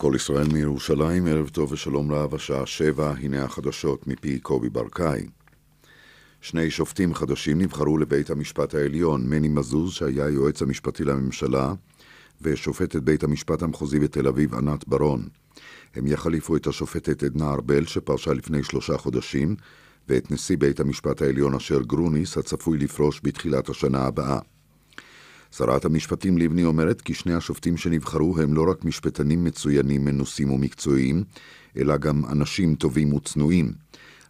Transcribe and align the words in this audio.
כל 0.00 0.12
ישראל 0.16 0.46
מירושלים, 0.52 1.26
ערב 1.26 1.48
טוב 1.48 1.72
ושלום 1.72 2.12
רב, 2.12 2.34
השעה 2.34 2.66
שבע, 2.66 3.14
הנה 3.20 3.44
החדשות 3.44 4.06
מפי 4.06 4.38
קובי 4.38 4.68
ברקאי. 4.68 5.26
שני 6.40 6.70
שופטים 6.70 7.14
חדשים 7.14 7.60
נבחרו 7.60 7.98
לבית 7.98 8.30
המשפט 8.30 8.74
העליון, 8.74 9.28
מני 9.28 9.48
מזוז, 9.48 9.92
שהיה 9.92 10.26
היועץ 10.26 10.62
המשפטי 10.62 11.04
לממשלה, 11.04 11.72
ושופטת 12.42 13.02
בית 13.02 13.24
המשפט 13.24 13.62
המחוזי 13.62 13.98
בתל 13.98 14.28
אביב, 14.28 14.54
ענת 14.54 14.88
ברון. 14.88 15.28
הם 15.94 16.06
יחליפו 16.06 16.56
את 16.56 16.66
השופטת 16.66 17.22
עדנה 17.22 17.52
ארבל, 17.52 17.86
שפרשה 17.86 18.32
לפני 18.32 18.62
שלושה 18.62 18.98
חודשים, 18.98 19.56
ואת 20.08 20.30
נשיא 20.30 20.56
בית 20.56 20.80
המשפט 20.80 21.22
העליון 21.22 21.54
אשר 21.54 21.82
גרוניס, 21.82 22.38
הצפוי 22.38 22.78
לפרוש 22.78 23.20
בתחילת 23.24 23.68
השנה 23.68 24.06
הבאה. 24.06 24.38
שרת 25.50 25.84
המשפטים 25.84 26.38
לבני 26.38 26.64
אומרת 26.64 27.00
כי 27.00 27.14
שני 27.14 27.34
השופטים 27.34 27.76
שנבחרו 27.76 28.38
הם 28.40 28.54
לא 28.54 28.70
רק 28.70 28.84
משפטנים 28.84 29.44
מצוינים, 29.44 30.04
מנוסים 30.04 30.50
ומקצועיים, 30.50 31.24
אלא 31.76 31.96
גם 31.96 32.24
אנשים 32.24 32.74
טובים 32.74 33.12
וצנועים. 33.12 33.72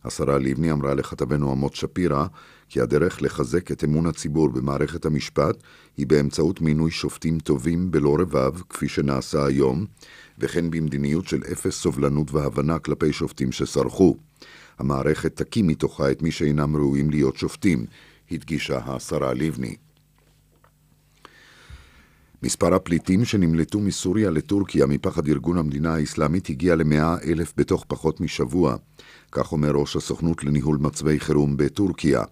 השרה 0.05 0.39
לבני 0.39 0.73
אמרה 0.73 0.95
לכתבנו 0.95 1.51
עמות 1.53 1.75
שפירא 1.75 2.27
כי 2.69 2.81
הדרך 2.81 3.23
לחזק 3.23 3.73
את 3.73 3.85
אמון 3.85 4.07
הציבור 4.07 4.49
במערכת 4.49 5.07
המשפט 5.07 5.57
היא 5.97 6.07
באמצעות 6.07 6.61
מינוי 6.61 6.91
שופטים 6.91 7.39
טובים 7.39 7.91
בלא 7.91 8.17
רבב, 8.21 8.61
כפי 8.69 8.89
שנעשה 8.89 9.47
היום, 9.47 9.87
וכן 10.39 10.71
במדיניות 10.71 11.29
של 11.29 11.43
אפס 11.53 11.75
סובלנות 11.75 12.33
והבנה 12.33 12.79
כלפי 12.79 13.13
שופטים 13.13 13.53
שסרחו. 13.53 14.17
המערכת 14.79 15.37
תקים 15.37 15.67
מתוכה 15.67 16.11
את 16.11 16.23
מי 16.23 16.31
שאינם 16.31 16.77
ראויים 16.77 17.11
להיות 17.11 17.37
שופטים, 17.37 17.87
הדגישה 18.31 18.79
השרה 18.79 19.35
לבני. 19.35 19.77
מספר 22.43 22.75
הפליטים 22.75 23.25
שנמלטו 23.25 23.81
מסוריה 23.81 24.31
לטורקיה 24.31 24.87
מפחד 24.87 25.29
ארגון 25.29 25.59
המדינה 25.59 25.95
האסלאמית 25.95 26.51
הגיע 26.51 26.77
למאה 26.77 27.17
אלף 27.25 27.53
בתוך 27.57 27.85
פחות 27.89 28.21
משבוע, 28.21 28.77
כך 29.33 29.53
אומר 29.53 29.71
ראש 29.71 29.97
הסוכנות 29.97 30.45
לניהול 30.45 30.79
מצבי 30.81 31.21
חירום 31.21 31.57
בטורקיה. 31.57 32.25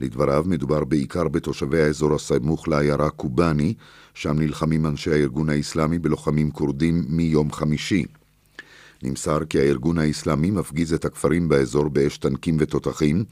לדבריו 0.00 0.44
מדובר 0.46 0.84
בעיקר 0.84 1.28
בתושבי 1.28 1.82
האזור 1.82 2.14
הסמוך 2.14 2.68
לעיירה 2.68 3.10
קובאני, 3.10 3.74
שם 4.14 4.38
נלחמים 4.38 4.86
אנשי 4.86 5.10
הארגון 5.10 5.48
האסלאמי 5.48 5.98
בלוחמים 5.98 6.50
כורדים 6.50 7.04
מיום 7.08 7.52
חמישי. 7.52 8.04
נמסר 9.02 9.44
כי 9.44 9.58
הארגון 9.58 9.98
האסלאמי 9.98 10.50
מפגיז 10.50 10.92
את 10.92 11.04
הכפרים 11.04 11.48
באזור 11.48 11.88
באש 11.88 12.18
טנקים 12.18 12.56
ותותחים, 12.60 13.24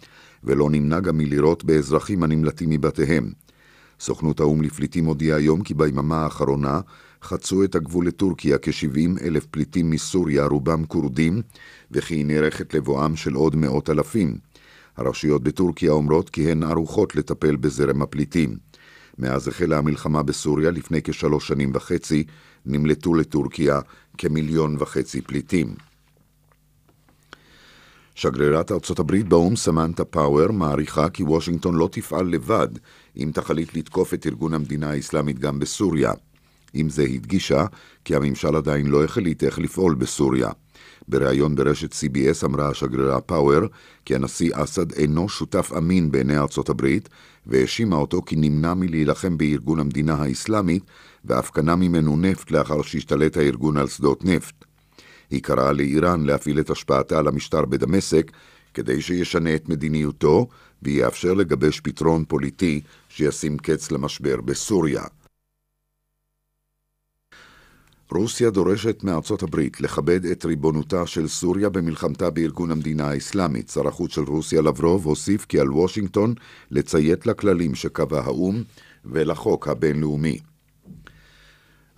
ולא 0.45 0.71
נמנע 0.71 1.01
גם 1.01 1.19
מלירות 1.19 1.65
באזרחים 1.65 2.23
הנמלטים 2.23 2.71
מבתיהם. 2.71 3.33
סוכנות 4.03 4.41
האו"ם 4.41 4.63
לפליטים 4.63 5.05
הודיעה 5.05 5.39
היום 5.39 5.63
כי 5.63 5.75
ביממה 5.75 6.17
האחרונה 6.17 6.81
חצו 7.23 7.65
את 7.65 7.75
הגבול 7.75 8.07
לטורקיה 8.07 8.59
כ-70 8.59 9.25
אלף 9.25 9.47
פליטים 9.47 9.91
מסוריה, 9.91 10.47
רובם 10.47 10.85
כורדים, 10.85 11.43
וכי 11.91 12.15
היא 12.15 12.25
נערכת 12.25 12.75
לבואם 12.75 13.17
של 13.17 13.35
עוד 13.35 13.57
מאות 13.57 13.91
אלפים. 13.91 14.37
הרשויות 14.97 15.43
בטורקיה 15.43 15.93
אומרות 15.93 16.31
כי 16.31 16.51
הן 16.51 16.63
ערוכות 16.63 17.17
לטפל 17.17 17.57
בזרם 17.57 18.03
הפליטים. 18.03 18.57
מאז 19.19 19.49
החלה 19.49 19.79
המלחמה 19.79 20.23
בסוריה 20.23 20.71
לפני 20.71 21.03
כשלוש 21.05 21.49
שנים 21.49 21.71
וחצי, 21.75 22.25
נמלטו 22.67 23.15
לטורקיה 23.15 23.81
כמיליון 24.19 24.77
וחצי 24.79 25.21
פליטים. 25.21 25.75
שגרירת 28.15 28.73
ארצות 28.73 28.99
הברית 28.99 29.29
באו"ם 29.29 29.57
סמנטה 29.57 30.05
פאוור 30.05 30.53
מעריכה 30.53 31.09
כי 31.09 31.23
וושינגטון 31.23 31.75
לא 31.75 31.89
תפעל 31.93 32.27
לבד 32.27 32.69
אם 33.17 33.31
תחליט 33.35 33.77
לתקוף 33.77 34.15
את 34.15 34.27
ארגון 34.27 34.55
המדינה 34.55 34.91
האסלאמית 34.91 35.39
גם 35.39 35.59
בסוריה. 35.59 36.13
עם 36.75 36.89
זה 36.89 37.03
הדגישה 37.03 37.67
כי 38.05 38.17
הממשל 38.17 38.57
עדיין 38.57 38.87
לא 38.87 39.05
החליט 39.05 39.45
איך 39.45 39.59
לפעול 39.59 39.95
בסוריה. 39.95 40.51
בריאיון 41.09 41.55
ברשת 41.55 41.93
CBS 41.93 42.45
אמרה 42.45 42.69
השגרירה 42.69 43.21
פאוור 43.21 43.61
כי 44.05 44.15
הנשיא 44.15 44.51
אסד 44.55 44.93
אינו 44.93 45.29
שותף 45.29 45.73
אמין 45.79 46.11
בעיני 46.11 46.39
ארצות 46.39 46.69
הברית 46.69 47.09
והאשימה 47.47 47.97
אותו 47.97 48.23
כי 48.23 48.37
נמנע 48.37 48.75
מלהילחם 48.75 49.39
בארגון 49.39 49.81
המדינה 49.81 50.15
האסלאמית 50.15 50.83
ואף 51.25 51.51
קנה 51.51 51.77
ממנו 51.77 52.17
נפט 52.17 52.51
לאחר 52.51 52.83
שהשתלט 52.83 53.37
הארגון 53.37 53.77
על 53.77 53.89
שדות 53.89 54.25
נפט. 54.25 54.72
היא 55.33 55.43
קראה 55.43 55.73
לאיראן 55.73 56.25
להפעיל 56.25 56.61
את 56.61 56.71
השפעתה 56.71 57.19
על 57.19 57.29
המשטר 57.29 57.65
בדמשק 57.65 58.31
כדי 58.75 59.01
שישנה 59.01 59.55
את 59.55 59.69
מדיניותו 59.69 60.49
ויאפשר 60.83 61.35
לגבש 61.35 61.81
פתרון 61.81 62.25
פוליטי 62.25 62.81
שישים 63.09 63.59
קץ 63.59 63.91
למשבר 63.91 64.41
בסוריה. 64.41 65.03
רוסיה 68.11 68.51
דורשת 68.51 69.05
מארצות 69.05 69.43
הברית 69.43 69.81
לכבד 69.81 70.25
את 70.25 70.45
ריבונותה 70.45 71.07
של 71.07 71.29
סוריה 71.29 71.69
במלחמתה 71.69 72.31
בארגון 72.31 72.71
המדינה 72.71 73.11
האסלאמית. 73.11 73.69
שר 73.69 73.89
החוץ 73.89 74.15
של 74.15 74.23
רוסיה 74.23 74.63
לברוב 74.63 75.07
הוסיף 75.07 75.47
כי 75.47 75.61
על 75.61 75.71
וושינגטון 75.71 76.35
לציית 76.71 77.27
לכללים 77.27 77.75
שקבע 77.75 78.21
האו"ם 78.21 78.63
ולחוק 79.05 79.69
הבינלאומי. 79.69 80.52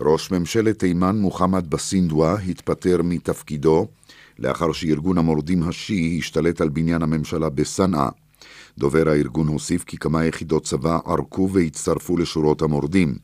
ראש 0.01 0.31
ממשלת 0.31 0.79
תימן 0.79 1.17
מוחמד 1.17 1.71
בסינדווה 1.71 2.35
התפטר 2.41 3.01
מתפקידו 3.05 3.89
לאחר 4.39 4.73
שארגון 4.73 5.19
המורדים 5.19 5.63
השיעי 5.63 6.19
השתלט 6.19 6.61
על 6.61 6.69
בניין 6.69 7.03
הממשלה 7.03 7.49
בסנאה. 7.49 8.09
דובר 8.79 9.09
הארגון 9.09 9.49
הוסיף 9.49 9.85
כי 9.85 9.97
כמה 9.97 10.25
יחידות 10.25 10.65
צבא 10.65 10.99
ערקו 11.07 11.51
והצטרפו 11.53 12.17
לשורות 12.17 12.63
המורדים. 12.63 13.15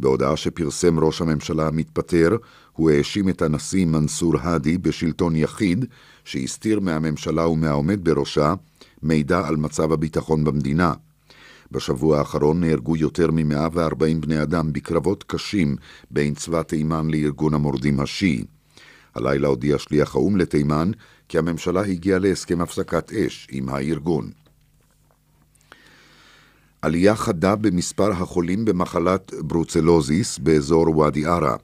בהודעה 0.00 0.36
שפרסם 0.36 0.98
ראש 0.98 1.20
הממשלה 1.20 1.66
המתפטר, 1.66 2.36
הוא 2.72 2.90
האשים 2.90 3.28
את 3.28 3.42
הנשיא 3.42 3.86
מנסור 3.86 4.34
האדי 4.40 4.78
בשלטון 4.78 5.36
יחיד, 5.36 5.84
שהסתיר 6.24 6.80
מהממשלה 6.80 7.48
ומהעומד 7.48 8.04
בראשה 8.04 8.54
מידע 9.02 9.46
על 9.46 9.56
מצב 9.56 9.92
הביטחון 9.92 10.44
במדינה. 10.44 10.92
בשבוע 11.70 12.18
האחרון 12.18 12.60
נהרגו 12.60 12.96
יותר 12.96 13.30
מ-140 13.30 14.20
בני 14.20 14.42
אדם 14.42 14.72
בקרבות 14.72 15.24
קשים 15.26 15.76
בין 16.10 16.34
צבא 16.34 16.62
תימן 16.62 17.10
לארגון 17.10 17.54
המורדים 17.54 18.00
השיעי. 18.00 18.44
הלילה 19.14 19.48
הודיע 19.48 19.78
שליח 19.78 20.14
האו"ם 20.14 20.36
לתימן 20.36 20.90
כי 21.28 21.38
הממשלה 21.38 21.80
הגיעה 21.80 22.18
להסכם 22.18 22.60
הפסקת 22.60 23.12
אש 23.12 23.48
עם 23.50 23.68
הארגון. 23.68 24.30
עלייה 26.82 27.16
חדה 27.16 27.56
במספר 27.56 28.12
החולים 28.12 28.64
במחלת 28.64 29.32
ברוצלוזיס 29.40 30.38
באזור 30.38 30.98
ואדי 30.98 31.26
ערה. 31.26 31.56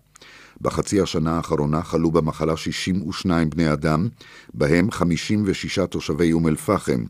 בחצי 0.60 1.00
השנה 1.00 1.36
האחרונה 1.36 1.82
חלו 1.82 2.10
במחלה 2.10 2.56
62 2.56 3.50
בני 3.50 3.72
אדם, 3.72 4.08
בהם 4.54 4.90
56 4.90 5.78
תושבי 5.78 6.32
אום 6.32 6.48
אל-פחם. 6.48 7.04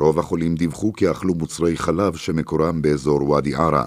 רוב 0.00 0.18
החולים 0.18 0.54
דיווחו 0.54 0.92
כי 0.92 1.10
אכלו 1.10 1.34
מוצרי 1.34 1.76
חלב 1.76 2.16
שמקורם 2.16 2.82
באזור 2.82 3.30
ואדי 3.30 3.54
ערה. 3.54 3.84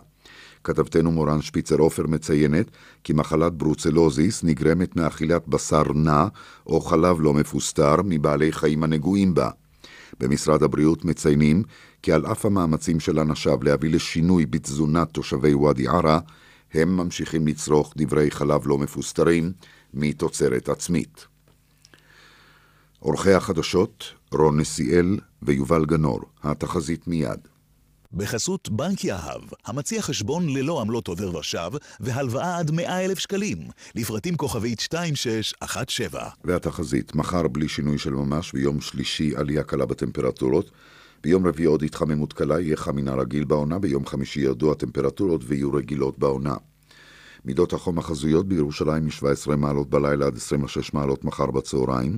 כתבתנו 0.63 1.11
מורן 1.11 1.41
שפיצר 1.41 1.75
עופר 1.75 2.07
מציינת 2.07 2.71
כי 3.03 3.13
מחלת 3.13 3.53
ברוצלוזיס 3.53 4.43
נגרמת 4.43 4.95
מאכילת 4.95 5.47
בשר 5.47 5.83
נע 5.93 6.27
או 6.67 6.81
חלב 6.81 7.21
לא 7.21 7.33
מפוסטר 7.33 7.95
מבעלי 8.03 8.51
חיים 8.51 8.83
הנגועים 8.83 9.33
בה. 9.33 9.49
במשרד 10.19 10.63
הבריאות 10.63 11.05
מציינים 11.05 11.63
כי 12.01 12.11
על 12.11 12.25
אף 12.25 12.45
המאמצים 12.45 12.99
של 12.99 13.19
אנשיו 13.19 13.63
להביא 13.63 13.89
לשינוי 13.89 14.45
בתזונת 14.45 15.09
תושבי 15.09 15.53
ואדי 15.53 15.87
ערה, 15.87 16.19
הם 16.73 16.97
ממשיכים 16.97 17.47
לצרוך 17.47 17.93
דברי 17.97 18.31
חלב 18.31 18.61
לא 18.67 18.77
מפוסטרים 18.77 19.51
מתוצרת 19.93 20.69
עצמית. 20.69 21.25
עורכי 22.99 23.33
החדשות, 23.33 24.18
רון 24.33 24.59
נסיאל 24.59 25.17
ויובל 25.41 25.85
גנור, 25.85 26.19
התחזית 26.43 27.07
מיד. 27.07 27.39
בחסות 28.13 28.69
בנק 28.69 29.03
יהב, 29.03 29.41
המציע 29.65 30.01
חשבון 30.01 30.49
ללא 30.49 30.81
עמלות 30.81 31.07
עובר 31.07 31.37
ושב 31.37 31.71
והלוואה 31.99 32.57
עד 32.57 32.71
100 32.71 33.05
אלף 33.05 33.19
שקלים, 33.19 33.57
לפרטים 33.95 34.35
כוכבית 34.35 34.79
2617. 34.79 36.29
והתחזית, 36.43 37.15
מחר 37.15 37.47
בלי 37.47 37.67
שינוי 37.67 37.97
של 37.97 38.13
ממש, 38.13 38.51
ביום 38.53 38.81
שלישי 38.81 39.35
עלייה 39.35 39.63
קלה 39.63 39.85
בטמפרטורות, 39.85 40.71
ביום 41.23 41.47
רביעי 41.47 41.65
עוד 41.67 41.83
התחממות 41.83 42.33
קלה, 42.33 42.59
יהיה 42.59 42.77
חם 42.77 42.95
מן 42.95 43.07
הרגיל 43.07 43.43
בעונה, 43.43 43.79
ביום 43.79 44.05
חמישי 44.05 44.39
ירדו 44.39 44.71
הטמפרטורות 44.71 45.41
ויהיו 45.47 45.73
רגילות 45.73 46.19
בעונה. 46.19 46.55
מידות 47.45 47.73
החום 47.73 47.97
החזויות 47.97 48.47
בירושלים 48.47 49.05
מ-17 49.05 49.55
מעלות 49.55 49.89
בלילה 49.89 50.25
עד 50.25 50.35
26 50.35 50.93
מעלות 50.93 51.25
מחר 51.25 51.51
בצהריים, 51.51 52.17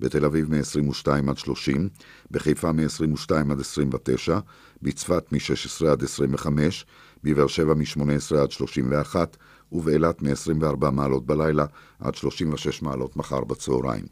בתל 0.00 0.24
אביב 0.24 0.54
מ-22 0.54 1.30
עד 1.30 1.38
30, 1.38 1.88
בחיפה 2.30 2.72
מ-22 2.72 3.52
עד 3.52 3.60
29, 3.60 4.38
בצפת 4.82 5.32
מ-16 5.32 5.86
עד 5.86 6.04
25, 6.04 6.86
בבאר 7.24 7.46
שבע 7.46 7.74
מ-18 7.74 8.36
עד 8.42 8.50
31, 8.50 9.36
ובאילת 9.72 10.22
מ-24 10.22 10.90
מעלות 10.90 11.26
בלילה 11.26 11.66
עד 12.00 12.14
36 12.14 12.82
מעלות 12.82 13.16
מחר 13.16 13.44
בצהריים. 13.44 14.04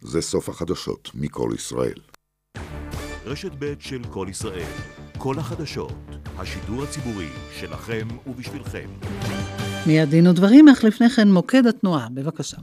זה 0.00 0.20
סוף 0.20 0.48
החדשות 0.48 1.10
מכל 1.14 1.50
ישראל. 1.54 1.98
רשת 3.24 3.52
ב' 3.58 3.74
של 3.78 4.02
כל 4.10 4.26
ישראל, 4.30 4.72
כל 5.18 5.38
החדשות, 5.38 5.92
השידור 6.38 6.82
הציבורי 6.82 7.28
שלכם 7.52 8.08
ובשבילכם. 8.26 8.88
מיד 9.86 10.10
דין 10.10 10.26
ודברים, 10.26 10.68
אך 10.68 10.84
לפני 10.84 11.10
כן 11.10 11.32
מוקד 11.32 11.66
התנועה, 11.66 12.06
בבקשה. 12.14 12.56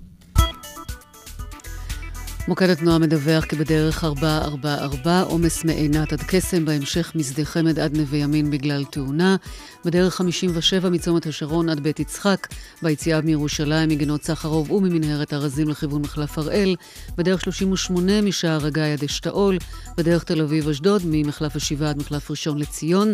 מוקד 2.48 2.70
התנועה 2.70 3.00
מדווח 3.00 3.46
כי 3.46 3.56
בדרך 3.56 4.04
444 4.04 5.22
עומס 5.22 5.66
מעינת 5.66 6.14
עד 6.14 6.22
קסם, 6.28 6.66
בהמשך 6.66 7.12
משדה 7.16 7.46
חמד 7.46 7.80
עד 7.80 7.98
נווה 7.98 8.18
ימין 8.18 8.52
בגלל 8.52 8.86
תאונה. 8.86 9.36
בדרך 9.86 10.16
57 10.16 10.90
מצומת 10.90 11.26
השרון 11.26 11.70
עד 11.70 11.80
בית 11.80 12.00
יצחק, 12.00 12.48
ביציאה 12.82 13.22
מירושלים 13.22 13.90
מגינות 13.90 14.24
סחרוב 14.24 14.72
וממנהרת 14.72 15.34
ארזים 15.34 15.70
לכיוון 15.70 16.02
מחלף 16.02 16.38
הראל. 16.38 16.76
בדרך 17.18 17.42
38 17.42 18.22
משער 18.22 18.66
הגיא 18.66 18.84
עד 18.84 19.04
אשתאול. 19.04 19.58
בדרך 19.98 20.24
תל 20.24 20.42
אביב-אשדוד 20.42 21.02
ממחלף 21.06 21.56
השבעה 21.56 21.90
עד 21.90 21.98
מחלף 21.98 22.32
ראשון 22.32 22.58
לציון. 22.58 23.14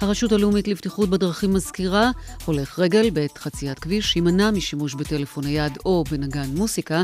הרשות 0.00 0.32
הלאומית 0.32 0.68
לבטיחות 0.68 1.10
בדרכים 1.10 1.54
מזכירה, 1.54 2.10
הולך 2.44 2.78
רגל 2.78 3.10
בעת 3.10 3.38
חציית 3.38 3.78
כביש, 3.78 4.16
יימנע 4.16 4.50
משימוש 4.50 4.94
בטלפון 4.94 5.44
נייד 5.44 5.78
או 5.84 6.04
בנגן 6.10 6.48
מוסיקה. 6.54 7.02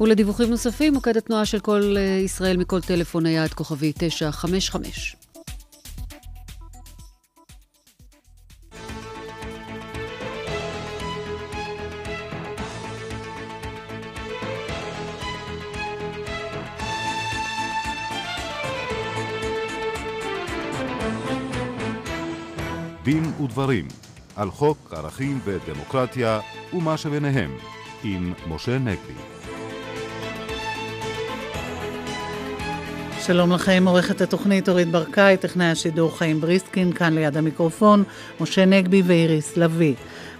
ולדיווחים 0.00 0.50
נוספים, 0.50 0.94
מוקד 0.94 1.16
התנועה 1.16 1.46
של 1.46 1.60
קול 1.60 1.94
אה, 1.96 2.02
ישראל 2.02 2.56
מכל 2.56 2.80
טלפון 2.80 3.22
נייד, 3.22 3.52
כוכבי 3.52 3.92
955. 3.98 5.21
ודברים 23.52 23.88
על 24.36 24.50
חוק 24.50 24.92
ערכים 24.96 25.40
ודמוקרטיה 25.44 26.40
ומה 26.72 26.96
שביניהם 26.96 27.50
עם 28.04 28.32
משה 28.48 28.78
נגבי. 28.78 29.12
שלום 33.20 33.52
לכם, 33.52 33.84
עורכת 33.86 34.20
התוכנית 34.20 34.68
אורית 34.68 34.88
ברקאי, 34.88 35.36
טכנאי 35.36 35.66
השידור 35.66 36.18
חיים 36.18 36.40
בריסקין, 36.40 36.92
כאן 36.92 37.14
ליד 37.14 37.36
המיקרופון, 37.36 38.04
משה 38.40 38.64
נגבי 38.64 39.02
ואיריס 39.06 39.56
לביא. 39.56 39.94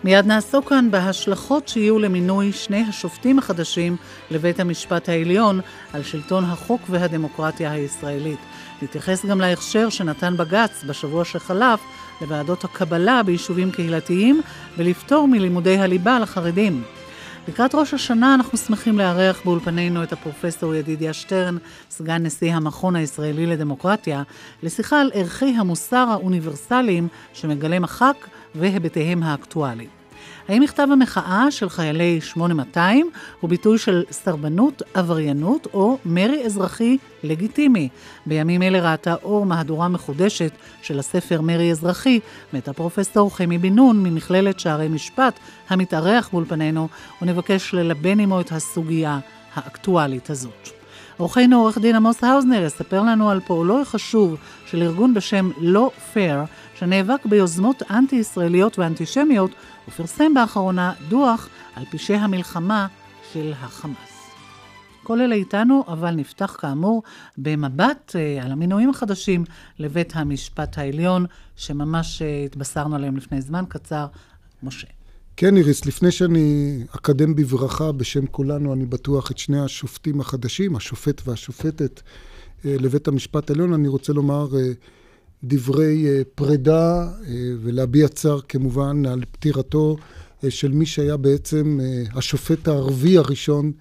מיד 0.04 0.26
נעסוק 0.26 0.68
כאן 0.68 0.90
בהשלכות 0.90 1.68
שיהיו 1.68 1.98
למינוי 1.98 2.52
שני 2.52 2.84
השופטים 2.88 3.38
החדשים 3.38 3.96
לבית 4.30 4.60
המשפט 4.60 5.08
העליון 5.08 5.60
על 5.92 6.02
שלטון 6.02 6.44
החוק 6.44 6.80
והדמוקרטיה 6.90 7.72
הישראלית. 7.72 8.38
נתייחס 8.82 9.24
גם 9.24 9.40
להכשר 9.40 9.88
שנתן 9.88 10.36
בג"ץ 10.36 10.84
בשבוע 10.86 11.24
שחלף 11.24 11.80
לוועדות 12.22 12.64
הקבלה 12.64 13.22
ביישובים 13.22 13.70
קהילתיים 13.70 14.40
ולפטור 14.78 15.28
מלימודי 15.28 15.78
הליבה 15.78 16.18
לחרדים. 16.18 16.82
לקראת 17.48 17.74
ראש 17.74 17.94
השנה 17.94 18.34
אנחנו 18.34 18.58
שמחים 18.58 18.98
לארח 18.98 19.40
באולפנינו 19.44 20.02
את 20.02 20.12
הפרופסור 20.12 20.74
ידידיה 20.74 21.12
שטרן, 21.12 21.56
סגן 21.90 22.22
נשיא 22.22 22.54
המכון 22.54 22.96
הישראלי 22.96 23.46
לדמוקרטיה, 23.46 24.22
לשיחה 24.62 25.00
על 25.00 25.10
ערכי 25.14 25.54
המוסר 25.58 26.06
האוניברסליים 26.10 27.08
שמגלם 27.32 27.84
הח"כ 27.84 28.28
והיבטיהם 28.54 29.22
האקטואליים. 29.22 30.01
האם 30.48 30.62
מכתב 30.62 30.88
המחאה 30.92 31.50
של 31.50 31.68
חיילי 31.68 32.20
8200 32.20 33.10
הוא 33.40 33.50
ביטוי 33.50 33.78
של 33.78 34.02
סרבנות, 34.10 34.82
עבריינות 34.94 35.66
או 35.74 35.98
מרי 36.04 36.46
אזרחי 36.46 36.96
לגיטימי? 37.22 37.88
בימים 38.26 38.62
אלה 38.62 38.90
ראתה 38.90 39.14
אור 39.22 39.46
מהדורה 39.46 39.88
מחודשת 39.88 40.52
של 40.82 40.98
הספר 40.98 41.40
מרי 41.40 41.70
אזרחי, 41.70 42.20
מאת 42.52 42.68
הפרופסור 42.68 43.36
חמי 43.36 43.58
בן 43.58 43.74
נון 43.74 44.02
ממכללת 44.02 44.60
שערי 44.60 44.88
משפט, 44.88 45.38
המתארח 45.68 46.28
באולפנינו, 46.32 46.88
ונבקש 47.22 47.74
ללבן 47.74 48.20
עמו 48.20 48.40
את 48.40 48.52
הסוגיה 48.52 49.18
האקטואלית 49.54 50.30
הזאת. 50.30 50.68
אורחנו 51.20 51.56
עורך 51.56 51.78
דין 51.78 51.96
עמוס 51.96 52.24
האוזנר 52.24 52.62
יספר 52.62 53.00
לנו 53.00 53.30
על 53.30 53.40
פועלו 53.40 53.80
החשוב 53.80 54.36
של 54.66 54.82
ארגון 54.82 55.14
בשם 55.14 55.50
לא 55.60 55.90
פייר, 56.12 56.40
שנאבק 56.78 57.26
ביוזמות 57.26 57.82
אנטי-ישראליות 57.90 58.78
ואנטישמיות, 58.78 59.50
ופרסם 59.88 60.34
באחרונה 60.34 60.92
דוח 61.08 61.48
על 61.74 61.84
פשעי 61.90 62.16
המלחמה 62.16 62.86
של 63.32 63.52
החמאס. 63.60 64.12
כל 65.02 65.20
אלה 65.20 65.34
איתנו, 65.34 65.84
אבל 65.88 66.10
נפתח 66.10 66.56
כאמור 66.60 67.02
במבט 67.38 68.16
אה, 68.16 68.44
על 68.44 68.52
המינויים 68.52 68.90
החדשים 68.90 69.44
לבית 69.78 70.12
המשפט 70.16 70.78
העליון, 70.78 71.26
שממש 71.56 72.22
אה, 72.22 72.44
התבשרנו 72.44 72.96
עליהם 72.96 73.16
לפני 73.16 73.40
זמן 73.40 73.64
קצר. 73.68 74.06
משה. 74.62 74.86
כן, 75.36 75.56
איריס, 75.56 75.86
לפני 75.86 76.10
שאני 76.10 76.78
אקדם 76.96 77.34
בברכה 77.34 77.92
בשם 77.92 78.26
כולנו, 78.26 78.72
אני 78.72 78.86
בטוח, 78.86 79.30
את 79.30 79.38
שני 79.38 79.60
השופטים 79.60 80.20
החדשים, 80.20 80.76
השופט 80.76 81.22
והשופטת 81.24 82.02
אה, 82.64 82.76
לבית 82.80 83.08
המשפט 83.08 83.50
העליון, 83.50 83.72
אני 83.72 83.88
רוצה 83.88 84.12
לומר 84.12 84.48
דברי 85.44 86.06
אה, 86.06 86.22
פרידה 86.34 87.02
אה, 87.02 87.34
ולהביע 87.62 88.08
צער 88.08 88.40
כמובן 88.40 89.06
על 89.06 89.22
פטירתו 89.32 89.96
אה, 90.44 90.50
של 90.50 90.72
מי 90.72 90.86
שהיה 90.86 91.16
בעצם 91.16 91.78
השופט 92.14 92.68
הערבי 92.68 93.18
הראשון 93.18 93.72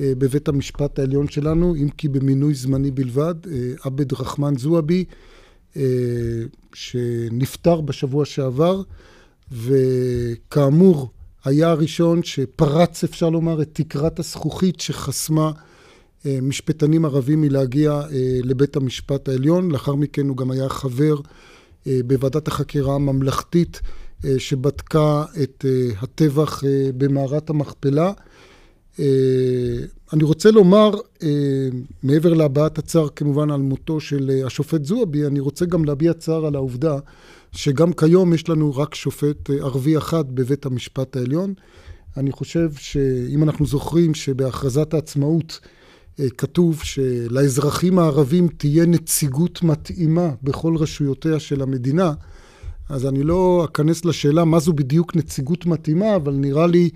בבית 0.00 0.48
המשפט 0.48 0.98
העליון 0.98 1.28
שלנו, 1.28 1.74
אם 1.76 1.88
כי 1.88 2.08
במינוי 2.08 2.54
זמני 2.54 2.90
בלבד, 2.90 3.34
עבד 3.82 4.12
רחמן 4.12 4.54
זועבי, 4.56 5.04
שנפטר 6.74 7.80
בשבוע 7.80 8.24
שעבר, 8.24 8.82
וכאמור, 9.52 11.10
היה 11.44 11.70
הראשון 11.70 12.22
שפרץ, 12.22 13.04
אפשר 13.04 13.30
לומר, 13.30 13.62
את 13.62 13.68
תקרת 13.72 14.18
הזכוכית 14.18 14.80
שחסמה 14.80 15.52
משפטנים 16.42 17.04
ערבים 17.04 17.40
מלהגיע 17.40 17.92
אה, 17.92 18.38
לבית 18.42 18.76
המשפט 18.76 19.28
העליון. 19.28 19.70
לאחר 19.70 19.94
מכן 19.94 20.28
הוא 20.28 20.36
גם 20.36 20.50
היה 20.50 20.68
חבר 20.68 21.16
אה, 21.86 22.00
בוועדת 22.06 22.48
החקירה 22.48 22.94
הממלכתית 22.94 23.80
שבדקה 24.38 25.24
את 25.42 25.64
הטבח 26.00 26.62
במערת 26.96 27.50
המכפלה. 27.50 28.12
אני 30.12 30.24
רוצה 30.24 30.50
לומר, 30.50 30.90
מעבר 32.02 32.34
להבעת 32.34 32.78
הצער 32.78 33.08
כמובן 33.08 33.50
על 33.50 33.60
מותו 33.60 34.00
של 34.00 34.30
השופט 34.46 34.84
זועבי, 34.84 35.26
אני 35.26 35.40
רוצה 35.40 35.64
גם 35.64 35.84
להביע 35.84 36.12
צער 36.12 36.46
על 36.46 36.54
העובדה 36.54 36.98
שגם 37.52 37.92
כיום 37.92 38.34
יש 38.34 38.48
לנו 38.48 38.76
רק 38.76 38.94
שופט 38.94 39.50
ערבי 39.50 39.98
אחד 39.98 40.34
בבית 40.34 40.66
המשפט 40.66 41.16
העליון. 41.16 41.54
אני 42.16 42.32
חושב 42.32 42.72
שאם 42.78 43.42
אנחנו 43.42 43.66
זוכרים 43.66 44.14
שבהכרזת 44.14 44.94
העצמאות 44.94 45.60
אה, 45.62 45.68
כתוב 46.38 46.82
שלאזרחים 46.82 47.98
הערבים 47.98 48.48
תהיה 48.48 48.86
נציגות 48.86 49.62
מתאימה 49.62 50.30
בכל 50.42 50.76
רשויותיה 50.76 51.40
של 51.40 51.62
המדינה, 51.62 52.12
אז 52.88 53.06
אני 53.06 53.22
לא 53.22 53.66
אכנס 53.70 54.04
לשאלה 54.04 54.44
מה 54.44 54.58
זו 54.58 54.72
בדיוק 54.72 55.16
נציגות 55.16 55.66
מתאימה, 55.66 56.16
אבל 56.16 56.32
נראה 56.32 56.66
לי 56.66 56.90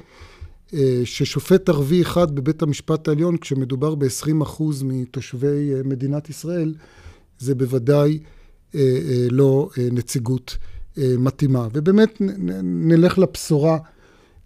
אה, 0.75 1.01
ששופט 1.05 1.69
ערבי 1.69 2.03
אחד 2.03 2.35
בבית 2.35 2.63
המשפט 2.63 3.09
העליון, 3.09 3.37
כשמדובר 3.37 3.95
ב-20% 3.95 4.63
מתושבי 4.85 5.75
אה, 5.75 5.81
מדינת 5.85 6.31
ישראל, 6.31 6.75
זה 7.39 7.55
בוודאי 7.55 8.19
לא 9.31 9.71
נציגות 9.93 10.57
מתאימה. 10.97 11.69
ובאמת 11.73 12.23
נלך 12.63 13.19
לבשורה, 13.19 13.79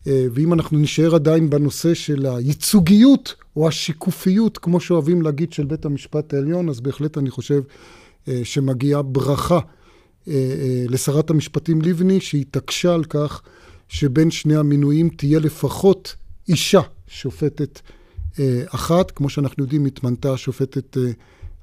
ואם 0.06 0.52
אנחנו 0.52 0.78
נשאר 0.78 1.14
עדיין 1.14 1.50
בנושא 1.50 1.94
של 1.94 2.26
הייצוגיות, 2.26 3.34
או 3.56 3.68
השיקופיות, 3.68 4.58
כמו 4.58 4.80
שאוהבים 4.80 5.22
להגיד, 5.22 5.52
של 5.52 5.64
בית 5.64 5.84
המשפט 5.84 6.34
העליון, 6.34 6.68
אז 6.68 6.80
בהחלט 6.80 7.18
אני 7.18 7.30
חושב 7.30 7.62
אה, 8.28 8.40
שמגיעה 8.44 9.02
ברכה 9.02 9.58
אה, 9.58 10.32
אה, 10.34 10.84
לשרת 10.88 11.30
המשפטים 11.30 11.82
לבני, 11.82 12.20
שהתעקשה 12.20 12.94
על 12.94 13.04
כך 13.04 13.42
שבין 13.88 14.30
שני 14.30 14.56
המינויים 14.56 15.08
תהיה 15.08 15.38
לפחות 15.38 16.14
אישה 16.48 16.80
שופטת 17.06 17.80
אחת. 18.66 19.10
כמו 19.10 19.28
שאנחנו 19.28 19.64
יודעים, 19.64 19.84
התמנתה 19.84 20.32
השופטת 20.32 20.96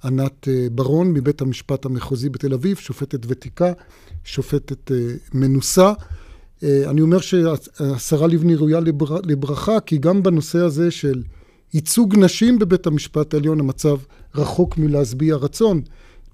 ענת 0.03 0.47
ברון 0.71 1.13
מבית 1.13 1.41
המשפט 1.41 1.85
המחוזי 1.85 2.29
בתל 2.29 2.53
אביב, 2.53 2.77
שופטת 2.77 3.19
ותיקה, 3.27 3.73
שופטת 4.23 4.91
מנוסה. 5.33 5.93
אני 6.63 7.01
אומר 7.01 7.19
שהשרה 7.19 8.27
לבני 8.27 8.55
ראויה 8.55 8.79
לברכה, 9.23 9.79
כי 9.79 9.97
גם 9.97 10.23
בנושא 10.23 10.59
הזה 10.59 10.91
של 10.91 11.23
ייצוג 11.73 12.15
נשים 12.17 12.59
בבית 12.59 12.87
המשפט 12.87 13.33
העליון, 13.33 13.59
המצב 13.59 13.97
רחוק 14.35 14.77
מלהשביע 14.77 15.35
רצון. 15.35 15.81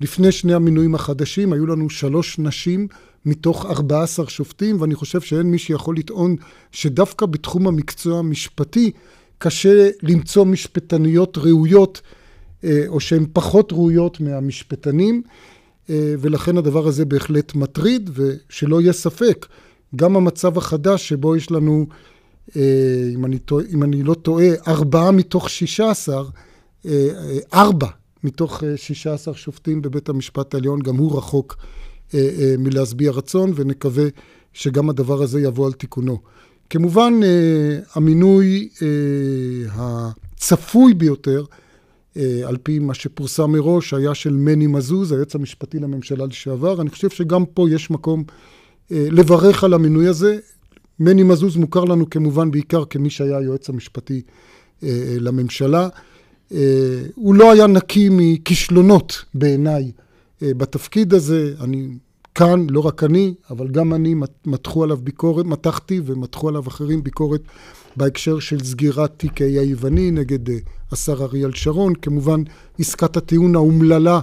לפני 0.02 0.32
שני 0.32 0.54
המינויים 0.54 0.96
החדשים 0.96 1.54
היו 1.54 1.68
לנו 1.68 1.90
שלוש 1.90 2.40
נשים 2.40 2.88
מתוך 3.26 3.66
14 3.66 4.28
שופטים, 4.30 4.82
ואני 4.82 4.96
חושב 4.96 5.22
שאין 5.22 5.52
מי 5.52 5.58
שיכול 5.58 5.98
לטעון 5.98 6.36
שדווקא 6.72 7.26
בתחום 7.26 7.68
המקצוע 7.68 8.20
המשפטי 8.20 8.92
קשה 9.38 9.90
למצוא 10.04 10.46
משפטניות 10.46 11.38
ראויות, 11.38 12.02
אה, 12.64 12.84
או 12.88 13.00
שהן 13.00 13.26
פחות 13.34 13.72
ראויות 13.72 14.20
מהמשפטנים, 14.20 15.22
אה, 15.90 16.16
ולכן 16.20 16.58
הדבר 16.58 16.88
הזה 16.88 17.06
בהחלט 17.06 17.56
מטריד, 17.56 18.10
ושלא 18.14 18.82
יהיה 18.82 18.94
ספק, 18.94 19.46
גם 19.96 20.16
המצב 20.16 20.58
החדש 20.58 21.10
שבו 21.10 21.36
יש 21.36 21.52
לנו, 21.52 21.86
אם 22.56 23.26
אני, 23.26 23.40
טועה, 23.40 23.66
אם 23.74 23.84
אני 23.84 24.04
לא 24.04 24.14
טועה, 24.14 24.48
ארבעה 24.68 25.12
מתוך 25.12 25.50
שישה 25.50 25.90
עשר, 25.92 26.28
ארבע 27.54 27.88
מתוך 28.24 28.64
16 28.76 29.34
שופטים 29.34 29.82
בבית 29.82 30.10
המשפט 30.10 30.54
העליון, 30.54 30.80
גם 30.80 30.98
הוא 30.98 31.18
רחוק 31.18 31.58
מלהשביע 32.58 33.12
רצון, 33.12 33.52
ונקווה 33.56 34.06
שגם 34.54 34.90
הדבר 34.90 35.22
הזה 35.22 35.42
יבוא 35.42 35.66
על 35.66 35.74
תיקונו. 35.74 36.20
כמובן, 36.70 37.20
המינוי 37.94 38.70
הצפוי 39.70 40.94
ביותר, 40.94 41.44
על 42.46 42.58
פי 42.64 42.80
מה 42.80 42.94
שפורסם 42.94 43.52
מראש, 43.52 43.94
היה 43.94 44.16
של 44.16 44.34
מני 44.34 44.68
מזוז, 44.68 45.12
היועץ 45.12 45.36
המשפטי 45.36 45.80
לממשלה 45.80 46.26
לשעבר. 46.26 46.82
אני 46.82 46.90
חושב 46.90 47.10
שגם 47.10 47.46
פה 47.46 47.70
יש 47.70 47.92
מקום 47.92 48.24
לברך 48.92 49.64
על 49.64 49.74
המינוי 49.74 50.08
הזה. 50.08 50.38
מני 51.00 51.24
מזוז 51.24 51.58
מוכר 51.58 51.86
לנו 51.86 52.10
כמובן 52.10 52.52
בעיקר 52.52 52.86
כמי 52.86 53.10
שהיה 53.10 53.38
היועץ 53.38 53.70
המשפטי 53.70 54.22
לממשלה. 55.20 55.90
הוא 57.16 57.36
לא 57.36 57.52
היה 57.52 57.68
נקי 57.68 58.08
מכישלונות 58.12 59.26
בעיניי 59.34 59.92
בתפקיד 60.42 61.14
הזה. 61.14 61.54
אני 61.62 61.88
כאן, 62.36 62.68
לא 62.70 62.80
רק 62.80 63.04
אני, 63.04 63.34
אבל 63.50 63.68
גם 63.68 63.94
אני, 63.94 64.16
מתחו 64.46 64.84
עליו 64.84 64.98
ביקורת, 64.98 65.46
מתחתי 65.46 66.02
ומתחו 66.06 66.50
עליו 66.50 66.68
אחרים 66.68 67.04
ביקורת 67.04 67.42
בהקשר 67.98 68.40
של 68.40 68.64
סגירת 68.64 69.14
תיק 69.18 69.42
האי 69.42 69.60
היווני 69.60 70.12
נגד 70.12 70.56
השר 70.92 71.24
אריאל 71.24 71.52
שרון. 71.54 71.94
כמובן, 71.96 72.44
עסקת 72.80 73.18
הטיעון 73.18 73.56
האומללה 73.56 74.20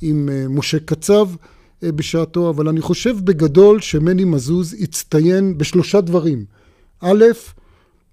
עם 0.00 0.28
משה 0.48 0.78
קצב 0.78 1.28
בשעתו, 1.84 2.50
אבל 2.50 2.68
אני 2.68 2.80
חושב 2.80 3.16
בגדול 3.24 3.80
שמני 3.80 4.24
מזוז 4.24 4.76
הצטיין 4.80 5.58
בשלושה 5.58 6.00
דברים. 6.00 6.44
א', 7.00 7.24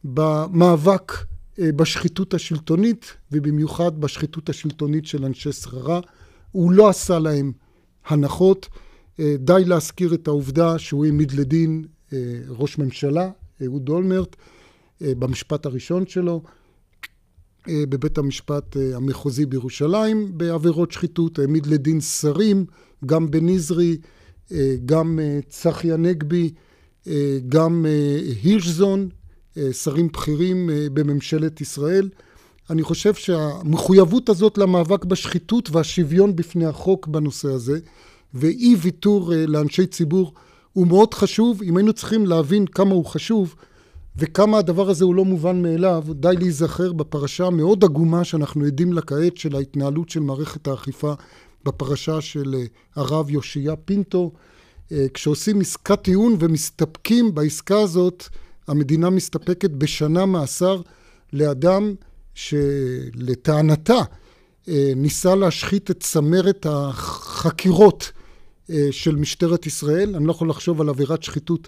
במאבק 0.03 1.11
בשחיתות 1.59 2.33
השלטונית, 2.33 3.13
ובמיוחד 3.31 4.01
בשחיתות 4.01 4.49
השלטונית 4.49 5.05
של 5.05 5.25
אנשי 5.25 5.51
שררה. 5.51 5.99
הוא 6.51 6.71
לא 6.71 6.89
עשה 6.89 7.19
להם 7.19 7.51
הנחות. 8.07 8.67
די 9.19 9.63
להזכיר 9.65 10.13
את 10.13 10.27
העובדה 10.27 10.79
שהוא 10.79 11.05
העמיד 11.05 11.31
לדין 11.31 11.85
ראש 12.49 12.77
ממשלה, 12.77 13.29
אהוד 13.63 13.89
אולמרט, 13.89 14.35
במשפט 15.01 15.65
הראשון 15.65 16.07
שלו, 16.07 16.43
בבית 17.69 18.17
המשפט 18.17 18.77
המחוזי 18.95 19.45
בירושלים, 19.45 20.37
בעבירות 20.37 20.91
שחיתות, 20.91 21.39
העמיד 21.39 21.65
לדין 21.65 22.01
שרים, 22.01 22.65
גם 23.05 23.31
בניזרי, 23.31 23.97
גם 24.85 25.19
צחי 25.49 25.91
הנגבי, 25.91 26.51
גם 27.49 27.85
הירשזון, 28.43 29.09
שרים 29.71 30.07
בכירים 30.07 30.69
בממשלת 30.93 31.61
ישראל. 31.61 32.09
אני 32.69 32.83
חושב 32.83 33.13
שהמחויבות 33.13 34.29
הזאת 34.29 34.57
למאבק 34.57 35.05
בשחיתות 35.05 35.69
והשוויון 35.71 36.35
בפני 36.35 36.65
החוק 36.65 37.07
בנושא 37.07 37.47
הזה, 37.47 37.79
ואי 38.33 38.75
ויתור 38.81 39.33
לאנשי 39.47 39.85
ציבור 39.85 40.33
הוא 40.73 40.87
מאוד 40.87 41.13
חשוב. 41.13 41.63
אם 41.63 41.77
היינו 41.77 41.93
צריכים 41.93 42.25
להבין 42.25 42.65
כמה 42.65 42.93
הוא 42.93 43.05
חשוב 43.05 43.55
וכמה 44.15 44.57
הדבר 44.57 44.89
הזה 44.89 45.05
הוא 45.05 45.15
לא 45.15 45.25
מובן 45.25 45.61
מאליו, 45.61 46.03
די 46.11 46.35
להיזכר 46.39 46.93
בפרשה 46.93 47.45
המאוד 47.45 47.83
עגומה 47.83 48.23
שאנחנו 48.23 48.65
עדים 48.65 48.93
לה 48.93 49.01
כעת 49.01 49.37
של 49.37 49.55
ההתנהלות 49.55 50.09
של 50.09 50.19
מערכת 50.19 50.67
האכיפה 50.67 51.13
בפרשה 51.67 52.21
של 52.21 52.55
הרב 52.95 53.29
יאשיה 53.29 53.75
פינטו. 53.75 54.31
כשעושים 55.13 55.61
עסקת 55.61 56.01
טיעון 56.01 56.35
ומסתפקים 56.39 57.35
בעסקה 57.35 57.79
הזאת, 57.79 58.23
המדינה 58.67 59.09
מסתפקת 59.09 59.69
בשנה 59.69 60.25
מאסר 60.25 60.81
לאדם 61.33 61.93
שלטענתה 62.35 63.99
ניסה 64.95 65.35
להשחית 65.35 65.91
את 65.91 65.99
צמרת 66.03 66.65
החקירות 66.69 68.11
של 68.91 69.15
משטרת 69.15 69.65
ישראל. 69.65 70.15
אני 70.15 70.25
לא 70.25 70.31
יכול 70.31 70.49
לחשוב 70.49 70.81
על 70.81 70.89
עבירת 70.89 71.23
שחיתות 71.23 71.67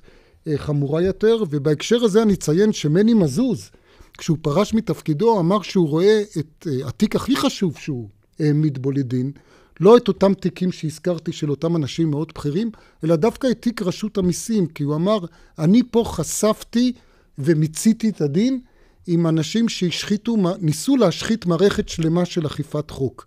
חמורה 0.55 1.01
יותר, 1.01 1.43
ובהקשר 1.49 2.03
הזה 2.03 2.21
אני 2.21 2.33
אציין 2.33 2.73
שמני 2.73 3.13
מזוז, 3.13 3.69
כשהוא 4.17 4.37
פרש 4.41 4.73
מתפקידו, 4.73 5.39
אמר 5.39 5.61
שהוא 5.61 5.89
רואה 5.89 6.21
את 6.39 6.67
התיק 6.85 7.15
הכי 7.15 7.35
חשוב 7.35 7.77
שהוא 7.77 8.09
העמיד 8.39 8.81
בו 8.81 8.91
לדין, 8.91 9.31
לא 9.79 9.97
את 9.97 10.07
אותם 10.07 10.33
תיקים 10.33 10.71
שהזכרתי 10.71 11.31
של 11.31 11.49
אותם 11.49 11.75
אנשים 11.75 12.11
מאוד 12.11 12.31
בכירים, 12.35 12.71
אלא 13.03 13.15
דווקא 13.15 13.47
את 13.51 13.61
תיק 13.61 13.81
רשות 13.81 14.17
המיסים, 14.17 14.67
כי 14.67 14.83
הוא 14.83 14.95
אמר, 14.95 15.19
אני 15.59 15.81
פה 15.91 16.03
חשפתי 16.05 16.93
ומיציתי 17.37 18.09
את 18.09 18.21
הדין 18.21 18.59
עם 19.07 19.27
אנשים 19.27 19.69
שהשחיתו, 19.69 20.35
ניסו 20.61 20.97
להשחית 20.97 21.45
מערכת 21.45 21.89
שלמה 21.89 22.25
של 22.25 22.47
אכיפת 22.47 22.91
חוק. 22.91 23.25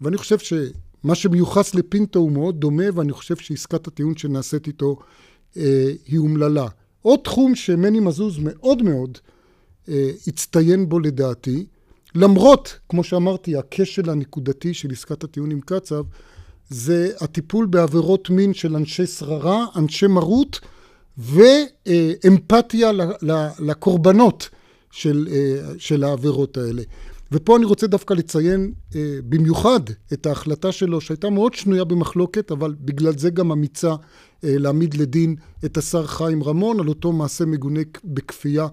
ואני 0.00 0.16
חושב 0.16 0.38
שמה 0.38 1.14
שמיוחס 1.14 1.74
לפינטו 1.74 2.18
הוא 2.18 2.32
מאוד 2.32 2.60
דומה, 2.60 2.84
ואני 2.94 3.12
חושב 3.12 3.36
שעסקת 3.36 3.86
הטיעון 3.86 4.16
שנעשית 4.16 4.66
איתו 4.66 4.96
אה, 5.56 5.92
היא 6.06 6.18
אומללה. 6.18 6.66
עוד 7.02 7.20
תחום 7.24 7.54
שמני 7.54 8.00
מזוז 8.00 8.38
מאוד 8.38 8.82
מאוד 8.82 9.18
אה, 9.88 10.10
הצטיין 10.26 10.88
בו 10.88 10.98
לדעתי, 10.98 11.66
למרות, 12.14 12.78
כמו 12.88 13.04
שאמרתי, 13.04 13.56
הכשל 13.56 14.10
הנקודתי 14.10 14.74
של 14.74 14.90
עסקת 14.90 15.24
הטיעון 15.24 15.50
עם 15.50 15.60
קצב, 15.60 16.02
זה 16.68 17.12
הטיפול 17.20 17.66
בעבירות 17.66 18.30
מין 18.30 18.54
של 18.54 18.76
אנשי 18.76 19.06
שררה, 19.06 19.66
אנשי 19.76 20.06
מרות, 20.06 20.60
ואמפתיה 21.18 22.90
לקורבנות 23.58 24.48
של, 24.90 25.28
של 25.78 26.04
העבירות 26.04 26.56
האלה. 26.56 26.82
ופה 27.32 27.56
אני 27.56 27.64
רוצה 27.64 27.86
דווקא 27.86 28.14
לציין 28.14 28.72
במיוחד 29.28 29.80
את 30.12 30.26
ההחלטה 30.26 30.72
שלו, 30.72 31.00
שהייתה 31.00 31.30
מאוד 31.30 31.54
שנויה 31.54 31.84
במחלוקת, 31.84 32.50
אבל 32.50 32.74
בגלל 32.80 33.18
זה 33.18 33.30
גם 33.30 33.52
אמיצה 33.52 33.94
להעמיד 34.42 34.94
לדין 34.94 35.36
את 35.64 35.76
השר 35.76 36.06
חיים 36.06 36.42
רמון 36.42 36.80
על 36.80 36.88
אותו 36.88 37.12
מעשה 37.12 37.44
מגונה 37.44 37.80
בכפייה 38.04 38.66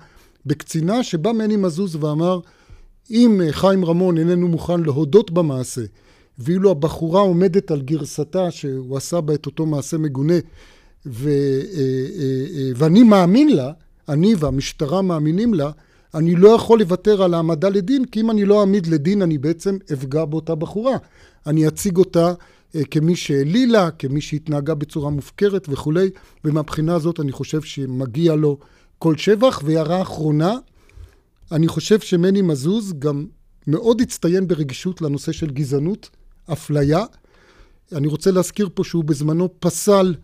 בקצינה, 0.46 1.04
שבא 1.04 1.32
מני 1.32 1.56
מזוז 1.56 1.96
ואמר, 1.96 2.40
אם 3.12 3.42
חיים 3.52 3.86
רמון 3.86 4.18
איננו 4.18 4.48
מוכן 4.48 4.80
להודות 4.80 5.32
במעשה, 5.32 5.82
ואילו 6.40 6.72
הבחורה 6.72 7.22
עומדת 7.22 7.72
על 7.72 7.82
גרסתה 7.82 8.52
שהוא 8.52 8.98
עשה 8.98 9.22
בה 9.22 9.34
את 9.34 9.46
אותו 9.46 9.66
מעשה 9.66 9.98
מגונה, 9.98 10.34
ו, 11.06 11.30
ואני 12.76 13.04
מאמין 13.04 13.56
לה, 13.56 13.72
אני 14.10 14.36
והמשטרה 14.40 15.02
מאמינים 15.02 15.54
לה, 15.54 15.72
אני 16.14 16.36
לא 16.36 16.50
יכול 16.50 16.80
לוותר 16.80 17.24
על 17.24 17.34
העמדה 17.34 17.70
לדין, 17.70 18.06
כי 18.06 18.22
אם 18.22 18.32
אני 18.32 18.46
לא 18.46 18.60
אעמיד 18.60 18.88
לדין, 18.88 19.22
אני 19.22 19.38
בעצם 19.38 19.78
אפגע 19.94 20.26
באותה 20.26 20.56
בחורה. 20.56 20.98
אני 21.48 21.68
אציג 21.68 21.98
אותה 21.98 22.34
כמי 22.92 23.16
שהעלילה, 23.16 23.92
כמי 23.92 24.22
שהתנהגה 24.22 24.76
בצורה 24.76 25.10
מופקרת 25.10 25.68
וכולי, 25.70 26.10
ומהבחינה 26.46 26.96
הזאת 26.96 27.20
אני 27.20 27.32
חושב 27.32 27.62
שמגיע 27.62 28.36
לו 28.36 28.58
כל 29.00 29.18
שבח. 29.18 29.62
והערה 29.66 30.02
אחרונה, 30.02 30.56
אני 31.52 31.68
חושב 31.68 32.00
שמני 32.00 32.42
מזוז 32.42 32.94
גם 33.00 33.26
מאוד 33.68 34.02
הצטיין 34.02 34.48
ברגישות 34.48 35.02
לנושא 35.02 35.32
של 35.32 35.52
גזענות, 35.52 36.10
אפליה. 36.54 37.06
אני 37.92 38.08
רוצה 38.08 38.32
להזכיר 38.32 38.70
פה 38.74 38.84
שהוא 38.84 39.04
בזמנו 39.04 39.50
פסל 39.60 40.16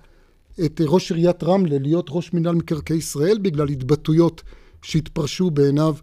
את 0.66 0.82
ראש 0.86 1.12
עיריית 1.12 1.44
רמלה 1.44 1.80
להיות 1.80 2.06
ראש 2.10 2.34
מינהל 2.34 2.56
מקרקעי 2.56 2.98
ישראל 2.98 3.38
בגלל 3.38 3.70
התבטאויות 3.70 4.42
שהתפרשו 4.82 5.52
בעיניו 5.52 5.96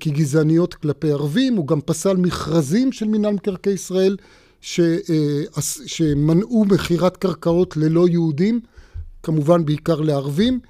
כגזעניות 0.00 0.74
כלפי 0.74 1.12
ערבים. 1.12 1.54
הוא 1.54 1.66
גם 1.66 1.80
פסל 1.80 2.16
מכרזים 2.16 2.92
של 2.92 3.08
מינהל 3.08 3.34
מקרקעי 3.34 3.72
ישראל 3.72 4.16
ש, 4.60 4.80
שמנעו 5.86 6.64
מכירת 6.64 7.16
קרקעות 7.16 7.76
ללא 7.76 8.08
יהודים, 8.08 8.60
כמובן 9.22 9.64
בעיקר 9.64 10.00
לערבים. 10.00 10.60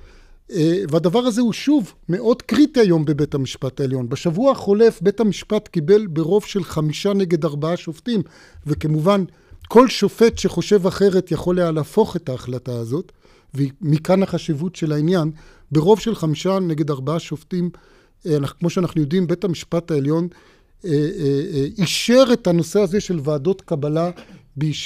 והדבר 0.91 1.19
הזה 1.19 1.41
הוא 1.41 1.53
שוב 1.53 1.93
מאוד 2.09 2.43
קריטי 2.43 2.81
היום 2.81 3.05
בבית 3.05 3.35
המשפט 3.35 3.81
העליון. 3.81 4.09
בשבוע 4.09 4.53
החולף 4.53 5.03
בית 5.03 5.21
המשפט 5.21 5.69
קיבל 5.69 6.07
ברוב 6.07 6.45
של 6.45 6.65
חמישה 6.65 7.13
נגד 7.13 7.45
ארבעה 7.45 7.77
שופטים, 7.77 8.23
וכמובן 8.67 9.25
כל 9.69 9.89
שופט 9.89 10.39
שחושב 10.39 10.87
אחרת 10.87 11.33
יכול 11.33 11.59
היה 11.59 11.71
להפוך 11.71 12.17
את 12.17 12.29
ההחלטה 12.29 12.73
הזאת, 12.73 13.13
ומכאן 13.55 14.23
החשיבות 14.23 14.77
של 14.77 14.93
העניין. 14.93 15.31
ברוב 15.73 16.01
של 16.01 16.15
חמישה 16.15 16.59
נגד 16.59 16.91
ארבעה 16.91 17.19
שופטים, 17.19 17.71
כמו 18.61 18.71
שאנחנו 18.71 19.01
יודעים, 19.01 19.27
בית 19.27 19.45
המשפט 19.45 19.91
העליון 19.91 20.29
אישר 21.79 22.25
את 22.33 22.47
הנושא 22.47 22.81
הזה 22.81 23.01
של 23.01 23.21
ועדות 23.25 23.61
קבלה 23.63 24.11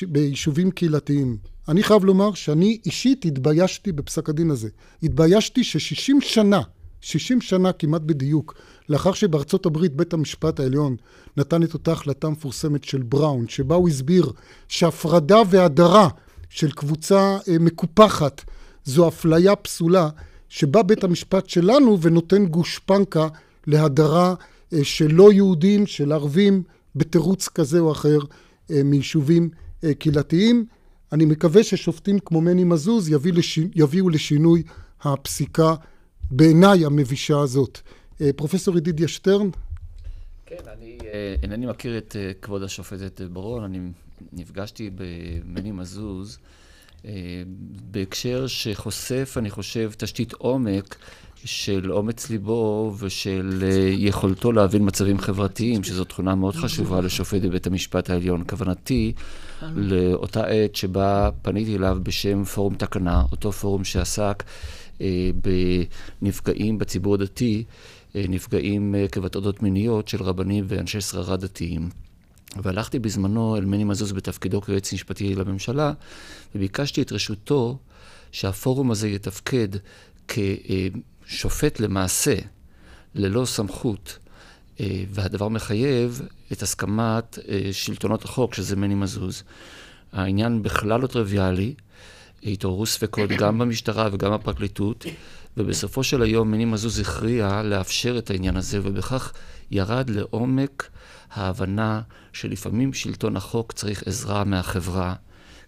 ביישובים 0.08 0.70
קהילתיים. 0.70 1.36
אני 1.68 1.82
חייב 1.82 2.04
לומר 2.04 2.34
שאני 2.34 2.78
אישית 2.86 3.24
התביישתי 3.24 3.92
בפסק 3.92 4.28
הדין 4.28 4.50
הזה. 4.50 4.68
התביישתי 5.02 5.64
ששישים 5.64 6.20
שנה, 6.20 6.60
שישים 7.00 7.40
שנה 7.40 7.72
כמעט 7.72 8.02
בדיוק, 8.02 8.54
לאחר 8.88 9.12
שבארצות 9.12 9.66
הברית 9.66 9.96
בית 9.96 10.12
המשפט 10.12 10.60
העליון 10.60 10.96
נתן 11.36 11.62
את 11.62 11.74
אותה 11.74 11.92
החלטה 11.92 12.28
מפורסמת 12.28 12.84
של 12.84 13.02
בראון, 13.02 13.48
שבה 13.48 13.74
הוא 13.74 13.88
הסביר 13.88 14.32
שהפרדה 14.68 15.38
והדרה 15.50 16.08
של 16.48 16.70
קבוצה 16.70 17.38
מקופחת 17.60 18.42
זו 18.84 19.08
אפליה 19.08 19.56
פסולה, 19.56 20.08
שבא 20.48 20.82
בית 20.82 21.04
המשפט 21.04 21.48
שלנו 21.48 22.00
ונותן 22.00 22.46
גושפנקה 22.46 23.28
להדרה 23.66 24.34
אה, 24.72 24.84
של 24.84 25.12
לא 25.12 25.32
יהודים, 25.32 25.86
של 25.86 26.12
ערבים, 26.12 26.62
בתירוץ 26.96 27.48
כזה 27.48 27.78
או 27.78 27.92
אחר 27.92 28.18
אה, 28.18 28.26
מיישובים 28.84 29.50
אה, 29.84 29.94
קהילתיים. 29.94 30.66
אני 31.12 31.24
מקווה 31.24 31.64
ששופטים 31.64 32.18
כמו 32.18 32.40
מני 32.40 32.64
מזוז 32.64 33.08
יביא 33.08 33.32
לש... 33.32 33.58
יביאו 33.74 34.08
לשינוי 34.08 34.62
הפסיקה 35.02 35.74
בעיניי 36.30 36.86
המבישה 36.86 37.40
הזאת. 37.40 37.78
פרופסור 38.36 38.76
ידידיה 38.76 39.08
שטרן. 39.08 39.48
כן, 40.46 40.56
אני 40.72 40.98
אינני 41.42 41.66
מכיר 41.66 41.98
את 41.98 42.16
כבוד 42.42 42.62
השופטת 42.62 43.20
ברון, 43.20 43.64
אני 43.64 43.78
נפגשתי 44.32 44.90
במני 44.94 45.72
מזוז 45.72 46.38
בהקשר 47.90 48.46
שחושף, 48.46 49.34
אני 49.38 49.50
חושב, 49.50 49.92
תשתית 49.96 50.32
עומק 50.32 50.96
של 51.44 51.92
אומץ 51.92 52.30
ליבו 52.30 52.94
ושל 52.98 53.62
אה, 53.62 53.94
יכולתו 53.96 54.52
להבין 54.52 54.86
מצבים 54.86 55.18
חברתיים, 55.18 55.84
שזו 55.84 56.04
תכונה 56.04 56.34
מאוד 56.34 56.56
חשובה 56.56 57.00
לשופט 57.00 57.42
בבית 57.42 57.66
המשפט 57.66 58.10
העליון. 58.10 58.44
כוונתי 58.48 59.12
לאותה 59.62 60.44
עת 60.44 60.76
שבה 60.76 61.30
פניתי 61.42 61.76
אליו 61.76 61.98
בשם 62.02 62.44
פורום 62.44 62.74
תקנה, 62.74 63.22
אותו 63.32 63.52
פורום 63.52 63.84
שעסק 63.84 64.42
אה, 65.00 65.30
בנפגעים 66.22 66.78
בציבור 66.78 67.14
הדתי, 67.14 67.64
אה, 68.16 68.24
נפגעים 68.28 68.94
עקב 69.04 69.24
הטרדות 69.24 69.62
מיניות 69.62 70.08
של 70.08 70.22
רבנים 70.22 70.64
ואנשי 70.68 71.00
שררה 71.00 71.36
דתיים. 71.36 71.88
והלכתי 72.62 72.98
בזמנו 72.98 73.56
אל 73.56 73.64
מני 73.64 73.84
מזוז 73.84 74.12
בתפקידו 74.12 74.60
כיועץ 74.60 74.92
משפטי 74.92 75.34
לממשלה, 75.34 75.92
וביקשתי 76.54 77.02
את 77.02 77.12
רשותו 77.12 77.78
שהפורום 78.32 78.90
הזה 78.90 79.08
יתפקד 79.08 79.68
כ... 80.28 80.38
שופט 81.32 81.80
למעשה 81.80 82.34
ללא 83.14 83.44
סמכות, 83.44 84.18
אה, 84.80 85.04
והדבר 85.10 85.48
מחייב 85.48 86.22
את 86.52 86.62
הסכמת 86.62 87.38
אה, 87.48 87.68
שלטונות 87.72 88.24
החוק, 88.24 88.54
שזה 88.54 88.76
מני 88.76 88.94
מזוז. 88.94 89.42
העניין 90.12 90.62
בכלל 90.62 91.00
לא 91.00 91.06
טריוויאלי, 91.06 91.74
התעוררו 92.42 92.86
ספקות 92.86 93.30
גם 93.40 93.58
במשטרה 93.58 94.08
וגם 94.12 94.32
בפרקליטות, 94.32 95.04
ובסופו 95.56 96.04
של 96.04 96.22
היום 96.22 96.50
מני 96.50 96.64
מזוז 96.64 96.98
הכריע 96.98 97.62
לאפשר 97.62 98.18
את 98.18 98.30
העניין 98.30 98.56
הזה, 98.56 98.80
ובכך 98.82 99.32
ירד 99.70 100.10
לעומק 100.10 100.90
ההבנה 101.32 102.00
שלפעמים 102.32 102.92
שלטון 102.92 103.36
החוק 103.36 103.72
צריך 103.72 104.02
עזרה 104.06 104.44
מהחברה. 104.44 105.14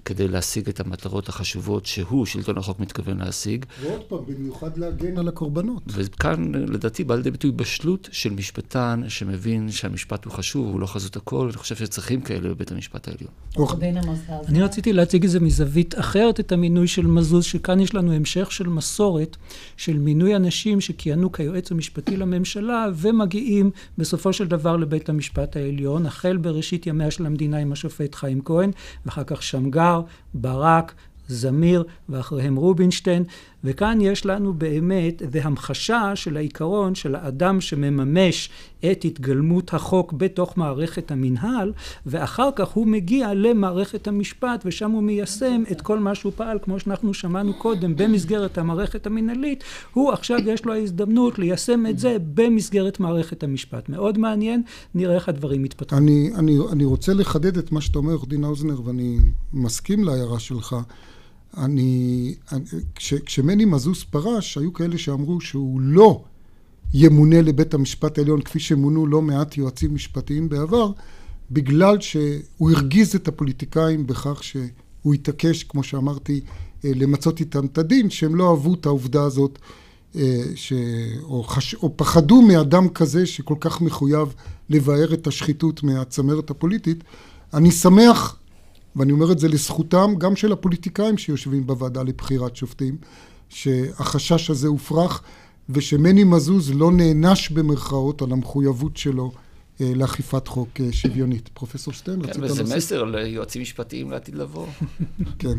כדי 0.05 0.29
להשיג 0.29 0.69
את 0.69 0.81
המטרות 0.81 1.29
החשובות 1.29 1.87
שהוא, 1.87 2.27
שלטון 2.27 2.59
החוק, 2.59 2.81
מתכוון 2.81 3.19
להשיג. 3.19 3.65
ועוד 3.83 4.03
פעם, 4.03 4.19
במיוחד 4.27 4.79
להגן 4.79 5.19
על 5.19 5.29
הקורבנות. 5.29 5.83
וכאן, 5.87 6.53
לדעתי, 6.55 7.05
בא 7.05 7.15
לידי 7.15 7.31
ביטוי 7.31 7.51
בשלות 7.51 8.09
של 8.13 8.31
משפטן 8.31 9.03
שמבין 9.09 9.71
שהמשפט 9.71 10.25
הוא 10.25 10.33
חשוב, 10.33 10.67
הוא 10.67 10.81
לא 10.81 10.87
חזות 10.87 11.17
הכל, 11.17 11.37
ואני 11.37 11.53
חושב 11.57 11.77
שצריכים 11.77 12.21
כאלה 12.21 12.49
בבית 12.49 12.73
המשפט 12.73 13.09
העליון. 13.09 13.31
אני 14.49 14.63
רציתי 14.63 14.93
להציג 14.93 15.25
את 15.25 15.31
זה 15.31 15.41
מזווית 15.41 15.99
אחרת, 15.99 16.41
את 16.41 16.53
המינוי 16.53 16.89
של 16.89 17.07
מזוז, 17.07 17.45
שכאן 17.45 17.81
יש 17.81 17.95
לנו 17.95 18.13
המשך 18.13 18.53
של 18.53 18.69
מסורת 18.69 19.37
של 19.77 19.99
מינוי 19.99 20.37
אנשים 20.37 20.81
שכיהנו 20.81 21.33
כיועץ 21.33 21.73
המשפטי 21.73 22.17
לממשלה, 22.17 22.87
ומגיעים 22.95 23.71
בסופו 23.99 24.33
של 24.33 24.47
דבר 24.47 24.77
לבית 24.77 25.09
המשפט 25.09 25.57
העליון, 25.57 26.07
החל 26.07 26.37
בראשית 26.37 26.87
ימיה 26.87 27.11
של 27.11 27.27
המדינה 27.27 27.59
עם 27.59 27.73
השופט 27.73 28.15
חיים 28.15 28.41
כהן, 28.45 28.71
ואחר 29.07 29.25
כך 29.25 29.43
שמגר. 29.43 29.94
ברק, 30.35 30.95
זמיר 31.29 31.85
ואחריהם 32.09 32.57
רובינשטיין, 32.57 33.25
וכאן 33.65 33.99
יש 34.01 34.27
לנו 34.27 34.55
באמת 34.55 35.23
והמחשה 35.31 36.17
של 36.17 36.37
העיקרון 36.37 36.95
של 36.95 37.15
האדם 37.15 37.61
שמממש 37.61 38.51
את 38.93 39.05
התגלמות 39.05 39.75
החוק 39.75 40.13
בתוך 40.13 40.59
מערכת 40.59 41.11
המנהל, 41.11 41.73
ואחר 42.07 42.49
כך 42.57 42.69
הוא 42.69 42.87
מגיע 42.87 43.35
למערכת 43.35 44.09
המשפט 44.09 44.63
ושם 44.65 44.91
הוא 44.91 45.03
מיישם 45.03 45.63
את 45.73 45.81
כל 45.81 45.99
מה 45.99 46.15
שהוא 46.15 46.33
פעל, 46.37 46.59
כמו 46.63 46.81
שאנחנו 46.81 47.15
שמענו 47.15 47.55
קודם, 47.55 47.97
במסגרת 47.97 48.59
המערכת 48.59 49.07
המנהלית, 49.07 49.65
הוא 49.93 50.13
עכשיו 50.13 50.39
יש 50.47 50.65
לו 50.65 50.73
ההזדמנות 50.73 51.39
ליישם 51.39 51.87
את 51.87 51.99
זה 51.99 52.17
במסגרת 52.35 53.01
מערכת 53.01 53.43
המשפט. 53.43 53.89
מאוד 53.89 54.19
מעניין, 54.19 54.63
נראה 54.95 55.15
איך 55.15 55.29
הדברים 55.29 55.63
מתפתחים. 55.63 55.99
אני, 55.99 56.31
אני, 56.39 56.59
אני 56.73 56.85
רוצה 56.85 57.15
לחדד 57.15 57.59
את 57.59 57.73
מה 57.73 57.81
שאתה 57.81 57.99
אומר, 57.99 58.13
עורך 58.13 58.29
דין 58.29 58.45
האוזנר, 58.45 58.81
ואני 58.85 59.19
מסכים 59.53 60.05
להערה 60.05 60.39
שלך. 60.39 60.77
אני, 61.57 62.35
כש, 62.95 63.15
כשמני 63.15 63.65
מזוז 63.65 64.03
פרש, 64.03 64.59
היו 64.59 64.73
כאלה 64.73 64.99
שאמרו 64.99 65.41
שהוא 65.41 65.81
לא 65.81 66.23
ימונה 66.95 67.43
לבית 67.43 67.75
המשפט 67.75 68.19
העליון 68.19 68.43
כפי 68.43 68.61
שמונו 68.61 69.07
לא 69.07 69.23
מעט 69.23 69.57
יועצים 69.57 69.95
משפטיים 69.95 70.49
בעבר, 70.49 70.91
בגלל 71.51 72.01
שהוא 72.01 72.71
הרגיז 72.71 73.15
את 73.15 73.29
הפוליטיקאים 73.29 74.07
בכך 74.07 74.45
שהוא 74.45 75.15
התעקש, 75.15 75.63
כמו 75.63 75.83
שאמרתי, 75.83 76.41
אה, 76.85 76.91
למצות 76.95 77.41
איתם 77.41 77.67
את 77.67 77.79
הדין, 77.79 78.11
שהם 78.11 78.35
לא 78.35 78.51
אהבו 78.51 78.75
את 78.75 78.87
העובדה 78.87 79.23
הזאת, 79.23 79.59
אה, 80.17 80.43
ש... 80.55 80.73
או, 81.23 81.43
חש... 81.43 81.75
או 81.75 81.97
פחדו 81.97 82.43
מאדם 82.43 82.89
כזה 82.89 83.27
שכל 83.27 83.57
כך 83.61 83.81
מחויב 83.81 84.35
לבאר 84.71 85.15
את 85.15 85.27
השחיתות 85.27 85.83
מהצמרת 85.83 86.51
הפוליטית. 86.51 87.05
אני 87.55 87.71
שמח 87.71 88.37
ואני 88.97 89.13
אומר 89.13 89.33
את 89.33 89.39
זה 89.39 89.49
לזכותם 89.49 90.15
גם 90.19 90.37
של 90.37 90.53
הפוליטיקאים 90.53 91.19
שיושבים 91.19 91.67
בוועדה 91.67 92.03
לבחירת 92.03 92.57
שופטים, 92.57 92.97
שהחשש 93.49 94.51
הזה 94.51 94.69
הופרך, 94.69 95.23
ושמני 95.69 96.25
מזוז 96.25 96.73
לא 96.75 96.93
נענש 96.93 97.51
במרכאות 97.51 98.23
על 98.23 98.33
המחויבות 98.33 98.97
שלו 98.97 99.33
אה, 99.81 99.93
לאכיפת 99.95 100.49
חוק 100.49 100.69
אה, 100.81 100.93
שוויונית. 100.93 101.49
פרופסור 101.49 101.93
שטרן, 101.95 102.23
כן, 102.23 102.29
רצית 102.29 102.37
להוסיף? 102.37 102.59
כן, 102.59 102.65
וזה 102.65 102.77
מסר 102.77 103.05
ליועצים 103.05 103.63
משפטיים 103.63 104.11
לעתיד 104.11 104.35
לבוא. 104.35 104.67
כן. 105.39 105.59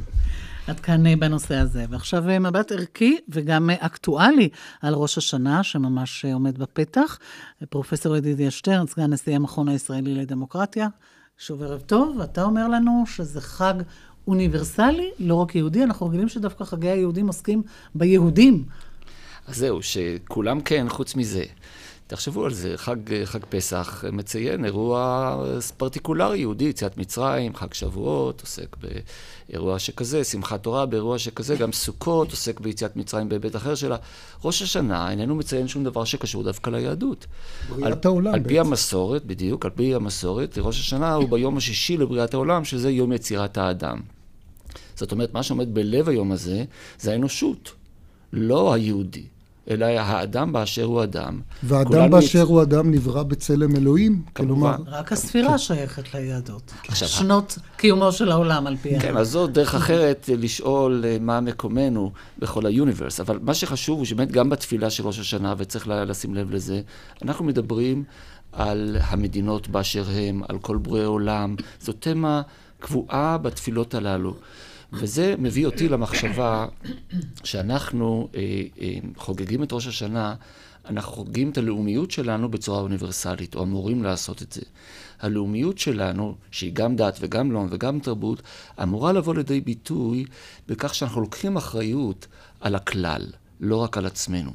עד 0.68 0.80
כאן 0.80 1.06
אה, 1.06 1.16
בנושא 1.16 1.56
הזה. 1.56 1.86
ועכשיו 1.90 2.24
מבט 2.42 2.72
ערכי 2.72 3.18
וגם 3.30 3.70
אקטואלי 3.70 4.50
על 4.82 4.94
ראש 4.94 5.18
השנה, 5.18 5.64
שממש 5.64 6.26
עומד 6.26 6.58
בפתח. 6.58 7.20
פרופסור 7.70 8.16
ידידיה 8.16 8.52
שטרן, 8.52 8.88
סגן 8.88 9.14
נשיא 9.14 9.36
המכון 9.36 9.70
הישראלי 9.70 10.16
לדמוקרטיה. 10.16 10.88
שוב 11.38 11.64
ערב 11.64 11.82
טוב, 11.82 12.18
ואתה 12.20 12.44
אומר 12.44 12.68
לנו 12.68 13.04
שזה 13.08 13.42
חג 13.42 13.74
אוניברסלי, 14.28 15.12
לא 15.20 15.36
רק 15.36 15.56
יהודי, 15.56 15.84
אנחנו 15.84 16.08
רגילים 16.08 16.30
שדווקא 16.30 16.64
חגי 16.64 16.90
היהודים 16.90 17.28
עוסקים 17.28 17.64
ביהודים. 17.96 18.64
אז 19.48 19.56
זהו, 19.56 19.80
שכולם 19.82 20.62
כן, 20.62 20.86
חוץ 20.90 21.16
מזה. 21.16 21.44
תחשבו 22.08 22.46
על 22.46 22.54
זה, 22.54 22.74
חג, 22.76 22.96
חג 23.26 23.40
פסח 23.50 24.04
מציין 24.12 24.66
אירוע 24.66 25.46
פרטיקולרי 25.78 26.40
יהודי, 26.40 26.66
יציאת 26.66 26.98
מצרים, 26.98 27.56
חג 27.56 27.74
שבועות, 27.74 28.42
עוסק 28.42 28.76
באירוע 29.50 29.80
שכזה, 29.80 30.24
שמחת 30.24 30.64
תורה 30.64 30.86
באירוע 30.86 31.20
שכזה, 31.20 31.56
גם 31.56 31.72
סוכות 31.72 32.32
עוסק 32.32 32.60
ביציאת 32.60 32.96
מצרים 32.96 33.30
בהיבט 33.30 33.56
אחר 33.56 33.76
שלה. 33.76 33.96
ראש 34.44 34.62
השנה 34.62 35.12
איננו 35.12 35.36
מציין 35.36 35.68
שום 35.68 35.84
דבר 35.84 36.04
שקשור 36.04 36.44
דווקא 36.44 36.70
ליהדות. 36.70 37.26
בריאת 37.70 38.06
העולם 38.06 38.32
בעצם. 38.32 38.44
על 38.44 38.50
פי 38.50 38.60
המסורת, 38.60 39.26
בדיוק, 39.26 39.66
על 39.66 39.72
פי 39.72 39.96
המסורת, 39.96 40.58
ראש 40.58 40.80
השנה 40.80 41.14
הוא 41.14 41.30
ביום 41.30 41.58
השישי 41.58 41.98
לבריאת 41.98 42.34
העולם, 42.34 42.66
שזה 42.66 42.92
יום 42.92 43.12
יצירת 43.12 43.58
האדם. 43.58 44.02
זאת 44.96 45.12
אומרת, 45.12 45.34
מה 45.34 45.44
שעומד 45.44 45.74
בלב 45.74 46.10
היום 46.10 46.32
הזה, 46.32 46.64
זה 47.00 47.12
האנושות, 47.12 47.72
לא 48.34 48.74
היהודי. 48.74 49.24
אלא 49.70 49.86
האדם 49.86 50.54
באשר 50.54 50.84
הוא 50.84 51.04
אדם. 51.04 51.40
והאדם 51.64 52.10
באשר 52.12 52.42
מת... 52.42 52.48
הוא 52.48 52.62
אדם 52.62 52.92
נברא 52.92 53.24
בצלם 53.24 53.76
אלוהים? 53.76 54.22
כלומר... 54.34 54.76
רק 54.88 55.12
הספירה 55.12 55.52
כן. 55.52 55.58
שייכת 55.58 56.14
ליהדות. 56.14 56.72
עכשיו, 56.88 57.08
שנות 57.08 57.58
קיומו 57.78 58.12
של 58.12 58.32
העולם 58.32 58.68
על 58.68 58.78
פי... 58.78 59.00
כן, 59.00 59.18
אז 59.18 59.30
זו 59.30 59.48
דרך 59.48 59.76
אחרת 59.76 60.30
לשאול 60.38 61.04
אה, 61.08 61.18
מה 61.22 61.42
מקומנו 61.42 62.12
בכל 62.40 62.66
היוניברס. 62.66 63.20
אבל 63.20 63.40
מה 63.42 63.54
שחשוב 63.54 63.98
הוא 63.98 64.06
שבאמת 64.06 64.32
גם 64.32 64.50
בתפילה 64.50 64.90
של 64.90 65.08
ראש 65.08 65.20
השנה, 65.20 65.54
וצריך 65.58 65.88
לשים 65.88 66.36
לב 66.36 66.52
לזה, 66.52 66.82
אנחנו 67.22 67.46
מדברים 67.46 68.04
על 68.52 68.98
המדינות 69.02 69.68
באשר 69.68 70.04
הם, 70.14 70.42
על 70.50 70.58
כל 70.58 70.78
ברואי 70.78 71.04
עולם. 71.04 71.56
זו 71.82 71.94
תמה 71.94 72.42
קבועה 72.80 73.38
בתפילות 73.38 73.94
הללו. 73.94 74.36
וזה 75.00 75.36
מביא 75.38 75.66
אותי 75.66 75.90
למחשבה 75.90 76.68
שאנחנו 77.44 78.30
אה, 78.36 78.62
אה, 78.82 78.98
חוגגים 79.18 79.64
את 79.64 79.74
ראש 79.74 79.88
השנה, 79.88 80.36
אנחנו 80.90 81.12
חוגגים 81.12 81.50
את 81.50 81.58
הלאומיות 81.58 82.12
שלנו 82.12 82.52
בצורה 82.52 82.80
אוניברסלית, 82.80 83.56
או 83.56 83.64
אמורים 83.64 84.04
לעשות 84.04 84.42
את 84.42 84.52
זה. 84.52 84.62
הלאומיות 85.20 85.78
שלנו, 85.78 86.36
שהיא 86.52 86.74
גם 86.74 86.96
דת 86.96 87.18
וגם 87.22 87.52
לאום 87.52 87.68
וגם 87.72 88.00
תרבות, 88.00 88.42
אמורה 88.84 89.14
לבוא 89.14 89.36
לידי 89.36 89.62
ביטוי 89.62 90.26
בכך 90.68 90.96
שאנחנו 90.96 91.22
לוקחים 91.22 91.58
אחריות 91.58 92.28
על 92.62 92.76
הכלל, 92.76 93.22
לא 93.60 93.76
רק 93.76 93.98
על 93.98 94.06
עצמנו. 94.06 94.52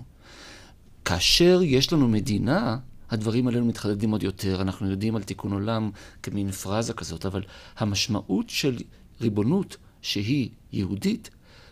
כאשר 1.05 1.61
יש 1.63 1.93
לנו 1.93 2.09
מדינה, 2.09 2.77
הדברים 3.11 3.49
עלינו 3.49 3.67
מתחדדים 3.67 4.11
עוד 4.11 4.23
יותר. 4.23 4.61
אנחנו 4.61 4.91
יודעים 4.91 5.17
על 5.17 5.23
תיקון 5.23 5.53
עולם 5.53 5.91
כמין 6.23 6.51
פרזה 6.51 6.93
כזאת, 6.93 7.27
אבל 7.27 7.43
המשמעות 7.79 8.51
של 8.51 8.77
ריבונות 9.21 9.77
שהיא 10.03 10.49
יהודית, 10.73 11.31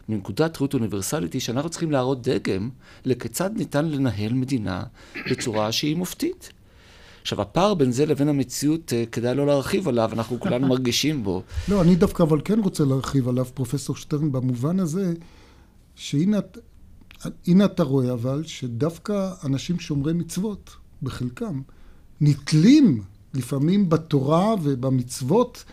מנקודת 0.08 0.60
ראות 0.60 0.74
אוניברסלית 0.74 1.32
היא 1.32 1.40
שאנחנו 1.40 1.70
צריכים 1.70 1.90
להראות 1.90 2.28
דגם 2.28 2.70
לכיצד 3.04 3.50
ניתן 3.56 3.88
לנהל 3.88 4.32
מדינה 4.32 4.82
בצורה 5.30 5.72
שהיא 5.72 5.96
מופתית. 5.96 6.52
עכשיו, 7.22 7.40
הפער 7.40 7.74
בין 7.74 7.92
זה 7.92 8.06
לבין 8.06 8.28
המציאות, 8.28 8.92
אה, 8.92 9.04
כדאי 9.12 9.34
לא 9.34 9.46
להרחיב 9.46 9.88
עליו, 9.88 10.10
אנחנו 10.12 10.40
כולנו 10.40 10.68
מרגישים 10.74 11.24
בו. 11.24 11.42
לא, 11.68 11.82
אני 11.82 11.96
דווקא 11.96 12.22
אבל 12.22 12.40
כן 12.44 12.60
רוצה 12.60 12.84
להרחיב 12.84 13.28
עליו, 13.28 13.44
פרופסור 13.54 13.96
שטרן, 13.96 14.32
במובן 14.32 14.80
הזה, 14.80 15.14
שהנה 15.94 16.38
הנה 17.46 17.64
אתה 17.64 17.82
רואה 17.82 18.12
אבל, 18.12 18.44
שדווקא 18.46 19.30
אנשים 19.44 19.80
שומרי 19.80 20.12
מצוות, 20.12 20.76
בחלקם, 21.02 21.60
נתלים 22.20 23.02
לפעמים 23.34 23.88
בתורה 23.88 24.54
ובמצוות 24.62 25.64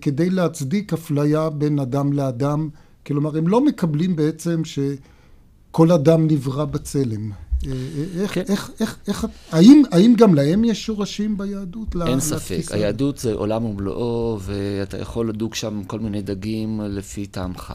כדי 0.00 0.30
להצדיק 0.30 0.92
אפליה 0.92 1.50
בין 1.50 1.78
אדם 1.78 2.12
לאדם. 2.12 2.68
כלומר, 3.06 3.38
הם 3.38 3.48
לא 3.48 3.64
מקבלים 3.64 4.16
בעצם 4.16 4.62
שכל 4.64 5.92
אדם 5.92 6.26
נברא 6.26 6.64
בצלם. 6.64 7.30
אה, 7.66 7.72
אה, 7.72 8.22
איך, 8.22 8.34
כן. 8.34 8.42
איך, 8.48 8.70
איך, 8.80 8.98
איך, 9.08 9.26
האם, 9.52 9.82
האם 9.92 10.14
גם 10.18 10.34
להם 10.34 10.64
יש 10.64 10.86
שורשים 10.86 11.38
ביהדות? 11.38 11.96
אין 12.06 12.20
ספק. 12.20 12.62
היהדות 12.70 13.18
זה 13.18 13.32
עולם 13.32 13.64
ומלואו, 13.64 14.38
ואתה 14.40 14.98
יכול 14.98 15.28
לדוג 15.28 15.54
שם 15.54 15.82
כל 15.86 16.00
מיני 16.00 16.22
דגים 16.22 16.80
לפי 16.80 17.26
טעמך. 17.26 17.74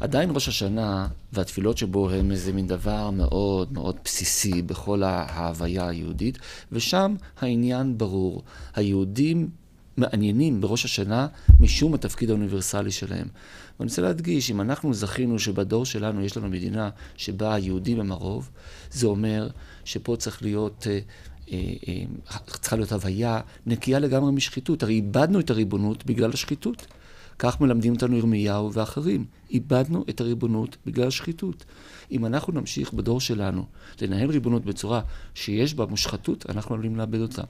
עדיין 0.00 0.30
ראש 0.34 0.48
השנה 0.48 1.08
והתפילות 1.32 1.78
שבו 1.78 2.10
הם 2.10 2.30
איזה 2.30 2.52
מין 2.52 2.66
דבר 2.66 3.10
מאוד 3.10 3.72
מאוד 3.72 3.96
בסיסי 4.04 4.62
בכל 4.62 5.02
ההוויה 5.02 5.88
היהודית, 5.88 6.38
ושם 6.72 7.14
העניין 7.40 7.98
ברור. 7.98 8.42
היהודים 8.74 9.48
מעניינים 9.96 10.60
בראש 10.60 10.84
השנה 10.84 11.26
משום 11.60 11.94
התפקיד 11.94 12.30
האוניברסלי 12.30 12.90
שלהם. 12.90 13.26
ואני 13.78 13.88
רוצה 13.88 14.02
להדגיש, 14.02 14.50
אם 14.50 14.60
אנחנו 14.60 14.94
זכינו 14.94 15.38
שבדור 15.38 15.84
שלנו 15.84 16.24
יש 16.24 16.36
לנו 16.36 16.48
מדינה 16.48 16.90
שבה 17.16 17.54
היהודים 17.54 18.00
הם 18.00 18.12
הרוב, 18.12 18.50
זה 18.90 19.06
אומר 19.06 19.48
שפה 19.84 20.16
צריך 20.18 20.42
להיות... 20.42 20.86
אה, 20.90 20.98
אה, 21.52 21.58
אה, 21.88 22.38
צריכה 22.60 22.76
להיות 22.76 22.92
הוויה 22.92 23.40
נקייה 23.66 23.98
לגמרי 23.98 24.32
משחיתות. 24.32 24.82
הרי 24.82 24.94
איבדנו 24.94 25.40
את 25.40 25.50
הריבונות 25.50 26.06
בגלל 26.06 26.30
השחיתות. 26.30 26.86
כך 27.38 27.60
מלמדים 27.60 27.94
אותנו 27.94 28.16
ירמיהו 28.16 28.72
ואחרים. 28.72 29.24
איבדנו 29.50 30.04
את 30.10 30.20
הריבונות 30.20 30.76
בגלל 30.86 31.08
השחיתות. 31.08 31.64
אם 32.10 32.26
אנחנו 32.26 32.52
נמשיך 32.52 32.92
בדור 32.92 33.20
שלנו 33.20 33.64
לנהל 34.00 34.30
ריבונות 34.30 34.64
בצורה 34.64 35.00
שיש 35.34 35.74
בה 35.74 35.86
מושחתות, 35.86 36.50
אנחנו 36.50 36.74
עלולים 36.74 36.96
לאבד 36.96 37.20
אותה. 37.20 37.42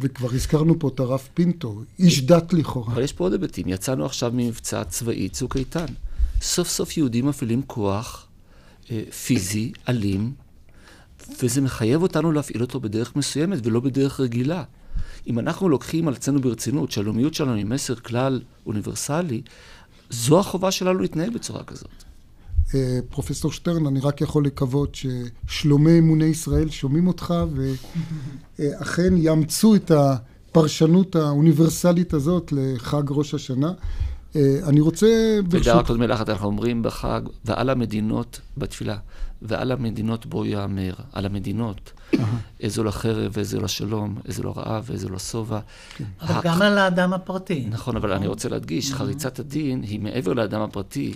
וכבר 0.00 0.28
הזכרנו 0.34 0.78
פה 0.78 0.88
את 0.88 1.00
הרב 1.00 1.28
פינטו, 1.34 1.82
איש 1.98 2.22
דת 2.22 2.52
לכאורה. 2.52 2.92
אבל 2.92 3.02
יש 3.02 3.12
פה 3.12 3.24
עוד 3.24 3.32
היבטים. 3.32 3.68
יצאנו 3.68 4.04
עכשיו 4.04 4.32
ממבצע 4.34 4.84
צבאי, 4.84 5.28
צוק 5.28 5.56
איתן. 5.56 5.86
סוף 6.40 6.68
סוף 6.68 6.96
יהודים 6.96 7.26
מפעילים 7.26 7.62
כוח 7.66 8.26
אה, 8.90 9.02
פיזי, 9.26 9.72
אלים, 9.88 10.32
וזה 11.42 11.60
מחייב 11.60 12.02
אותנו 12.02 12.32
להפעיל 12.32 12.62
אותו 12.62 12.80
בדרך 12.80 13.16
מסוימת 13.16 13.58
ולא 13.66 13.80
בדרך 13.80 14.20
רגילה. 14.20 14.64
אם 15.26 15.38
אנחנו 15.38 15.68
לוקחים 15.68 16.08
על 16.08 16.14
עצמנו 16.14 16.40
ברצינות 16.40 16.90
שהלאומיות 16.90 17.34
שלנו 17.34 17.54
היא 17.54 17.66
מסר 17.66 17.94
כלל 17.94 18.40
אוניברסלי, 18.66 19.42
זו 20.10 20.40
החובה 20.40 20.70
שלנו 20.70 20.98
להתנהל 20.98 21.30
בצורה 21.30 21.64
כזאת. 21.64 22.04
אה, 22.74 22.98
פרופסור 23.10 23.52
שטרן, 23.52 23.86
אני 23.86 24.00
רק 24.00 24.20
יכול 24.20 24.44
לקוות 24.44 24.94
ששלומי 24.94 25.98
אמוני 25.98 26.24
ישראל 26.24 26.70
שומעים 26.70 27.06
אותך 27.06 27.34
ואכן 28.58 29.16
יאמצו 29.26 29.74
את 29.74 29.90
הפרשנות 29.90 31.16
האוניברסלית 31.16 32.14
הזאת 32.14 32.52
לחג 32.52 33.02
ראש 33.10 33.34
השנה. 33.34 33.72
אה, 34.36 34.58
אני 34.66 34.80
רוצה... 34.80 35.38
ברשות... 35.48 35.74
רק 35.74 35.88
עוד 35.88 35.98
מילה 35.98 36.14
אחת, 36.14 36.28
אנחנו 36.28 36.46
אומרים 36.46 36.82
בחג, 36.82 37.20
ועל 37.44 37.70
המדינות 37.70 38.40
בתפילה, 38.56 38.96
ועל 39.42 39.72
המדינות 39.72 40.26
בו 40.26 40.44
יאמר, 40.44 40.92
על 41.12 41.26
המדינות. 41.26 41.92
איזו 42.60 42.84
לחרב 42.84 43.32
ואיזו 43.34 43.60
לשלום, 43.60 44.18
איזו 44.28 44.42
לרעב 44.42 44.84
ואיזו 44.86 45.08
לשובע. 45.08 45.60
כן. 45.96 46.04
אבל 46.20 46.40
גם 46.44 46.62
על 46.62 46.78
האדם 46.78 47.12
הפרטי. 47.12 47.66
נכון, 47.70 47.96
אבל 47.96 48.12
אני 48.12 48.26
רוצה 48.26 48.48
להדגיש, 48.48 48.92
חריצת 48.92 49.38
הדין 49.38 49.82
היא 49.82 50.00
מעבר 50.00 50.32
לאדם 50.32 50.60
הפרטי, 50.60 51.14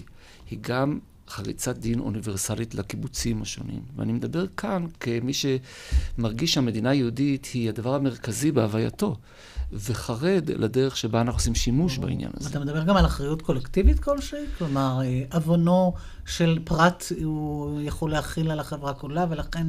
היא 0.50 0.58
גם 0.62 0.98
חריצת 1.28 1.76
דין 1.76 2.00
אוניברסלית 2.00 2.74
לקיבוצים 2.74 3.42
השונים. 3.42 3.82
ואני 3.96 4.12
מדבר 4.12 4.46
כאן 4.56 4.86
כמי 5.00 5.32
שמרגיש 5.32 6.54
שהמדינה 6.54 6.90
היהודית 6.90 7.48
היא 7.54 7.68
הדבר 7.68 7.94
המרכזי 7.94 8.52
בהווייתו. 8.52 9.16
וחרד 9.72 10.50
לדרך 10.50 10.96
שבה 10.96 11.20
אנחנו 11.20 11.38
עושים 11.38 11.54
שימוש 11.54 11.98
בעניין 11.98 12.30
הזה. 12.36 12.48
אתה 12.48 12.60
מדבר 12.60 12.84
גם 12.84 12.96
על 12.96 13.06
אחריות 13.06 13.42
קולקטיבית 13.42 14.00
כלשהי? 14.00 14.46
כלומר, 14.58 15.00
אה, 15.04 15.22
עוונו 15.32 15.92
של 16.26 16.58
פרט 16.64 17.04
הוא 17.24 17.80
יכול 17.80 18.10
להכיל 18.10 18.50
על 18.50 18.60
החברה 18.60 18.94
כולה, 18.94 19.26
ולכן... 19.30 19.66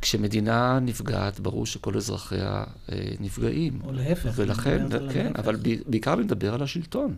כשמדינה 0.00 0.78
נפגעת, 0.82 1.40
ברור 1.40 1.66
שכל 1.66 1.96
אזרחיה 1.96 2.64
אה, 2.92 3.10
נפגעים. 3.20 3.80
או 3.84 3.92
להפך. 3.92 4.30
ולכן, 4.34 4.86
כן. 5.12 5.32
אבל 5.38 5.56
בעיקר 5.86 6.16
נדבר 6.16 6.54
על 6.54 6.62
השלטון. 6.62 7.14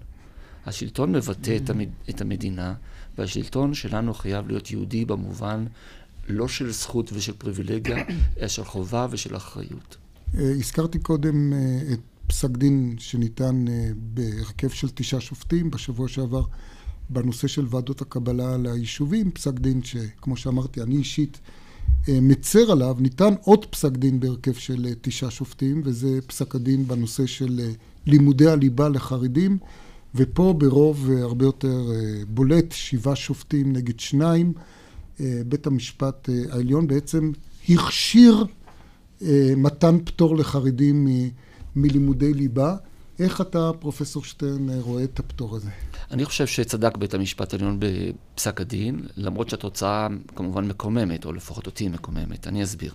השלטון 0.66 1.12
מבטא. 1.12 1.56
את 2.10 2.20
המדינה, 2.20 2.74
והשלטון 3.18 3.74
שלנו 3.74 4.14
חייב 4.14 4.48
להיות 4.48 4.70
יהודי 4.70 5.04
במובן 5.04 5.64
לא 6.28 6.48
של 6.48 6.70
זכות 6.70 7.10
ושל 7.12 7.32
פריבילגיה, 7.32 8.04
אלא 8.38 8.48
של 8.48 8.64
חובה 8.64 9.06
ושל 9.10 9.36
אחריות. 9.36 9.96
אה, 10.38 10.50
הזכרתי 10.50 10.98
קודם 10.98 11.52
אה, 11.52 11.58
את 11.92 12.00
פסק 12.26 12.50
דין 12.50 12.94
שניתן 12.98 13.64
אה, 13.68 13.90
בהרכב 13.96 14.68
של 14.68 14.88
תשעה 14.94 15.20
שופטים 15.20 15.70
בשבוע 15.70 16.08
שעבר 16.08 16.42
בנושא 17.10 17.48
של 17.48 17.66
ועדות 17.70 18.02
הקבלה 18.02 18.56
ליישובים, 18.56 19.30
פסק 19.30 19.52
דין 19.52 19.82
שכמו 19.82 20.36
שאמרתי, 20.36 20.82
אני 20.82 20.96
אישית 20.96 21.40
מצר 22.08 22.72
עליו, 22.72 22.96
ניתן 22.98 23.34
עוד 23.42 23.66
פסק 23.66 23.92
דין 23.92 24.20
בהרכב 24.20 24.52
של 24.52 24.94
תשעה 25.00 25.30
שופטים, 25.30 25.82
וזה 25.84 26.18
פסק 26.26 26.54
הדין 26.54 26.88
בנושא 26.88 27.26
של 27.26 27.60
לימודי 28.06 28.48
הליבה 28.48 28.88
לחרדים, 28.88 29.58
ופה 30.14 30.54
ברוב 30.58 31.10
הרבה 31.10 31.44
יותר 31.44 31.90
בולט, 32.28 32.72
שבעה 32.72 33.16
שופטים 33.16 33.72
נגד 33.72 34.00
שניים, 34.00 34.52
בית 35.20 35.66
המשפט 35.66 36.28
העליון 36.50 36.86
בעצם 36.86 37.32
הכשיר 37.68 38.44
מתן 39.56 39.98
פטור 40.04 40.36
לחרדים 40.36 41.08
מלימודי 41.76 42.34
ליבה. 42.34 42.76
איך 43.18 43.40
אתה, 43.40 43.70
פרופסור 43.78 44.24
שטרן, 44.24 44.68
רואה 44.80 45.04
את 45.04 45.18
הפטור 45.18 45.56
הזה? 45.56 45.70
אני 46.10 46.24
חושב 46.24 46.46
שצדק 46.46 46.96
בית 46.96 47.14
המשפט 47.14 47.52
העליון 47.52 47.80
בפסק 47.80 48.60
הדין, 48.60 49.06
למרות 49.16 49.48
שהתוצאה 49.48 50.08
כמובן 50.36 50.68
מקוממת, 50.68 51.24
או 51.24 51.32
לפחות 51.32 51.66
אותי 51.66 51.88
מקוממת. 51.88 52.46
אני 52.46 52.62
אסביר. 52.62 52.94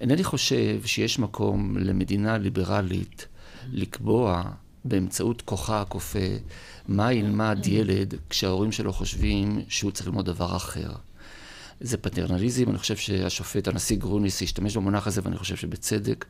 אינני 0.00 0.24
חושב 0.24 0.80
שיש 0.84 1.18
מקום 1.18 1.76
למדינה 1.78 2.38
ליברלית 2.38 3.26
לקבוע 3.72 4.42
באמצעות 4.84 5.42
כוחה 5.42 5.80
הכופה 5.80 6.18
מה 6.88 7.12
ילמד 7.12 7.58
ילד 7.66 8.14
כשההורים 8.30 8.72
שלו 8.72 8.92
חושבים 8.92 9.60
שהוא 9.68 9.90
צריך 9.90 10.06
ללמוד 10.06 10.26
דבר 10.26 10.56
אחר. 10.56 10.92
זה 11.80 11.96
פטרנליזם, 11.96 12.70
אני 12.70 12.78
חושב 12.78 12.96
שהשופט, 12.96 13.68
הנשיא 13.68 13.96
גרוניס, 13.96 14.42
השתמש 14.42 14.76
במונח 14.76 15.06
הזה, 15.06 15.20
ואני 15.24 15.36
חושב 15.36 15.56
שבצדק. 15.56 16.24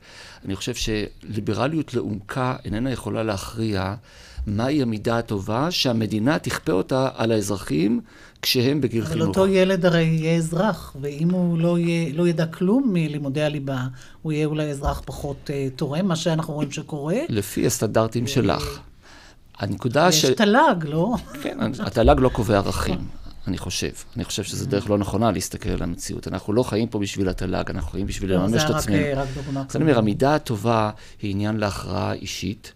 אני 0.44 0.56
חושב 0.56 0.74
שליברליות 0.74 1.94
לעומקה 1.94 2.56
איננה 2.64 2.90
יכולה 2.90 3.22
להכריע 3.22 3.94
מהי 4.46 4.82
המידה 4.82 5.18
הטובה 5.18 5.70
שהמדינה 5.70 6.38
תכפה 6.38 6.72
אותה 6.72 7.08
על 7.16 7.32
האזרחים 7.32 8.00
כשהם 8.42 8.80
בגיל 8.80 9.04
חינוך. 9.04 9.16
אבל 9.16 9.28
אותו 9.28 9.46
ילד 9.46 9.86
הרי 9.86 10.02
יהיה 10.02 10.36
אזרח, 10.36 10.96
ואם 11.00 11.30
הוא 11.30 11.58
לא, 11.58 11.78
יהיה, 11.78 12.12
לא 12.14 12.28
ידע 12.28 12.46
כלום 12.46 12.90
מלימודי 12.92 13.42
הליבה, 13.42 13.84
הוא 14.22 14.32
יהיה 14.32 14.46
אולי 14.46 14.70
אזרח 14.70 15.02
פחות 15.04 15.50
uh, 15.50 15.76
תורם, 15.76 16.08
מה 16.08 16.16
שאנחנו 16.16 16.54
רואים 16.54 16.70
שקורה. 16.70 17.18
לפי 17.28 17.66
הסטנדרטים 17.66 18.26
שלך. 18.26 18.80
הנקודה 19.58 20.08
יש 20.08 20.22
ש... 20.22 20.24
יש 20.24 20.30
תל"ג, 20.30 20.84
לא? 20.84 21.14
כן, 21.42 21.58
התל"ג 21.80 22.20
לא 22.20 22.28
קובע 22.28 22.56
ערכים. 22.56 22.98
אני 23.46 23.58
חושב. 23.58 23.90
אני 24.16 24.24
חושב 24.24 24.42
שזו 24.42 24.66
דרך 24.66 24.90
לא 24.90 24.98
נכונה 24.98 25.30
להסתכל 25.30 25.70
על 25.70 25.82
המציאות. 25.82 26.28
אנחנו 26.28 26.52
לא 26.52 26.62
חיים 26.62 26.88
פה 26.88 26.98
בשביל 26.98 27.28
התל"ג, 27.28 27.70
אנחנו 27.70 27.90
חיים 27.90 28.06
בשביל 28.06 28.30
לא, 28.30 28.36
לממש 28.36 28.62
את 28.62 28.70
עצמנו. 28.70 28.96
אז 29.68 29.76
אני 29.76 29.84
אומר, 29.84 29.98
המידה 29.98 30.34
הטובה 30.34 30.90
היא 31.22 31.30
עניין 31.30 31.56
להכרעה 31.56 32.12
אישית. 32.12 32.72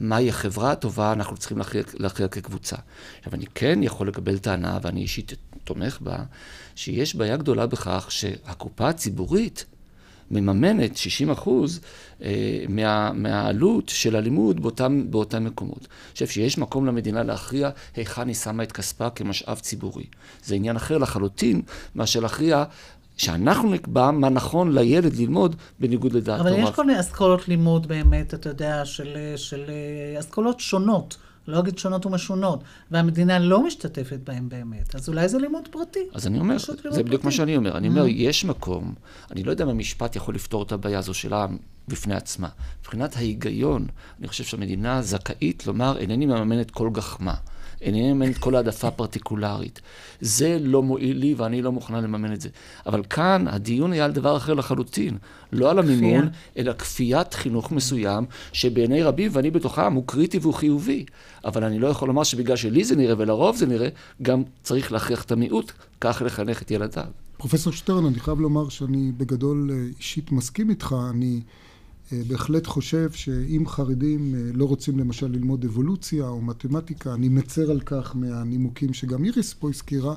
מהי 0.00 0.28
החברה 0.28 0.72
הטובה, 0.72 1.12
אנחנו 1.12 1.36
צריכים 1.36 1.58
להכריע 1.94 2.28
כקבוצה. 2.28 2.76
עכשיו, 3.18 3.34
אני 3.34 3.46
כן 3.54 3.78
יכול 3.82 4.08
לקבל 4.08 4.38
טענה, 4.38 4.78
ואני 4.82 5.00
אישית 5.00 5.32
תומך 5.64 5.98
בה, 6.00 6.16
שיש 6.74 7.16
בעיה 7.16 7.36
גדולה 7.36 7.66
בכך 7.66 8.06
שהקופה 8.10 8.88
הציבורית 8.88 9.64
מממנת 10.30 10.96
60 10.96 11.30
אחוז 11.30 11.80
אה, 12.22 12.64
מה, 12.68 13.12
מהעלות 13.12 13.88
של 13.88 14.16
הלימוד 14.16 14.62
באותם, 14.62 15.10
באותם 15.10 15.44
מקומות. 15.44 15.78
אני 15.78 16.12
חושב 16.12 16.26
שיש 16.26 16.58
מקום 16.58 16.86
למדינה 16.86 17.22
להכריע 17.22 17.70
היכן 17.94 18.28
היא 18.28 18.34
שמה 18.34 18.62
את 18.62 18.72
כספה 18.72 19.10
כמשאב 19.10 19.58
ציבורי. 19.58 20.04
זה 20.44 20.54
עניין 20.54 20.76
אחר 20.76 20.98
לחלוטין 20.98 21.62
מאשר 21.94 22.20
להכריע 22.20 22.64
שאנחנו 23.16 23.70
נקבע 23.70 24.10
מה 24.10 24.28
נכון 24.28 24.74
לילד 24.74 25.16
ללמוד 25.16 25.56
בניגוד 25.80 26.12
לדעת 26.12 26.40
אבל 26.40 26.52
יש 26.52 26.70
כל 26.70 26.86
מיני 26.86 27.00
אסכולות 27.00 27.48
לימוד 27.48 27.86
באמת, 27.86 28.34
אתה 28.34 28.48
יודע, 28.48 28.84
של, 28.84 29.16
של 29.36 29.64
אסכולות 30.18 30.60
שונות. 30.60 31.16
לא 31.48 31.58
אגיד 31.58 31.78
שונות 31.78 32.06
ומשונות, 32.06 32.64
והמדינה 32.90 33.38
לא 33.38 33.66
משתתפת 33.66 34.18
בהם 34.24 34.48
באמת, 34.48 34.94
אז 34.94 35.08
אולי 35.08 35.28
זה 35.28 35.38
לימוד 35.38 35.68
פרטי. 35.70 36.00
אז 36.14 36.26
אני 36.26 36.38
אומר, 36.38 36.56
זה 36.90 37.02
בדיוק 37.02 37.24
מה 37.24 37.30
שאני 37.30 37.56
אומר. 37.56 37.76
אני 37.76 37.88
אומר, 37.88 38.04
mm-hmm. 38.04 38.10
יש 38.10 38.44
מקום, 38.44 38.94
אני 39.30 39.42
לא 39.42 39.50
יודע 39.50 39.64
אם 39.64 39.68
המשפט 39.68 40.16
יכול 40.16 40.34
לפתור 40.34 40.62
את 40.62 40.72
הבעיה 40.72 40.98
הזו 40.98 41.14
שלה 41.14 41.46
בפני 41.88 42.14
עצמה. 42.14 42.48
מבחינת 42.80 43.16
ההיגיון, 43.16 43.86
אני 44.18 44.28
חושב 44.28 44.44
שהמדינה 44.44 45.02
זכאית 45.02 45.66
לומר, 45.66 45.98
אינני 45.98 46.26
מממנת 46.26 46.70
כל 46.70 46.90
גחמה. 46.92 47.34
אינני 47.86 48.12
מממן 48.12 48.30
את 48.30 48.38
כל 48.38 48.56
העדפה 48.56 48.90
פרטיקולרית. 48.90 49.80
זה 50.20 50.58
לא 50.60 50.82
מועיל 50.82 51.16
לי 51.16 51.34
ואני 51.34 51.62
לא 51.62 51.72
מוכנה 51.72 52.00
לממן 52.00 52.32
את 52.32 52.40
זה. 52.40 52.48
אבל 52.86 53.02
כאן 53.10 53.44
הדיון 53.48 53.92
היה 53.92 54.04
על 54.04 54.12
דבר 54.12 54.36
אחר 54.36 54.54
לחלוטין. 54.54 55.18
לא 55.52 55.70
על 55.70 55.78
המימון, 55.78 56.28
אלא 56.58 56.72
כפיית 56.72 57.34
חינוך 57.34 57.72
מסוים, 57.72 58.24
שבעיני 58.52 59.02
רבים, 59.02 59.30
ואני 59.34 59.50
בתוכם, 59.50 59.92
הוא 59.92 60.04
קריטי 60.06 60.38
והוא 60.38 60.54
חיובי. 60.54 61.04
אבל 61.44 61.64
אני 61.64 61.78
לא 61.78 61.86
יכול 61.86 62.08
לומר 62.08 62.22
שבגלל 62.22 62.56
שלי 62.56 62.84
זה 62.84 62.96
נראה 62.96 63.14
ולרוב 63.18 63.56
זה 63.56 63.66
נראה, 63.66 63.88
גם 64.22 64.42
צריך 64.62 64.92
להכריח 64.92 65.24
את 65.24 65.32
המיעוט 65.32 65.72
כך 66.00 66.22
לחנך 66.26 66.62
את 66.62 66.70
ילדיו. 66.70 67.04
פרופסור 67.38 67.72
שטרן, 67.72 68.06
אני 68.06 68.20
חייב 68.20 68.40
לומר 68.40 68.68
שאני 68.68 69.12
בגדול 69.16 69.70
אה, 69.70 69.76
אישית 69.98 70.32
מסכים 70.32 70.70
איתך. 70.70 70.96
אני... 71.10 71.40
אה, 72.12 72.20
בהחלט 72.28 72.66
חושב 72.66 73.10
שאם 73.12 73.64
חרדים 73.66 74.34
אה, 74.34 74.40
לא 74.54 74.64
רוצים 74.64 74.98
למשל 74.98 75.26
ללמוד 75.26 75.64
אבולוציה 75.64 76.28
או 76.28 76.40
מתמטיקה, 76.40 77.14
אני 77.14 77.28
מצר 77.28 77.70
על 77.70 77.80
כך 77.80 78.16
מהנימוקים 78.16 78.94
שגם 78.94 79.24
איריס 79.24 79.54
פה 79.54 79.68
הזכירה, 79.68 80.14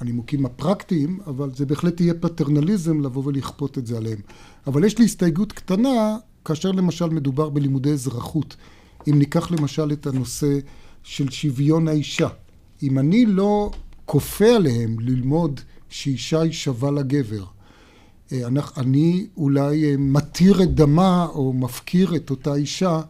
הנימוקים 0.00 0.46
הפרקטיים, 0.46 1.20
אבל 1.26 1.50
זה 1.54 1.66
בהחלט 1.66 2.00
יהיה 2.00 2.14
פטרנליזם 2.14 3.00
לבוא 3.00 3.22
ולכפות 3.26 3.78
את 3.78 3.86
זה 3.86 3.96
עליהם. 3.96 4.18
אבל 4.66 4.84
יש 4.84 4.98
לי 4.98 5.04
הסתייגות 5.04 5.52
קטנה, 5.52 6.16
כאשר 6.44 6.72
למשל 6.72 7.06
מדובר 7.06 7.48
בלימודי 7.48 7.90
אזרחות. 7.90 8.56
אם 9.08 9.18
ניקח 9.18 9.50
למשל 9.50 9.92
את 9.92 10.06
הנושא 10.06 10.58
של 11.02 11.30
שוויון 11.30 11.88
האישה. 11.88 12.28
אם 12.82 12.98
אני 12.98 13.26
לא 13.26 13.70
כופה 14.04 14.56
עליהם 14.56 15.00
ללמוד 15.00 15.60
שאישה 15.88 16.40
היא 16.40 16.52
שווה 16.52 16.90
לגבר, 16.90 17.44
אני 18.76 19.26
אולי 19.36 19.84
אה, 19.84 19.94
מתיר 19.98 20.62
את 20.62 20.74
דמה 20.74 21.26
או 21.34 21.52
מפקיר 21.52 22.16
את 22.16 22.30
אותה 22.30 22.54
אישה 22.54 23.00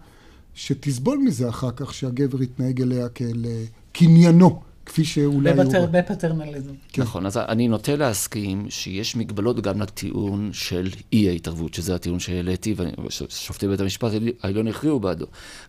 שתסבול 0.54 1.18
מזה 1.18 1.48
אחר 1.48 1.70
כך 1.76 1.94
שהגבר 1.94 2.42
יתנהג 2.42 2.82
אליה 2.82 3.08
כאל 3.08 3.44
אה, 3.46 3.64
קניינו. 3.92 4.60
כפי 4.86 5.04
שאולי... 5.04 5.52
בפטר, 5.52 5.78
הוא... 5.78 5.88
בפטרנליזם. 5.90 6.72
כן. 6.92 7.02
נכון, 7.02 7.26
אז 7.26 7.36
אני 7.36 7.68
נוטה 7.68 7.96
להסכים 7.96 8.66
שיש 8.70 9.16
מגבלות 9.16 9.60
גם 9.60 9.80
לטיעון 9.80 10.50
של 10.52 10.88
אי 11.12 11.28
ההתערבות, 11.28 11.74
שזה 11.74 11.94
הטיעון 11.94 12.20
שהעליתי, 12.20 12.74
ושופטי 13.06 13.68
בית 13.68 13.80
המשפט 13.80 14.12
העליון 14.42 14.68
הכריעו 14.68 15.00
בעדו. 15.00 15.26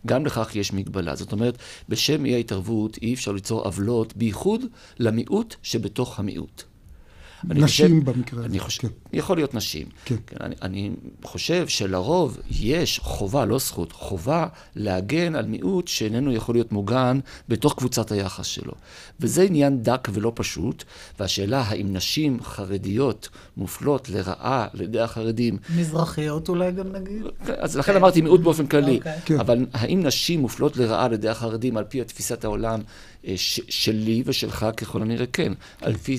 גם 0.08 0.26
לכך 0.26 0.56
יש 0.56 0.74
מגבלה. 0.74 1.16
זאת 1.16 1.32
אומרת, 1.32 1.58
בשם 1.90 2.26
אי 2.26 2.34
ההתערבות 2.34 2.98
אי 3.02 3.14
אפשר 3.14 3.32
ליצור 3.32 3.62
עוולות, 3.62 4.18
בייחוד 4.18 4.62
למיעוט 5.00 5.56
שבתוך 5.64 6.20
המיעוט. 6.20 6.64
נשים 7.44 7.66
חושב, 7.66 8.12
במקרה 8.12 8.46
הזה. 8.46 8.60
חושב, 8.60 8.82
כן. 8.82 8.88
יכול 9.14 9.38
להיות 9.38 9.54
נשים. 9.54 9.88
כן. 10.06 10.16
כן 10.28 10.38
אני, 10.40 10.56
אני 10.62 10.92
חושב 11.24 11.68
שלרוב 11.68 12.38
יש 12.52 13.00
חובה, 13.00 13.46
לא 13.46 13.60
זכות, 13.60 13.92
חובה 13.92 14.48
להגן 14.76 15.36
על 15.36 15.46
מיעוט 15.46 15.88
שאיננו 15.88 16.34
יכול 16.34 16.56
להיות 16.56 16.72
מוגן 16.72 17.20
בתוך 17.50 17.76
קבוצת 17.78 18.12
היחס 18.12 18.46
שלו. 18.46 18.74
וזה 19.20 19.44
עניין 19.44 19.84
דק 19.84 20.08
ולא 20.14 20.32
פשוט, 20.36 20.84
והשאלה 21.20 21.62
האם 21.62 21.94
נשים 21.94 22.44
חרדיות 22.44 23.30
מופלות 23.58 24.10
לרעה 24.10 24.68
על 24.74 24.82
ידי 24.82 25.00
החרדים... 25.00 25.58
מזרחיות 25.78 26.50
אולי 26.50 26.72
גם 26.72 26.92
נגיד? 26.92 27.24
כן, 27.46 27.54
אז 27.58 27.78
לכן 27.78 27.96
אמרתי 27.96 28.22
מיעוט 28.22 28.42
באופן 28.42 28.68
כללי. 28.68 29.00
Okay. 29.04 29.20
אוקיי. 29.22 29.40
אבל 29.40 29.66
האם 29.74 30.04
נשים 30.04 30.40
מופלות 30.40 30.78
לרעה 30.78 31.06
על 31.06 31.14
ידי 31.14 31.30
החרדים 31.30 31.78
על 31.78 31.84
פי 31.84 32.04
תפיסת 32.04 32.44
העולם 32.44 32.80
אה, 33.28 33.34
שלי 33.70 34.24
ושלך 34.26 34.66
ככל 34.78 35.02
הנראה 35.02 35.26
כן. 35.26 35.54
על 35.82 35.98
פי 35.98 36.18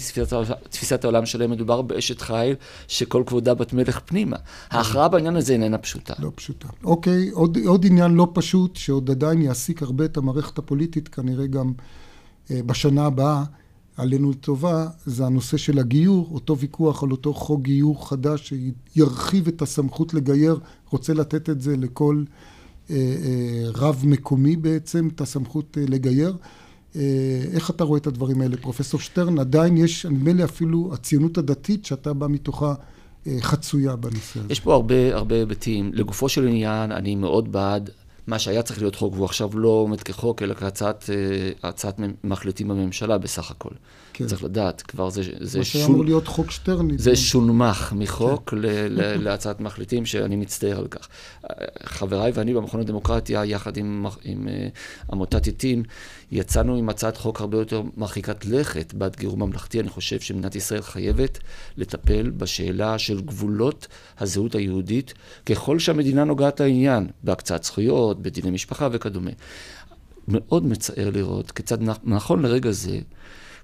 תפיסת 0.71 1.05
העולם 1.05 1.27
שלהם 1.27 1.51
מדובר 1.51 1.83
באשת 1.83 2.21
חיל 2.21 2.55
שכל 2.89 3.23
כבודה 3.27 3.55
בת 3.55 3.73
מלך 3.73 4.01
פנימה. 4.05 4.37
ההכרעה 4.71 5.09
בעניין 5.09 5.37
הזה 5.37 5.53
איננה 5.53 5.79
פשוטה. 5.79 6.15
לא 6.19 6.33
פשוטה. 6.35 6.69
אוקיי, 6.85 7.31
עוד, 7.31 7.59
עוד 7.67 7.87
עניין 7.87 8.13
לא 8.13 8.29
פשוט, 8.35 8.77
שעוד 8.77 9.11
עדיין 9.11 9.43
יעסיק 9.43 9.83
הרבה 9.83 10.05
את 10.05 10.17
המערכת 10.17 10.59
הפוליטית, 10.59 11.09
כנראה 11.09 11.47
גם 11.47 11.73
אה, 12.51 12.61
בשנה 12.67 13.07
הבאה, 13.07 13.45
עלינו 13.97 14.31
לטובה, 14.31 14.87
זה 15.07 15.27
הנושא 15.27 15.57
של 15.57 15.79
הגיור, 15.79 16.29
אותו 16.33 16.59
ויכוח 16.59 17.03
על 17.03 17.11
אותו 17.11 17.35
חוק 17.35 17.63
גיור 17.63 18.09
חדש 18.09 18.53
שירחיב 18.95 19.49
את 19.49 19.63
הסמכות 19.63 20.15
לגייר, 20.15 20.59
רוצה 20.91 21.15
לתת 21.15 21.51
את 21.51 21.61
זה 21.61 21.77
לכל 21.77 22.25
אה, 22.91 22.97
אה, 22.97 23.71
רב 23.75 24.03
מקומי 24.07 24.57
בעצם, 24.57 25.09
את 25.15 25.21
הסמכות 25.21 25.79
אה, 25.81 25.85
לגייר. 25.89 26.37
אה, 26.97 27.01
איך 27.53 27.71
אתה 27.71 27.85
רואה 27.85 27.99
את 27.99 28.07
הדברים 28.07 28.41
האלה, 28.41 28.57
פרופסור 28.57 29.01
שטרן? 29.01 29.39
עדיין 29.39 29.77
יש, 29.77 30.07
נדמה 30.07 30.33
לי 30.33 30.45
אפילו 30.45 30.91
הציונות 30.93 31.39
הדתית 31.39 31.85
שאתה 31.85 32.13
בא 32.13 32.27
מתוכה 32.29 32.75
אה, 33.27 33.37
חצויה 33.41 33.97
בנושא 33.97 34.41
הזה. 34.41 34.53
יש 34.53 34.61
פה 34.61 34.75
הרבה 34.75 35.15
הרבה 35.17 35.37
היבטים. 35.37 35.91
לגופו 35.95 36.29
של 36.29 36.49
עניין, 36.49 36.93
אני 36.93 37.15
מאוד 37.15 37.53
בעד 37.53 37.91
מה 38.27 38.39
שהיה 38.39 38.63
צריך 38.63 38.79
להיות 38.81 38.95
חוק, 38.95 39.15
והוא 39.15 39.25
עכשיו 39.25 39.59
לא 39.59 39.69
עומד 39.69 40.01
כחוק, 40.03 40.43
אלא 40.43 40.55
כהצעת 40.55 41.11
אה, 42.03 42.07
מחליטים 42.25 42.69
בממשלה 42.69 43.19
בסך 43.19 43.51
הכל. 43.51 43.71
כן. 44.21 44.27
צריך 44.27 44.45
לדעת, 44.45 44.83
כבר 44.83 45.11
זה, 45.11 45.23
זה 45.41 45.59
מה 45.59 45.65
שהיה 45.65 45.87
אמור 45.87 46.05
להיות 46.05 46.27
חוק 46.27 46.51
שטרני. 46.51 46.99
זה 46.99 47.17
שונמך 47.17 47.93
מחוק 47.97 48.51
כן. 48.51 48.59
ל, 48.59 48.67
ל, 48.67 49.01
להצעת 49.25 49.61
מחליטים, 49.61 50.07
שאני 50.07 50.37
מצטער 50.37 50.79
על 50.79 50.87
כך. 50.87 51.09
חבריי 51.85 52.33
ואני 52.35 52.55
במכון 52.55 52.81
הדמוקרטיה, 52.81 53.45
יחד 53.45 53.77
עם, 53.77 54.07
עם 54.25 54.49
uh, 54.49 55.13
עמותת 55.13 55.47
עתים, 55.47 55.83
יצאנו 56.33 56.77
עם 56.77 56.89
הצעת 56.89 57.17
חוק 57.17 57.41
הרבה 57.41 57.59
יותר 57.59 57.83
מרחיקת 57.97 58.45
לכת 58.45 58.95
בעד 58.95 59.17
גיור 59.17 59.37
ממלכתי. 59.37 59.81
אני 59.81 59.89
חושב 59.89 60.21
שמדינת 60.21 60.57
ישראל 60.57 60.83
חייבת 60.83 61.39
לטפל 61.77 62.31
בשאלה 62.31 62.99
של 62.99 63.21
גבולות 63.21 63.87
הזהות 64.19 64.55
היהודית, 64.55 65.15
ככל 65.47 65.79
שהמדינה 65.79 66.25
נוגעת 66.25 66.61
לעניין, 66.61 67.07
בהקצאת 67.23 67.65
זכויות, 67.65 68.23
בדיני 68.23 68.51
משפחה 68.51 68.89
וכדומה. 68.93 69.31
מאוד 70.29 70.67
מצער 70.67 71.11
לראות 71.11 71.51
כיצד 71.51 71.79
נכון 72.05 72.43
לרגע 72.43 72.71
זה, 72.71 72.99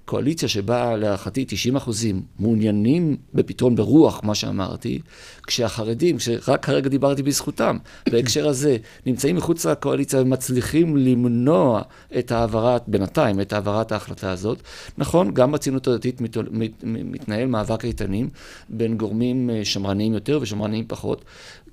קואליציה 0.07 0.49
שבה 0.49 0.97
להערכתי 0.97 1.45
90 1.47 1.75
אחוזים 1.75 2.21
מעוניינים 2.39 3.17
בפתרון 3.33 3.75
ברוח 3.75 4.21
מה 4.23 4.35
שאמרתי, 4.35 4.99
כשהחרדים, 5.47 6.19
שרק 6.19 6.65
כרגע 6.65 6.89
דיברתי 6.89 7.23
בזכותם, 7.23 7.77
בהקשר 8.09 8.47
הזה, 8.47 8.77
נמצאים 9.05 9.35
מחוץ 9.35 9.65
לקואליציה 9.65 10.21
ומצליחים 10.21 10.97
למנוע 10.97 11.81
את 12.19 12.31
העברת, 12.31 12.83
בינתיים, 12.87 13.41
את 13.41 13.53
העברת 13.53 13.91
ההחלטה 13.91 14.31
הזאת. 14.31 14.61
נכון, 14.97 15.33
גם 15.33 15.51
בציונות 15.51 15.87
הדתית 15.87 16.21
מת, 16.21 16.37
מת, 16.51 16.71
מתנהל 16.83 17.47
מאבק 17.47 17.85
איתנים 17.85 18.29
בין 18.69 18.97
גורמים 18.97 19.49
אה, 19.49 19.65
שמרניים 19.65 20.13
יותר 20.13 20.39
ושמרניים 20.41 20.85
פחות. 20.87 21.25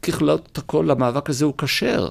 ככלות 0.02 0.58
הכל, 0.58 0.90
המאבק 0.90 1.30
הזה 1.30 1.44
הוא 1.44 1.54
כשר. 1.58 2.08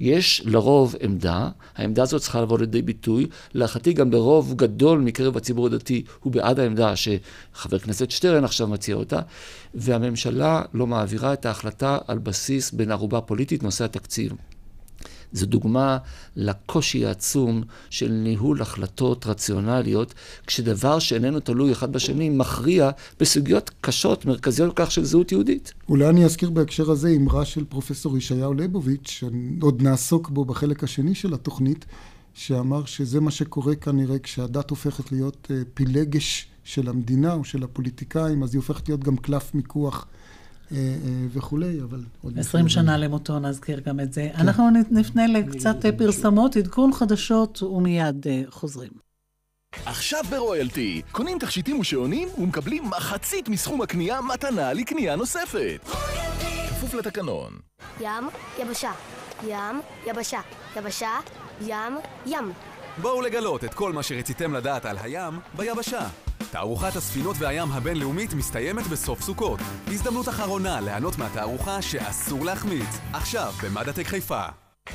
יש 0.00 0.42
לרוב 0.44 0.94
עמדה, 1.00 1.48
העמדה 1.76 2.02
הזאת 2.02 2.22
צריכה 2.22 2.40
לבוא 2.40 2.58
לידי 2.58 2.82
ביטוי, 2.82 3.26
להערכתי 3.54 3.92
גם 3.92 4.10
ברוב 4.10 4.54
גדול 4.56 4.98
מקרב 4.98 5.36
הציבור 5.36 5.66
הדתי 5.66 6.04
הוא 6.20 6.32
בעד 6.32 6.60
העמדה 6.60 6.94
שחבר 6.96 7.78
כנסת 7.78 8.10
שטרן 8.10 8.44
עכשיו 8.44 8.68
מציע 8.68 8.96
אותה, 8.96 9.20
והממשלה 9.74 10.62
לא 10.74 10.86
מעבירה 10.86 11.32
את 11.32 11.46
ההחלטה 11.46 11.98
על 12.06 12.18
בסיס 12.18 12.72
בין 12.72 12.90
ערובה 12.90 13.20
פוליטית, 13.20 13.62
נושא 13.62 13.84
התקציב. 13.84 14.32
זו 15.32 15.46
דוגמה 15.46 15.98
לקושי 16.36 17.06
העצום 17.06 17.62
של 17.90 18.12
ניהול 18.12 18.62
החלטות 18.62 19.26
רציונליות, 19.26 20.14
כשדבר 20.46 20.98
שאיננו 20.98 21.40
תלוי 21.40 21.72
אחד 21.72 21.92
בשני 21.92 22.28
מכריע 22.28 22.90
בסוגיות 23.20 23.70
קשות, 23.80 24.26
מרכזיות 24.26 24.76
כל 24.76 24.84
כך 24.84 24.90
של 24.90 25.04
זהות 25.04 25.32
יהודית. 25.32 25.72
אולי 25.88 26.08
אני 26.08 26.24
אזכיר 26.24 26.50
בהקשר 26.50 26.90
הזה 26.90 27.08
אמרה 27.08 27.44
של 27.44 27.64
פרופסור 27.64 28.18
ישעיהו 28.18 28.54
ליבוביץ', 28.54 29.08
שעוד 29.08 29.82
נעסוק 29.82 30.28
בו 30.28 30.44
בחלק 30.44 30.84
השני 30.84 31.14
של 31.14 31.34
התוכנית, 31.34 31.84
שאמר 32.34 32.84
שזה 32.84 33.20
מה 33.20 33.30
שקורה 33.30 33.74
כנראה 33.74 34.18
כשהדת 34.18 34.70
הופכת 34.70 35.12
להיות 35.12 35.48
אה, 35.50 35.56
פילגש 35.74 36.48
של 36.64 36.88
המדינה 36.88 37.32
או 37.32 37.44
של 37.44 37.62
הפוליטיקאים, 37.62 38.42
אז 38.42 38.54
היא 38.54 38.58
הופכת 38.58 38.88
להיות 38.88 39.04
גם 39.04 39.16
קלף 39.16 39.54
מיקוח 39.54 40.06
וכולי, 41.32 41.80
אבל 41.82 42.04
עוד... 42.22 42.38
20 42.38 42.68
שנה 42.68 42.96
למותו, 42.96 43.38
נזכיר 43.38 43.80
גם 43.80 44.00
את 44.00 44.12
זה. 44.12 44.28
כן. 44.32 44.40
אנחנו 44.40 44.70
נפנה 44.90 45.26
לקצת 45.26 45.76
פרסמות, 45.98 46.56
עדכון 46.56 46.92
חדשות, 46.92 47.62
ומיד 47.62 48.26
אה, 48.26 48.42
חוזרים. 48.50 48.90
עכשיו 49.84 50.20
ברויאלטי, 50.30 51.02
קונים 51.12 51.38
תכשיטים 51.38 51.78
ושעונים 51.78 52.28
ומקבלים 52.38 52.84
מחצית 52.84 53.48
מסכום 53.48 53.82
הקנייה 53.82 54.20
מתנה 54.20 54.72
לקנייה 54.72 55.16
נוספת. 55.16 55.80
כפוף 56.68 56.94
לתקנון. 56.94 57.52
ים, 58.00 58.28
יבשה. 58.60 58.92
ים, 59.46 59.80
יבשה. 60.06 60.40
יבשה, 60.76 61.10
ים, 61.60 61.98
ים. 62.26 62.52
בואו 63.02 63.20
לגלות 63.20 63.64
את 63.64 63.74
כל 63.74 63.92
מה 63.92 64.02
שרציתם 64.02 64.54
לדעת 64.54 64.84
על 64.84 64.96
הים 64.98 65.38
ביבשה. 65.56 66.08
תערוכת 66.50 66.96
הספינות 66.96 67.36
והים 67.38 67.72
הבינלאומית 67.72 68.34
מסתיימת 68.34 68.86
בסוף 68.86 69.20
סוכות. 69.20 69.60
הזדמנות 69.86 70.28
אחרונה 70.28 70.80
ליהנות 70.80 71.18
מהתערוכה 71.18 71.82
שאסור 71.82 72.44
להחמיץ. 72.44 72.98
עכשיו 73.12 73.52
במדעטק 73.62 74.06
חיפה. 74.06 74.42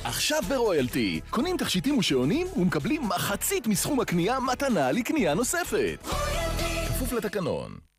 עכשיו 0.04 0.40
ברויאלטי, 0.50 1.22
קונים 1.30 1.58
תכשיטים 1.58 1.98
ושעונים 1.98 2.48
ומקבלים 2.56 3.02
מחצית 3.04 3.68
מסכום 3.68 4.00
הקנייה 4.00 4.40
מתנה 4.40 4.92
לקנייה 4.92 5.34
נוספת. 5.34 6.08
רויאלטי! 6.08 6.88
כפוף 6.88 7.14
לתקנון. 7.14 7.91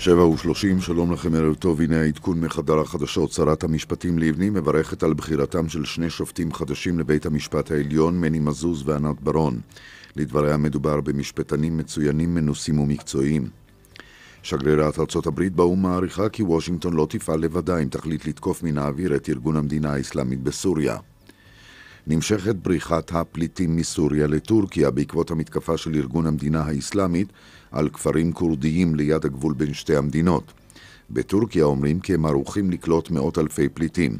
שבע 0.00 0.26
ושלושים, 0.26 0.80
שלום 0.80 1.12
לכם, 1.12 1.34
ערב 1.34 1.54
טוב, 1.54 1.80
הנה 1.80 2.00
העדכון 2.00 2.40
מחדר 2.40 2.78
החדשות. 2.78 3.32
שרת 3.32 3.64
המשפטים 3.64 4.18
לבני 4.18 4.50
מברכת 4.50 5.02
על 5.02 5.14
בחירתם 5.14 5.68
של 5.68 5.84
שני 5.84 6.10
שופטים 6.10 6.52
חדשים 6.52 6.98
לבית 6.98 7.26
המשפט 7.26 7.70
העליון, 7.70 8.20
מני 8.20 8.38
מזוז 8.38 8.88
וענת 8.88 9.20
ברון. 9.20 9.60
לדבריה 10.16 10.56
מדובר 10.56 11.00
במשפטנים 11.00 11.76
מצוינים, 11.76 12.34
מנוסים 12.34 12.78
ומקצועיים. 12.78 13.48
שגרירת 14.42 14.98
ארצות 14.98 15.26
הברית 15.26 15.52
באו"ם 15.52 15.82
מעריכה 15.82 16.28
כי 16.28 16.42
וושינגטון 16.42 16.92
לא 16.92 17.06
תפעל 17.10 17.40
לבדה 17.40 17.78
אם 17.78 17.88
תחליט 17.88 18.26
לתקוף 18.26 18.62
מן 18.62 18.78
האוויר 18.78 19.16
את 19.16 19.28
ארגון 19.28 19.56
המדינה 19.56 19.92
האסלאמית 19.92 20.42
בסוריה. 20.42 20.96
נמשכת 22.06 22.56
בריחת 22.56 23.12
הפליטים 23.14 23.76
מסוריה 23.76 24.26
לטורקיה 24.26 24.90
בעקבות 24.90 25.30
המתקפה 25.30 25.76
של 25.76 25.94
ארגון 25.94 26.26
המדינה 26.26 26.62
האסלאמית 26.62 27.28
על 27.72 27.88
כפרים 27.88 28.32
כורדיים 28.32 28.94
ליד 28.94 29.24
הגבול 29.24 29.54
בין 29.54 29.74
שתי 29.74 29.96
המדינות. 29.96 30.52
בטורקיה 31.10 31.64
אומרים 31.64 32.00
כי 32.00 32.14
הם 32.14 32.26
ערוכים 32.26 32.70
לקלוט 32.70 33.10
מאות 33.10 33.38
אלפי 33.38 33.68
פליטים. 33.68 34.18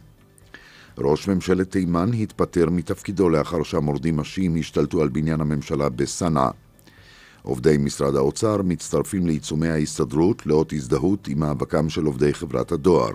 ראש 0.99 1.29
ממשלת 1.29 1.71
תימן 1.71 2.13
התפטר 2.13 2.71
מתפקידו 2.71 3.29
לאחר 3.29 3.63
שהמורדים 3.63 4.21
השיעים 4.21 4.57
השתלטו 4.57 5.03
על 5.03 5.09
בניין 5.09 5.41
הממשלה 5.41 5.89
בסנעה. 5.89 6.51
עובדי 7.43 7.77
משרד 7.79 8.17
האוצר 8.17 8.63
מצטרפים 8.63 9.27
לעיצומי 9.27 9.69
ההסתדרות 9.69 10.47
לאות 10.47 10.73
הזדהות 10.73 11.29
עם 11.29 11.41
מאבקם 11.41 11.89
של 11.89 12.05
עובדי 12.05 12.35
חברת 12.35 12.73
הדואר. 12.73 13.13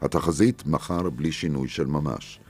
התחזית 0.00 0.62
מחר 0.66 1.10
בלי 1.10 1.32
שינוי 1.32 1.68
של 1.68 1.86
ממש. 1.86 2.40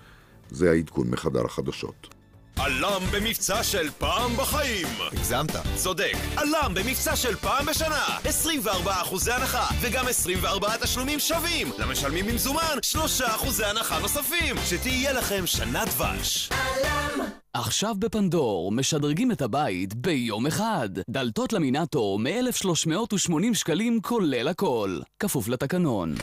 זה 0.50 0.70
העדכון 0.70 1.10
מחדר 1.10 1.44
החדשות. 1.44 2.14
עלם 2.56 3.02
במבצע 3.12 3.62
של 3.62 3.90
פעם 3.98 4.36
בחיים! 4.36 4.86
הגזמת. 5.12 5.50
צודק. 5.76 6.12
עלם 6.36 6.74
במבצע 6.74 7.16
של 7.16 7.36
פעם 7.36 7.66
בשנה! 7.66 8.18
24 8.24 9.02
אחוזי 9.02 9.32
הנחה, 9.32 9.66
וגם 9.80 10.08
24 10.08 10.76
תשלומים 10.76 11.18
שווים! 11.18 11.72
למשלמים 11.78 12.26
במזומן, 12.26 12.78
3 12.82 13.20
אחוזי 13.20 13.64
הנחה 13.64 13.98
נוספים! 13.98 14.56
שתהיה 14.66 15.12
לכם 15.12 15.46
שנה 15.46 15.84
דבש! 15.84 16.48
עלם! 16.52 17.24
עכשיו 17.58 17.94
בפנדור, 17.98 18.72
משדרגים 18.72 19.32
את 19.32 19.42
הבית 19.42 19.94
ביום 19.94 20.46
אחד. 20.46 20.88
דלתות 21.10 21.52
למינטו 21.52 22.18
מ-1,380 22.18 23.54
שקלים 23.54 24.00
כולל 24.02 24.48
הכל. 24.48 25.00
כפוף 25.18 25.48
לתקנון. 25.48 26.14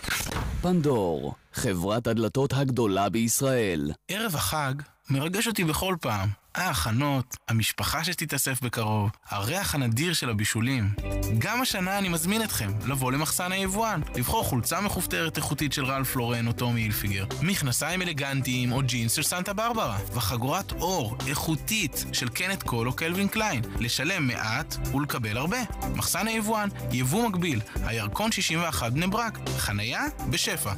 פנדור, 0.61 1.33
חברת 1.53 2.07
הדלתות 2.07 2.53
הגדולה 2.53 3.09
בישראל. 3.09 3.91
ערב 4.07 4.35
החג 4.35 4.73
מרגש 5.09 5.47
אותי 5.47 5.63
בכל 5.63 5.95
פעם. 6.01 6.44
ההכנות, 6.55 7.37
המשפחה 7.47 8.03
שתתאסף 8.03 8.61
בקרוב, 8.61 9.09
הריח 9.29 9.75
הנדיר 9.75 10.13
של 10.13 10.29
הבישולים. 10.29 10.93
גם 11.37 11.61
השנה 11.61 11.97
אני 11.97 12.09
מזמין 12.09 12.43
אתכם 12.43 12.71
לבוא 12.87 13.11
למחסן 13.11 13.51
היבואן, 13.51 14.01
לבחור 14.15 14.43
חולצה 14.43 14.81
מכופתרת 14.81 15.37
איכותית 15.37 15.73
של 15.73 15.85
Ralph 15.85 16.15
Lauren 16.15 16.47
או 16.47 16.53
Tommy 16.53 16.81
Hilfiger, 16.81 17.25
מכנסיים 17.41 18.01
אלגנטיים 18.01 18.71
או 18.71 18.81
ג'ינס 18.81 19.13
של 19.13 19.23
Santa 19.23 19.53
Barbara, 19.53 19.97
וחגורת 20.13 20.71
עור 20.71 21.17
איכותית 21.27 22.05
של 22.13 22.29
Kenneth 22.29 22.63
Cole 22.63 22.87
או 22.87 22.93
Calvin 22.93 23.27
Klein, 23.27 23.61
לשלם 23.79 24.27
מעט 24.27 24.75
ולקבל 24.95 25.37
הרבה. 25.37 25.59
מחסן 25.95 26.27
היבואן, 26.27 26.69
יבוא 26.91 27.29
מקביל, 27.29 27.61
הירקון 27.85 28.31
61 28.31 28.91
בני 28.91 29.07
ברק, 29.07 29.39
חנייה 29.57 30.03
בשפע. 30.29 30.73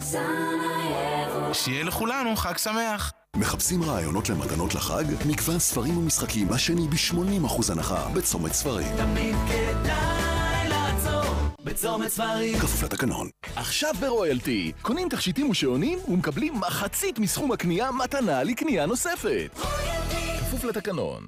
שיהיה 1.53 1.83
לכולנו 1.83 2.35
חג 2.35 2.57
שמח. 2.57 3.16
מחפשים 3.39 3.83
רעיונות 3.83 4.29
למתנות 4.29 4.75
לחג? 4.75 5.03
מגוון 5.25 5.59
ספרים 5.59 5.97
ומשחקים 5.97 6.51
השני 6.51 6.87
ב-80% 6.87 7.71
הנחה 7.71 8.09
בצומת 8.13 8.53
ספרים. 8.53 8.97
תמיד 8.97 9.35
כדאי 9.47 10.69
לעצור 10.69 11.33
בצומת 11.63 12.07
ספרים. 12.07 12.59
כפוף 12.59 12.83
לתקנון. 12.83 13.29
עכשיו 13.55 13.93
ברויאלטי, 13.99 14.71
קונים 14.81 15.09
תכשיטים 15.09 15.49
ושעונים 15.49 15.99
ומקבלים 16.07 16.59
מחצית 16.59 17.19
מסכום 17.19 17.51
הקנייה 17.51 17.91
מתנה 17.91 18.43
לקנייה 18.43 18.85
נוספת. 18.85 19.59
רויאלטי! 19.59 20.39
כפוף 20.39 20.63
לתקנון. 20.63 21.23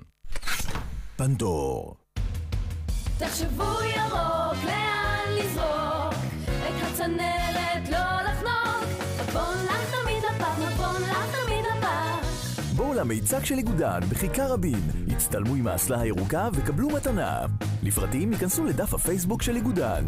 פנדור. 1.16 1.96
תחשבו 3.18 3.64
ירוק, 3.96 4.64
לאן 4.66 5.36
לזרוק? 5.38 6.14
את 6.44 6.84
הצנרת 6.84 7.69
למיצג 13.00 13.46
של 13.46 13.58
איגודן 13.58 14.00
בכיכר 14.10 14.54
רבין, 14.54 14.80
הצטלמו 15.12 15.56
עם 15.56 15.68
האסלה 15.68 16.02
הירוקה 16.02 16.50
וקבלו 16.54 16.90
מתנה. 16.90 17.42
לפרטים 17.84 18.32
ייכנסו 18.32 18.66
לדף 18.66 18.94
הפייסבוק 18.94 19.42
של 19.42 19.56
איגודן. 19.56 20.06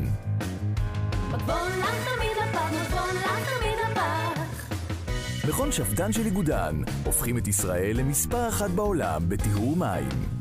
מכון 5.50 5.72
שפדן 5.72 6.12
של 6.12 6.26
איגודן, 6.26 6.76
הופכים 7.06 7.38
את 7.38 7.48
ישראל 7.48 7.98
למספר 7.98 8.50
אחת 8.50 8.70
בעולם 8.70 9.30
בטיהור 9.30 9.78
מים. 9.78 10.41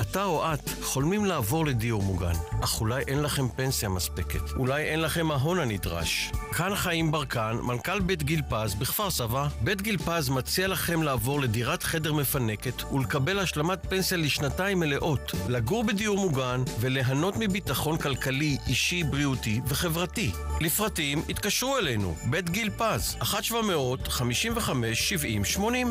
אתה 0.00 0.24
או 0.24 0.54
את 0.54 0.70
חולמים 0.82 1.24
לעבור 1.24 1.66
לדיור 1.66 2.02
מוגן, 2.02 2.32
אך 2.64 2.80
אולי 2.80 3.02
אין 3.08 3.22
לכם 3.22 3.48
פנסיה 3.48 3.88
מספקת, 3.88 4.50
אולי 4.56 4.82
אין 4.82 5.00
לכם 5.00 5.30
ההון 5.30 5.58
הנדרש. 5.58 6.32
כאן 6.56 6.74
חיים 6.74 7.12
ברקן, 7.12 7.56
מנכ"ל 7.62 8.00
בית 8.00 8.22
גיל 8.22 8.42
פז 8.48 8.74
בכפר 8.74 9.10
סבא. 9.10 9.48
בית 9.60 9.82
גיל 9.82 9.98
פז 9.98 10.28
מציע 10.28 10.68
לכם 10.68 11.02
לעבור 11.02 11.40
לדירת 11.40 11.82
חדר 11.82 12.12
מפנקת 12.12 12.92
ולקבל 12.92 13.38
השלמת 13.38 13.86
פנסיה 13.88 14.18
לשנתיים 14.18 14.80
מלאות, 14.80 15.32
לגור 15.48 15.84
בדיור 15.84 16.18
מוגן 16.18 16.62
וליהנות 16.80 17.34
מביטחון 17.36 17.98
כלכלי, 17.98 18.56
אישי, 18.66 19.02
בריאותי 19.02 19.60
וחברתי. 19.66 20.32
לפרטים 20.60 21.22
התקשרו 21.28 21.78
אלינו, 21.78 22.14
בית 22.30 22.50
גיל 22.50 22.70
פז, 22.70 23.16
1-700-55-70-80 23.22 23.26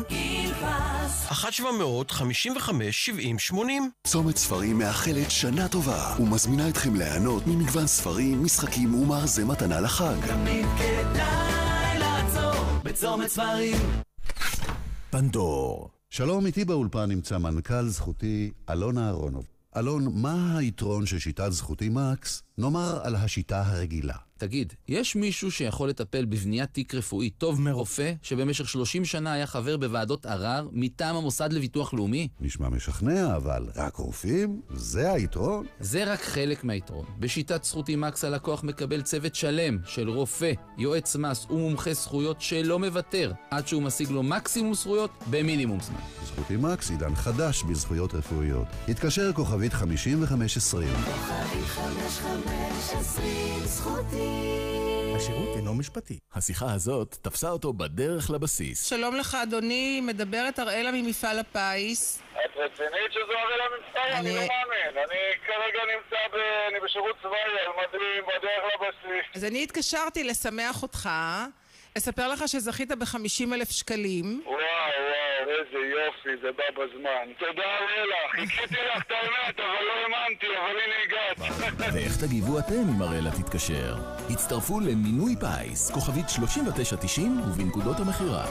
גיל 0.08 0.52
פז 0.54 1.26
1-700-55-70-80 1.30 3.54
צומת 4.06 4.36
ספרים 4.36 4.78
מאחלת 4.78 5.30
שנה 5.30 5.68
טובה 5.68 6.16
ומזמינה 6.20 6.68
אתכם 6.68 6.94
ליהנות 6.94 7.46
ממגוון 7.46 7.86
ספרים, 7.86 8.44
משחקים 8.44 8.94
ומארזי 8.94 9.44
מתנה 9.44 9.80
לחג. 9.80 10.26
תמיד 10.26 10.66
כדאי 10.78 11.98
לעצור 11.98 12.64
בצומת 12.84 13.28
ספרים. 13.28 13.76
פנדור. 15.10 15.88
שלום, 16.10 16.46
איתי 16.46 16.64
באולפן 16.64 17.08
נמצא 17.08 17.38
מנכ"ל 17.38 17.88
זכותי 17.88 18.50
אלון 18.70 18.98
אהרונוב. 18.98 19.44
אלון, 19.76 20.08
מה 20.14 20.58
היתרון 20.58 21.06
של 21.06 21.18
שיטת 21.18 21.52
זכותי 21.52 21.88
מקס, 21.88 22.42
נאמר 22.58 23.00
על 23.02 23.14
השיטה 23.14 23.62
הרגילה? 23.66 24.14
תגיד, 24.38 24.72
יש 24.88 25.16
מישהו 25.16 25.50
שיכול 25.50 25.88
לטפל 25.88 26.24
בבניית 26.24 26.72
תיק 26.72 26.94
רפואי 26.94 27.30
טוב 27.30 27.60
מרופא 27.60 28.12
שבמשך 28.22 28.68
30 28.68 29.04
שנה 29.04 29.32
היה 29.32 29.46
חבר 29.46 29.76
בוועדות 29.76 30.26
ערר 30.26 30.68
מטעם 30.72 31.16
המוסד 31.16 31.52
לביטוח 31.52 31.94
לאומי? 31.94 32.28
נשמע 32.40 32.68
משכנע, 32.68 33.36
אבל 33.36 33.66
רק 33.76 33.96
רופאים? 33.96 34.60
זה 34.74 35.12
היתרון? 35.12 35.66
זה 35.80 36.12
רק 36.12 36.20
חלק 36.22 36.64
מהיתרון. 36.64 37.04
בשיטת 37.18 37.64
זכותי 37.64 37.96
מקס 37.96 38.24
הלקוח 38.24 38.64
מקבל 38.64 39.02
צוות 39.02 39.34
שלם 39.34 39.78
של 39.84 40.10
רופא, 40.10 40.52
יועץ 40.78 41.16
מס 41.16 41.46
ומומחה 41.50 41.92
זכויות 41.92 42.40
שלא 42.40 42.78
מוותר 42.78 43.32
עד 43.50 43.68
שהוא 43.68 43.82
משיג 43.82 44.10
לו 44.10 44.22
מקסימום 44.22 44.74
זכויות 44.74 45.10
במינימום 45.30 45.80
זמן. 45.80 46.00
זכותי 46.24 46.56
מקס, 46.56 46.90
עידן 46.90 47.14
חדש 47.14 47.62
בזכויות 47.62 48.14
רפואיות. 48.14 48.66
התקשר 48.88 49.32
כוכבית 49.32 49.72
5520. 49.72 50.88
כוכבית 50.88 51.66
5520 51.66 52.45
זכותי 53.64 54.56
השירות 55.16 55.56
אינו 55.56 55.74
משפטי. 55.74 56.18
השיחה 56.34 56.72
הזאת 56.72 57.16
תפסה 57.22 57.50
אותו 57.50 57.72
בדרך 57.72 58.30
לבסיס. 58.30 58.88
שלום 58.88 59.16
לך, 59.16 59.36
אדוני, 59.42 60.00
מדברת 60.00 60.58
אראלה 60.58 60.90
ממפעל 60.92 61.38
הפיס. 61.38 62.22
את 62.32 62.56
רצינית 62.56 63.10
שזו 63.10 63.32
הראלה 63.32 63.64
ממפעל? 63.76 64.12
אני 64.12 64.28
לא 64.28 64.40
מאמין. 64.40 65.04
אני 65.04 65.18
כרגע 65.46 65.80
נמצא 65.94 66.16
ב... 66.32 66.36
אני 66.70 66.80
בשירות 66.84 67.16
צבאי 67.22 67.38
על 67.40 67.72
מדים 67.78 68.24
בדרך 68.24 68.64
לבסיס. 68.74 69.26
אז 69.34 69.44
אני 69.44 69.62
התקשרתי 69.62 70.24
לשמח 70.24 70.82
אותך, 70.82 71.08
אספר 71.98 72.28
לך 72.28 72.48
שזכית 72.48 72.92
ב-50 72.92 73.54
אלף 73.54 73.70
שקלים. 73.70 74.42
וואו, 74.44 74.56
וואו, 74.56 75.25
איזה 75.48 75.78
יופי, 75.86 76.42
זה 76.42 76.48
בא 76.52 76.64
בזמן. 76.82 77.32
תודה 77.38 77.62
אראלה, 77.62 78.16
חיכיתי 78.30 78.74
לך 78.74 79.02
את 79.06 79.10
האמת, 79.10 79.60
אבל 79.60 79.84
לא 79.86 79.92
האמנתי, 80.02 80.46
אבל 80.46 80.76
הנה 80.84 80.94
הגעת. 81.04 81.52
ואיך 81.94 82.16
תגיבו 82.24 82.58
אתם 82.58 82.88
אם 82.96 83.02
אראלה 83.02 83.30
תתקשר? 83.30 83.94
הצטרפו 84.30 84.80
למינוי 84.80 85.34
פיס, 85.40 85.90
כוכבית 85.90 86.28
3990 86.28 87.40
ובנקודות 87.40 87.96
המכירה. 88.00 88.44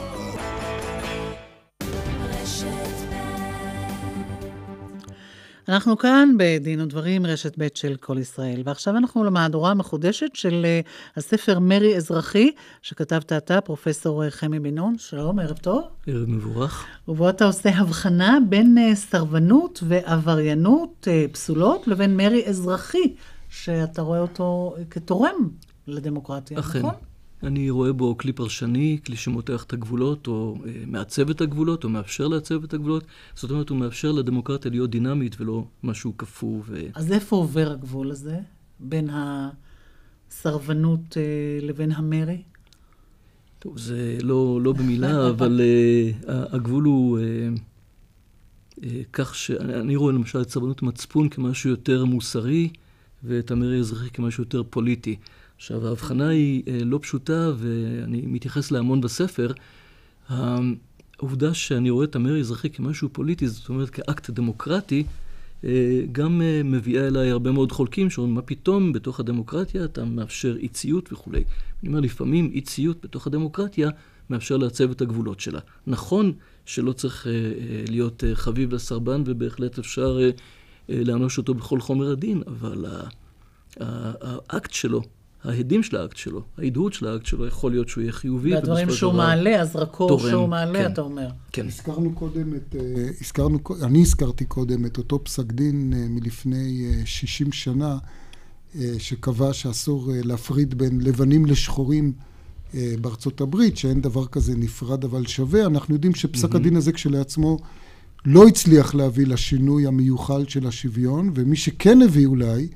אנחנו 5.70 5.98
כאן 5.98 6.30
בדין 6.40 6.82
ודברים, 6.82 7.26
רשת 7.26 7.54
ב' 7.58 7.68
של 7.76 7.96
כל 7.96 8.18
ישראל, 8.18 8.62
ועכשיו 8.66 8.98
אנחנו 8.98 9.24
למהדורה 9.24 9.72
המחודשת 9.72 10.30
של 10.34 10.66
uh, 10.66 11.18
הספר 11.18 11.60
מרי 11.60 11.98
אזרחי, 11.98 12.52
שכתבת 12.82 13.34
אתה, 13.34 13.62
פרופסור 13.62 14.24
אה, 14.24 14.32
חמי 14.32 14.60
בן 14.60 14.76
נון. 14.76 14.98
שלום, 14.98 15.40
ערב 15.40 15.58
טוב. 15.58 15.84
ערב 16.08 16.30
מבורך. 16.30 16.86
ובו 17.08 17.30
אתה 17.30 17.46
עושה 17.46 17.70
הבחנה 17.70 18.38
בין 18.50 18.78
uh, 18.78 18.96
סרבנות 18.96 19.84
ועבריינות 19.88 21.08
פסולות 21.32 21.88
לבין 21.88 22.18
מרי 22.18 22.46
אזרחי, 22.46 23.14
שאתה 23.50 24.02
רואה 24.02 24.20
אותו 24.20 24.76
כתורם 24.90 25.50
לדמוקרטיה, 25.88 26.60
אכן. 26.60 26.80
נכון? 26.80 26.94
אני 27.46 27.70
רואה 27.70 27.94
בו 27.94 28.18
כלי 28.18 28.34
פרשני, 28.34 28.98
כלי 29.06 29.16
שמותח 29.16 29.64
את 29.64 29.74
הגבולות, 29.74 30.28
או 30.28 30.58
אה, 30.66 30.72
מעצב 30.88 31.30
את 31.30 31.42
הגבולות, 31.42 31.84
או 31.84 31.90
מאפשר 31.90 32.28
לעצב 32.28 32.64
את 32.64 32.74
הגבולות. 32.74 33.04
זאת 33.36 33.52
אומרת, 33.52 33.70
הוא 33.70 33.78
מאפשר 33.78 34.12
לדמוקרטיה 34.12 34.72
להיות 34.72 34.90
דינמית 34.90 35.42
ולא 35.42 35.66
משהו 35.84 36.14
קפוא. 36.14 36.62
ו... 36.66 36.82
אז 36.94 37.12
איפה 37.12 37.36
עובר 37.36 37.72
הגבול 37.72 38.12
הזה, 38.12 38.40
בין 38.80 39.10
הסרבנות 40.32 41.18
אה, 41.18 41.24
לבין 41.62 41.92
המרי? 41.92 42.42
טוב, 43.60 43.78
זה 43.78 44.18
לא, 44.22 44.60
לא 44.62 44.74
במילה, 44.74 45.28
אבל 45.30 45.62
uh, 45.62 46.26
הגבול 46.28 46.84
הוא 46.84 47.20
uh, 47.20 47.22
uh, 48.80 48.84
כך 49.14 49.36
שאני 49.36 49.96
רואה 49.96 50.14
למשל 50.14 50.42
את 50.42 50.50
סרבנות 50.50 50.82
מצפון 50.82 51.30
כמשהו 51.30 51.70
יותר 51.70 52.06
מוסרי, 52.06 52.70
ואת 53.28 53.52
המרי 53.52 53.78
האזרחי 53.78 54.10
כמשהו 54.10 54.44
יותר 54.44 54.64
פוליטי. 54.70 55.16
עכשיו, 55.58 55.88
ההבחנה 55.88 56.28
היא 56.28 56.64
אה, 56.68 56.80
לא 56.86 57.00
פשוטה, 57.02 57.52
ואני 57.58 58.22
מתייחס 58.26 58.72
להמון 58.72 59.02
בספר. 59.02 59.52
העובדה 60.30 61.54
שאני 61.54 61.90
רואה 61.90 62.06
את 62.06 62.16
המרי 62.16 62.38
האזרחי 62.38 62.70
כמשהו 62.70 63.10
פוליטי, 63.12 63.48
זאת 63.48 63.70
אומרת 63.70 63.90
כאקט 63.90 64.30
דמוקרטי, 64.30 65.04
אה, 65.64 66.02
גם 66.12 66.42
אה, 66.42 66.62
מביאה 66.64 67.08
אליי 67.08 67.32
הרבה 67.32 67.52
מאוד 67.52 67.72
חולקים 67.72 68.10
שאומרים, 68.10 68.36
מה 68.36 68.42
פתאום 68.42 68.94
בתוך 68.94 69.20
הדמוקרטיה 69.20 69.86
אתה 69.86 70.06
מאפשר 70.06 70.56
אי 70.58 70.68
ציות 70.68 71.14
וכולי. 71.14 71.44
אני 71.84 71.90
אומר, 71.90 72.00
לפעמים 72.00 72.52
אי 72.54 72.62
ציות 72.62 72.98
בתוך 73.04 73.28
הדמוקרטיה 73.28 73.90
מאפשר 74.30 74.58
לעצב 74.58 74.92
את 74.92 75.02
הגבולות 75.02 75.40
שלה. 75.40 75.60
נכון 75.88 76.34
שלא 76.66 76.92
צריך 76.92 77.28
להיות 77.90 78.24
חביב 78.34 78.74
לסרבן, 78.74 79.24
ובהחלט 79.26 79.80
אפשר 79.80 80.20
לאנוש 80.90 81.38
אותו 81.38 81.54
בכל 81.54 81.80
חומר 81.80 82.12
הדין, 82.12 82.44
אבל 82.48 82.86
האקט 83.80 84.72
שלו 84.72 85.02
ההדים 85.46 85.84
של 85.84 85.98
האקט 85.98 86.18
שלו, 86.18 86.42
ההדהוד 86.58 86.94
של 86.94 87.08
האקט 87.08 87.26
שלו, 87.26 87.48
יכול 87.48 87.72
להיות 87.72 87.90
שהוא 87.90 88.02
יהיה 88.02 88.12
חיובי. 88.12 88.54
והדברים 88.54 88.92
שהוא 88.92 89.14
מעלה, 89.14 89.62
הזרקור 89.62 90.20
שהוא 90.20 90.48
מעלה, 90.48 90.80
כן, 90.80 90.92
אתה 90.92 91.02
אומר. 91.02 91.28
כן. 91.52 91.68
הזכרנו 91.68 92.14
קודם 92.14 92.56
את, 92.56 92.76
אה, 92.76 93.10
הזכרנו, 93.22 93.60
אני 93.82 94.02
הזכרתי 94.02 94.46
קודם 94.46 94.86
את 94.86 94.98
אותו 94.98 95.24
פסק 95.24 95.46
דין 95.46 95.94
אה, 95.96 96.06
מלפני 96.10 96.92
60 97.06 97.48
אה, 97.48 97.54
שנה, 97.54 97.98
שקבע 98.98 99.54
שאסור 99.54 100.10
להפריד 100.14 100.78
בין 100.78 101.02
לבנים 101.02 101.46
לשחורים 101.46 102.14
בארצות 103.02 103.42
הברית, 103.42 103.78
שאין 103.78 104.02
דבר 104.02 104.26
כזה 104.26 104.54
נפרד 104.58 105.04
אבל 105.04 105.26
שווה. 105.28 105.66
אנחנו 105.66 105.94
יודעים 105.94 106.16
שפסק 106.16 106.54
mm-hmm. 106.54 106.56
הדין 106.56 106.76
הזה 106.76 106.92
כשלעצמו 106.92 107.58
לא 108.26 108.48
הצליח 108.48 108.96
להביא 108.96 109.28
לשינוי 109.28 109.88
המיוחל 109.88 110.46
של 110.48 110.68
השוויון, 110.68 111.32
ומי 111.36 111.56
שכן 111.56 112.02
הביא 112.02 112.26
אולי, 112.26 112.68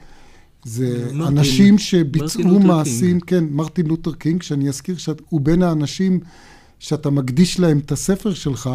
זה 0.66 1.10
מרטין, 1.14 1.22
אנשים 1.22 1.78
שביצעו 1.78 2.60
מעשים, 2.60 3.20
כן, 3.20 3.44
מרטין 3.52 3.88
לותר 3.88 4.14
קינג, 4.14 4.42
שאני 4.42 4.70
אזכיר 4.70 4.98
שהוא 4.98 5.42
בין 5.42 5.64
האנשים 5.64 6.20
שאתה 6.80 7.10
מקדיש 7.10 7.60
להם 7.60 7.78
את 7.78 7.92
הספר 7.92 8.34
שלך, 8.34 8.70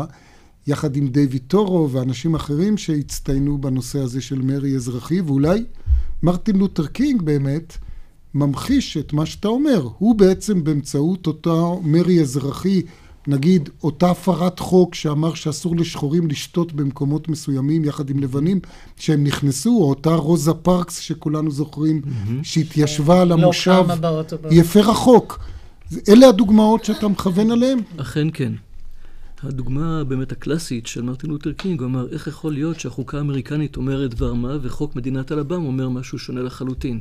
יחד 0.67 0.97
עם 0.97 1.09
דיוויד 1.09 1.43
תורו 1.47 1.91
ואנשים 1.91 2.35
אחרים 2.35 2.77
שהצטיינו 2.77 3.59
בנושא 3.59 3.99
הזה 3.99 4.21
של 4.21 4.43
מרי 4.43 4.77
אזרחי, 4.77 5.21
ואולי 5.21 5.65
מרטין 6.23 6.57
לותר 6.57 6.87
קינג 6.87 7.23
באמת 7.23 7.77
ממחיש 8.35 8.97
את 8.97 9.13
מה 9.13 9.27
שאתה 9.27 9.49
אומר. 9.49 9.89
הוא 9.99 10.15
בעצם 10.15 10.65
באמצעות 10.65 11.27
אותו 11.27 11.81
מרי 11.85 12.21
אזרחי 12.21 12.83
נגיד 13.27 13.69
אותה 13.83 14.11
הפרת 14.11 14.59
חוק 14.59 14.95
שאמר 14.95 15.35
שאסור 15.35 15.77
לשחורים 15.77 16.29
לשתות 16.29 16.73
במקומות 16.73 17.29
מסוימים 17.29 17.85
יחד 17.85 18.11
עם 18.11 18.19
לבנים 18.19 18.61
שהם 18.97 19.25
נכנסו, 19.25 19.71
או 19.71 19.89
אותה 19.89 20.15
רוזה 20.15 20.55
פארקס 20.55 20.99
שכולנו 20.99 21.51
זוכרים 21.51 22.03
mm-hmm. 22.05 22.31
שהתיישבה 22.43 23.23
על 23.23 23.29
לא 23.29 23.35
המושב, 23.35 23.85
היא 24.51 24.61
הפרה 24.61 24.95
חוק. 24.95 25.39
אלה 26.09 26.29
הדוגמאות 26.29 26.85
שאתה 26.85 27.09
מכוון 27.09 27.51
עליהן? 27.51 27.79
אכן 27.97 28.29
כן. 28.33 28.53
הדוגמה 29.43 30.05
באמת 30.05 30.33
הקלאסית 30.33 30.87
של 30.87 31.03
מרטין 31.03 31.31
לותר 31.31 31.53
קינג, 31.53 31.81
הוא 31.81 31.87
אמר, 31.87 32.09
איך 32.13 32.27
יכול 32.27 32.53
להיות 32.53 32.81
שהחוקה 32.81 33.19
האמריקנית 33.19 33.77
אומרת 33.77 34.15
דבר 34.15 34.35
מה 34.35 34.57
וחוק 34.63 34.97
מדינת 34.97 35.33
אלבמה 35.33 35.67
אומר 35.67 35.89
משהו 35.89 36.19
שונה 36.19 36.43
לחלוטין. 36.43 37.01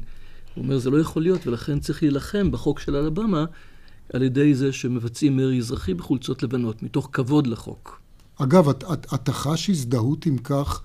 הוא 0.55 0.63
אומר, 0.63 0.77
זה 0.77 0.89
לא 0.89 0.97
יכול 0.97 1.21
להיות, 1.21 1.47
ולכן 1.47 1.79
צריך 1.79 2.03
להילחם 2.03 2.51
בחוק 2.51 2.79
של 2.79 2.95
אלבמה 2.95 3.45
על 4.13 4.23
ידי 4.23 4.55
זה 4.55 4.71
שמבצעים 4.71 5.37
מרי 5.37 5.57
אזרחי 5.57 5.93
בחולצות 5.93 6.43
לבנות, 6.43 6.83
מתוך 6.83 7.09
כבוד 7.13 7.47
לחוק. 7.47 7.99
אגב, 8.35 8.69
אתה 9.13 9.33
חש 9.33 9.69
הזדהות 9.69 10.25
עם 10.25 10.37
כך, 10.37 10.81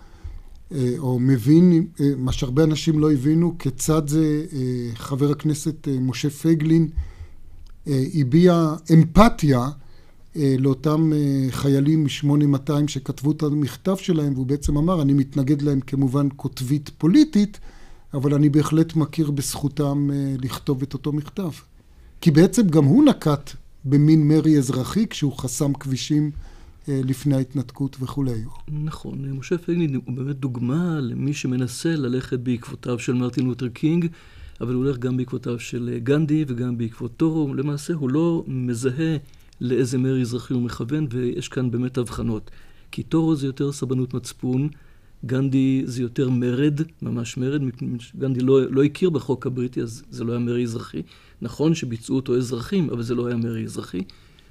אה, 0.72 0.94
או 0.98 1.18
מבין, 1.18 1.86
אה, 2.00 2.10
מה 2.16 2.32
שהרבה 2.32 2.64
אנשים 2.64 2.98
לא 2.98 3.12
הבינו, 3.12 3.58
כיצד 3.58 4.08
זה 4.08 4.44
אה, 4.52 4.94
חבר 4.94 5.30
הכנסת 5.30 5.88
משה 6.00 6.30
פייגלין 6.30 6.88
הביע 8.14 8.74
אמפתיה 8.94 9.68
לאותם 10.36 11.12
חיילים 11.50 12.04
מ-8200 12.04 12.72
שכתבו 12.86 13.32
את 13.32 13.42
המכתב 13.42 13.96
שלהם, 13.96 14.32
והוא 14.34 14.46
בעצם 14.46 14.76
אמר, 14.76 15.02
אני 15.02 15.12
מתנגד 15.12 15.62
להם 15.62 15.80
כמובן 15.80 16.28
כותבית 16.36 16.90
פוליטית, 16.98 17.60
אבל 18.14 18.34
אני 18.34 18.48
בהחלט 18.48 18.96
מכיר 18.96 19.30
בזכותם 19.30 20.10
לכתוב 20.38 20.82
את 20.82 20.94
אותו 20.94 21.12
מכתב. 21.12 21.50
כי 22.20 22.30
בעצם 22.30 22.68
גם 22.68 22.84
הוא 22.84 23.04
נקט 23.04 23.50
במין 23.84 24.28
מרי 24.28 24.58
אזרחי 24.58 25.06
כשהוא 25.06 25.38
חסם 25.38 25.74
כבישים 25.74 26.30
אה, 26.88 27.00
לפני 27.04 27.36
ההתנתקות 27.36 27.96
וכולי. 28.00 28.44
נכון, 28.68 29.30
משה 29.32 29.58
פייגלין 29.58 29.94
הוא 29.94 30.16
באמת 30.16 30.36
דוגמה 30.36 31.00
למי 31.00 31.34
שמנסה 31.34 31.96
ללכת 31.96 32.38
בעקבותיו 32.38 32.98
של 32.98 33.12
מרטין 33.12 33.46
לותר 33.46 33.68
קינג, 33.68 34.06
אבל 34.60 34.74
הוא 34.74 34.84
הולך 34.84 34.98
גם 34.98 35.16
בעקבותיו 35.16 35.58
של 35.58 35.90
אה, 35.92 35.98
גנדי 35.98 36.44
וגם 36.48 36.78
בעקבותו. 36.78 37.54
למעשה 37.56 37.94
הוא 37.94 38.10
לא 38.10 38.44
מזהה 38.46 39.16
לאיזה 39.60 39.98
מרי 39.98 40.22
אזרחי 40.22 40.54
הוא 40.54 40.62
מכוון, 40.62 41.06
ויש 41.10 41.48
כאן 41.48 41.70
באמת 41.70 41.98
הבחנות. 41.98 42.50
כי 42.90 43.02
טורו 43.02 43.36
זה 43.36 43.46
יותר 43.46 43.72
סבנות 43.72 44.14
מצפון, 44.14 44.68
גנדי 45.26 45.82
זה 45.84 46.02
יותר 46.02 46.30
מרד, 46.30 46.80
ממש 47.02 47.36
מרד, 47.36 47.62
גנדי 48.18 48.40
לא, 48.40 48.70
לא 48.70 48.84
הכיר 48.84 49.10
בחוק 49.10 49.46
הבריטי, 49.46 49.82
אז 49.82 50.02
זה 50.10 50.24
לא 50.24 50.32
היה 50.32 50.38
מרי 50.38 50.62
אזרחי. 50.62 51.02
נכון 51.42 51.74
שביצעו 51.74 52.16
אותו 52.16 52.36
אזרחים, 52.36 52.90
אבל 52.90 53.02
זה 53.02 53.14
לא 53.14 53.26
היה 53.26 53.36
מרי 53.36 53.64
אזרחי. 53.64 54.02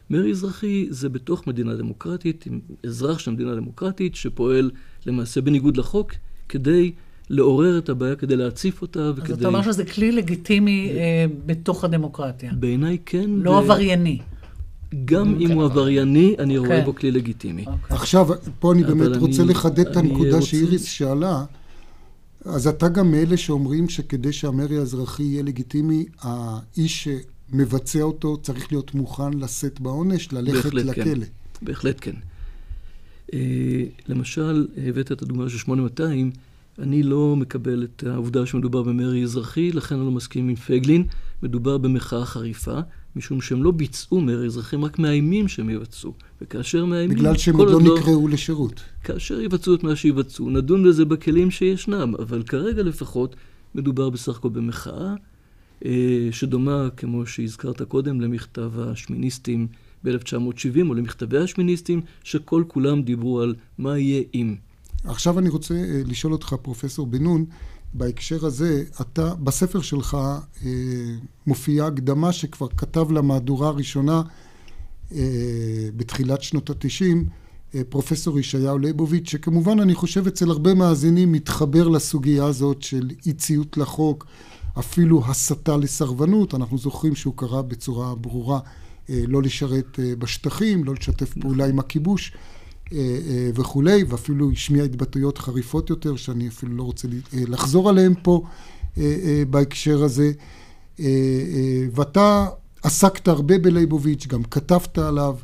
מרי 0.10 0.32
אזרחי 0.32 0.88
זה 0.90 1.10
בתוך 1.10 1.48
מדינה 1.48 1.76
דמוקרטית, 1.76 2.46
עם 2.46 2.60
אזרח 2.86 3.20
של 3.20 3.32
מדינה 3.32 3.56
דמוקרטית, 3.56 4.16
שפועל 4.16 4.72
למעשה 5.06 5.42
בניגוד 5.42 5.78
לחוק, 5.78 6.14
כדי 6.50 6.92
לעורר 7.30 7.78
את 7.78 7.90
הבעיה, 7.90 8.16
כדי 8.16 8.36
להציף 8.36 8.82
אותה 8.82 9.12
וכדי... 9.16 9.34
אז 9.34 9.40
אתה 9.40 9.48
אומר 9.48 9.62
שזה 9.62 9.86
כלי 9.86 10.12
לגיטימי 10.12 10.92
אה, 10.92 11.26
בתוך 11.46 11.84
הדמוקרטיה. 11.84 12.54
בעיניי 12.54 12.98
כן. 13.06 13.30
לא 13.30 13.52
ו... 13.52 13.58
עברייני. 13.58 14.20
גם 15.06 15.36
אם 15.40 15.52
הוא 15.52 15.64
עברייני, 15.64 16.36
אני 16.40 16.58
רואה 16.58 16.82
בו 16.82 16.96
כלי 16.96 17.12
לגיטימי. 17.12 17.66
עכשיו, 17.90 18.28
פה 18.60 18.74
אני 18.74 18.84
באמת 18.84 19.18
רוצה 19.18 19.44
לחדד 19.44 19.88
את 19.88 19.98
הנקודה 19.98 20.42
שאיריס 20.42 20.84
שאלה. 20.84 21.46
אז 22.46 22.68
אתה 22.68 22.90
גם 22.90 23.12
מאלה 23.12 23.38
שאומרים 23.38 23.90
שכדי 23.90 24.34
שהמרי 24.34 24.78
האזרחי 24.78 25.24
יהיה 25.24 25.44
לגיטימי, 25.44 26.06
האיש 26.22 27.08
שמבצע 27.08 28.02
אותו 28.02 28.38
צריך 28.38 28.72
להיות 28.72 28.96
מוכן 28.96 29.34
לשאת 29.34 29.80
בעונש, 29.80 30.32
ללכת 30.32 30.74
לכלא. 30.74 31.04
כן. 31.04 31.20
בהחלט 31.62 31.98
כן. 32.02 32.16
אה, 33.34 33.84
למשל, 34.08 34.68
הבאת 34.88 35.12
את 35.12 35.22
הדוגמה 35.22 35.50
של 35.50 35.58
8200, 35.58 36.32
אני 36.80 37.04
לא 37.04 37.36
מקבל 37.36 37.84
את 37.84 38.04
העובדה 38.04 38.46
שמדובר 38.46 38.84
במרי 38.84 39.24
אזרחי, 39.24 39.72
לכן 39.72 39.96
אני 39.96 40.06
לא 40.06 40.12
מסכים 40.12 40.50
עם 40.50 40.56
פייגלין. 40.56 41.08
מדובר 41.44 41.78
במחאה 41.78 42.26
חריפה, 42.26 42.80
משום 43.18 43.42
שהם 43.42 43.64
לא 43.64 43.72
ביצעו 43.72 44.22
מרי 44.22 44.46
אזרחים, 44.46 44.86
רק 44.86 45.00
מאיימים 45.00 45.48
שהם 45.48 45.70
יבצעו. 45.70 46.14
וכאשר 46.42 46.86
מאיימים... 46.86 47.18
בגלל 47.18 47.38
שהם 47.38 47.56
עוד 47.56 47.68
לא, 47.70 47.82
לא 47.82 47.98
נקראו 47.98 48.28
לשירות. 48.28 48.82
כאשר 49.04 49.42
יבצעו 49.42 49.76
את 49.76 49.84
מה 49.84 49.96
שיבצעו, 49.96 50.50
נדון 50.50 50.84
בזה 50.84 51.06
בכלים 51.06 51.52
שישנם, 51.52 52.14
אבל 52.20 52.44
כרגע 52.44 52.84
לפחות 52.84 53.36
מדובר 53.76 54.10
בסך 54.10 54.38
הכל 54.38 54.50
במחאה, 54.50 55.14
אה, 55.86 56.28
שדומה, 56.32 56.88
כמו 56.98 57.26
שהזכרת 57.26 57.82
קודם, 57.82 58.22
למכתב 58.22 58.72
השמיניסטים 58.80 59.68
ב-1970, 60.04 60.90
או 60.90 60.94
למכתבי 60.94 61.38
השמיניסטים, 61.38 62.02
שכל 62.24 62.64
כולם 62.68 63.02
דיברו 63.02 63.42
על 63.42 63.56
מה 63.78 63.98
יהיה 63.98 64.24
אם. 64.34 64.56
עכשיו 65.04 65.40
אני 65.40 65.50
רוצה 65.50 65.74
אה, 65.74 66.02
לשאול 66.06 66.34
אותך, 66.34 66.56
פרופסור 66.62 67.08
בן 67.08 67.24
נון, 67.24 67.46
בהקשר 67.94 68.46
הזה, 68.46 68.84
אתה, 69.02 69.36
בספר 69.36 69.82
שלך 69.82 70.18
אה, 70.66 70.70
מופיעה 71.48 71.88
הקדמה 71.88 72.32
שכבר 72.32 72.68
כתב 72.68 73.12
למהדורה 73.12 73.68
הראשונה 73.68 74.22
אה, 75.12 75.90
בתחילת 75.96 76.42
שנות 76.42 76.70
התשעים, 76.70 77.26
אה, 77.76 77.82
פרופסור 77.90 78.40
ישעיהו 78.40 78.78
ליבוביץ', 78.78 79.30
שכמובן 79.30 79.80
אני 79.80 79.96
חושב 79.96 80.28
אצל 80.28 80.50
הרבה 80.52 80.74
מאזינים 80.74 81.32
מתחבר 81.32 81.88
לסוגיה 81.88 82.46
הזאת 82.46 82.82
של 82.82 83.10
אי 83.26 83.34
ציות 83.34 83.78
לחוק, 83.78 84.26
אפילו 84.80 85.24
הסתה 85.26 85.78
לסרבנות. 85.78 86.56
אנחנו 86.56 86.78
זוכרים 86.78 87.16
שהוא 87.16 87.34
קרא 87.38 87.62
בצורה 87.62 88.16
ברורה 88.16 88.60
אה, 89.10 89.24
לא 89.28 89.42
לשרת 89.42 90.00
אה, 90.00 90.16
בשטחים, 90.16 90.84
לא 90.84 90.94
לשתף 90.94 91.34
פעולה 91.42 91.66
עם 91.66 91.80
הכיבוש 91.80 92.32
וכולי, 93.56 94.04
ואפילו 94.04 94.52
השמיע 94.52 94.84
התבטאויות 94.84 95.38
חריפות 95.38 95.90
יותר, 95.90 96.16
שאני 96.16 96.48
אפילו 96.48 96.76
לא 96.76 96.84
רוצה 96.84 97.08
לחזור 97.34 97.90
עליהן 97.90 98.14
פה 98.24 98.44
בהקשר 99.50 100.04
הזה. 100.04 100.32
ואתה 101.92 102.48
עסקת 102.84 103.28
הרבה 103.28 103.58
בליבוביץ', 103.58 104.28
גם 104.28 104.44
כתבת 104.44 104.98
עליו. 104.98 105.36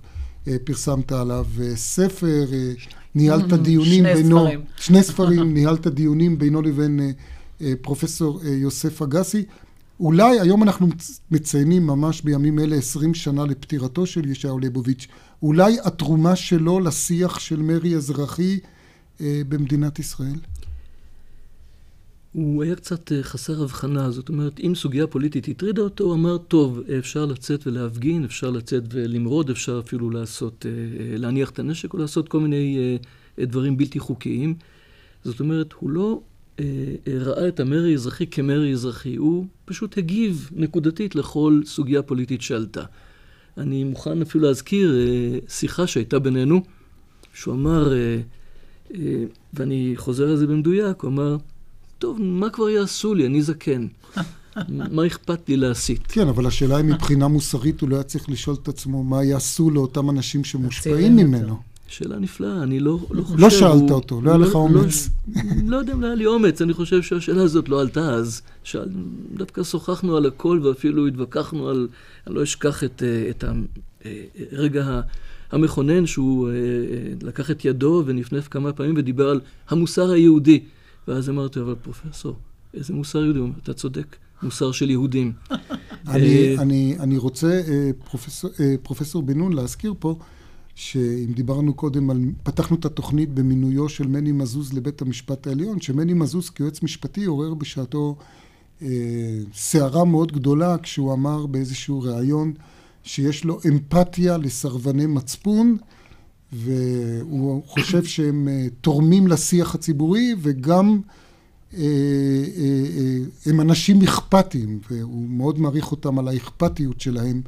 אה, 0.48 0.56
פרסמת 0.64 1.12
עליו 1.12 1.46
אה, 1.62 1.76
ספר, 1.76 2.46
אה, 2.54 2.72
ניהלת 3.16 3.54
דיונים 3.54 4.04
שני 4.04 4.14
בינו... 4.14 4.40
ספרים. 4.40 4.62
שני 4.76 5.04
ספרים, 5.04 5.54
ניהלת 5.54 5.88
דיונים 5.88 6.38
בינו 6.38 6.62
לבין 6.62 7.00
פרופסור 7.82 8.42
יוסף 8.44 9.02
אגסי. 9.02 9.46
אולי 10.00 10.40
היום 10.40 10.64
אנחנו 10.64 10.88
מציינים 11.32 11.88
ממש 11.88 12.22
בימים 12.22 12.60
אלה 12.60 12.76
20 12.76 13.14
שנה 13.14 13.46
לפטירתו 13.46 14.06
של 14.06 14.30
ישעיהו 14.30 14.60
ליבוביץ', 14.60 15.08
אולי 15.44 15.78
התרומה 15.84 16.36
שלו 16.36 16.80
לשיח 16.80 17.40
של 17.40 17.62
מרי 17.62 17.96
אזרחי 17.96 18.60
במדינת 19.20 20.00
ישראל? 20.00 20.40
הוא 22.34 22.64
היה 22.64 22.76
קצת 22.76 23.12
אה, 23.12 23.24
חסר 23.24 23.64
הבחנה, 23.64 24.12
זאת 24.12 24.30
אומרת, 24.30 24.60
אם 24.60 24.76
סוגיה 24.76 25.08
פוליטית 25.08 25.48
הטרידה 25.48 25.82
אותו, 25.82 26.04
הוא 26.04 26.14
אמר, 26.14 26.38
טוב, 26.38 26.80
אפשר 27.00 27.26
לצאת 27.26 27.68
ולהפגין, 27.68 28.24
אפשר 28.24 28.50
לצאת 28.50 28.84
ולמרוד, 28.90 29.50
אפשר 29.50 29.82
אפילו 29.86 30.10
לעשות, 30.10 30.66
אה, 30.66 30.72
אה, 30.72 31.18
להניח 31.18 31.50
את 31.50 31.60
הנשק 31.60 31.94
או 31.94 32.00
לעשות 32.00 32.30
כל 32.30 32.40
מיני 32.40 32.98
דברים 33.40 33.78
בלתי 33.78 34.00
חוקיים. 34.00 34.56
זאת 35.24 35.40
אומרת, 35.40 35.74
הוא 35.74 35.90
לא 35.90 36.22
ראה 37.08 37.48
את 37.48 37.60
המרי 37.60 37.92
האזרחי 37.92 38.28
כמרי 38.28 38.74
אזרחי, 38.74 39.16
הוא 39.16 39.46
פשוט 39.66 39.98
הגיב 39.98 40.50
נקודתית 40.56 41.16
לכל 41.16 41.62
סוגיה 41.66 42.02
פוליטית 42.02 42.42
שעלתה. 42.42 42.84
אני 43.58 43.84
מוכן 43.84 44.22
אפילו 44.22 44.48
להזכיר 44.48 44.96
שיחה 45.48 45.88
שהייתה 45.88 46.20
בינינו, 46.20 46.62
שהוא 47.34 47.54
אמר, 47.54 47.94
ואני 49.54 49.94
חוזר 49.96 50.30
על 50.30 50.38
זה 50.38 50.48
במדויק, 50.48 51.02
הוא 51.02 51.10
אמר, 51.10 51.38
טוב, 52.00 52.18
מה 52.22 52.50
כבר 52.50 52.70
יעשו 52.70 53.14
לי? 53.14 53.26
אני 53.26 53.42
זקן. 53.42 53.88
מה 54.92 55.08
אכפת 55.08 55.50
לי 55.50 55.58
להסית? 55.58 56.08
כן, 56.08 56.28
אבל 56.28 56.46
השאלה 56.46 56.78
היא 56.78 56.86
מבחינה 56.86 57.28
מוסרית, 57.28 57.82
הוא 57.82 57.90
לא 57.90 57.96
היה 57.96 58.04
צריך 58.04 58.30
לשאול 58.30 58.56
את 58.64 58.68
עצמו 58.68 59.04
מה 59.04 59.24
יעשו 59.24 59.70
לאותם 59.70 60.10
אנשים 60.10 60.44
שמושפעים 60.44 61.16
ממנו. 61.16 61.73
שאלה 61.88 62.20
נפלאה, 62.20 62.64
אני 62.64 62.80
לא, 62.80 63.00
לא 63.12 63.24
חושב... 63.24 63.40
לא 63.40 63.50
שאלת 63.50 63.92
אותו, 63.92 64.22
לא 64.22 64.30
היה 64.30 64.38
לך 64.38 64.56
אומץ. 64.56 65.10
לא, 65.36 65.42
לא 65.66 65.78
יודע 65.78 65.94
אם 65.94 66.02
לא 66.02 66.06
היה 66.06 66.16
לי 66.16 66.26
אומץ, 66.26 66.62
אני 66.62 66.74
חושב 66.74 67.02
שהשאלה 67.02 67.44
הזאת 67.44 67.70
לא 67.70 67.82
עלתה 67.82 68.14
אז. 68.14 68.42
שאל, 68.64 68.90
דווקא 69.34 69.64
שוחחנו 69.64 70.18
על 70.18 70.26
הכל 70.26 70.60
ואפילו 70.64 71.08
התווכחנו 71.08 71.70
על... 71.70 71.88
אני 72.28 72.36
לא 72.36 72.44
אשכח 72.44 72.84
את, 72.84 73.04
אה, 73.04 73.30
את 73.30 73.44
הרגע 74.52 74.88
אה, 74.88 75.02
המכונן 75.52 76.06
שהוא 76.06 76.50
אה, 76.50 76.54
לקח 77.22 77.52
את 77.52 77.66
ידו 77.66 78.04
ונפנף 78.06 78.48
כמה 78.48 78.74
פעמים 78.74 78.94
ודיבר 78.98 79.30
על 79.30 79.40
המוסר 79.70 80.12
היהודי. 80.12 80.64
ואז 81.08 81.30
אמרתי, 81.30 81.60
אבל 81.60 81.76
פרופסור, 81.82 82.36
איזה 82.74 82.94
מוסר 82.94 83.24
יהודי? 83.24 83.40
אתה 83.64 83.74
צודק, 83.74 84.16
מוסר 84.44 84.72
של 84.72 84.90
יהודים. 84.90 85.34
אני, 86.08 86.58
אני, 86.58 86.96
אני 87.00 87.18
רוצה, 87.18 87.62
פרופסור, 88.10 88.50
פרופסור 88.84 89.24
בן 89.24 89.38
נון, 89.38 89.54
להזכיר 89.54 89.94
פה, 90.00 90.16
שאם 90.76 91.34
דיברנו 91.36 91.74
קודם 91.74 92.10
על, 92.10 92.22
פתחנו 92.44 92.78
את 92.78 92.86
התוכנית 92.86 93.30
במינויו 93.30 93.90
של 93.90 94.08
מני 94.08 94.32
מזוז 94.32 94.74
לבית 94.74 95.02
המשפט 95.02 95.48
העליון, 95.48 95.82
שמני 95.82 96.14
מזוז 96.14 96.50
כיועץ 96.50 96.84
משפטי 96.84 97.26
עורר 97.26 97.54
בשעתו 97.54 98.16
אה, 98.82 98.88
סערה 99.54 100.06
מאוד 100.06 100.32
גדולה 100.32 100.78
כשהוא 100.78 101.14
אמר 101.14 101.46
באיזשהו 101.46 102.02
ראיון 102.02 102.54
שיש 103.04 103.46
לו 103.46 103.60
אמפתיה 103.68 104.38
לסרבני 104.38 105.06
מצפון, 105.06 105.78
והוא 106.54 107.64
חושב 107.68 108.04
שהם 108.04 108.48
אה, 108.48 108.68
תורמים 108.82 109.28
לשיח 109.28 109.76
הציבורי 109.76 110.36
וגם 110.42 111.02
אה, 111.78 111.80
אה, 112.58 113.18
הם 113.46 113.62
אנשים 113.62 114.02
אכפתיים, 114.02 114.80
והוא 114.92 115.28
מאוד 115.30 115.60
מעריך 115.60 115.92
אותם 115.92 116.20
על 116.20 116.28
האכפתיות 116.28 117.02
שלהם. 117.02 117.42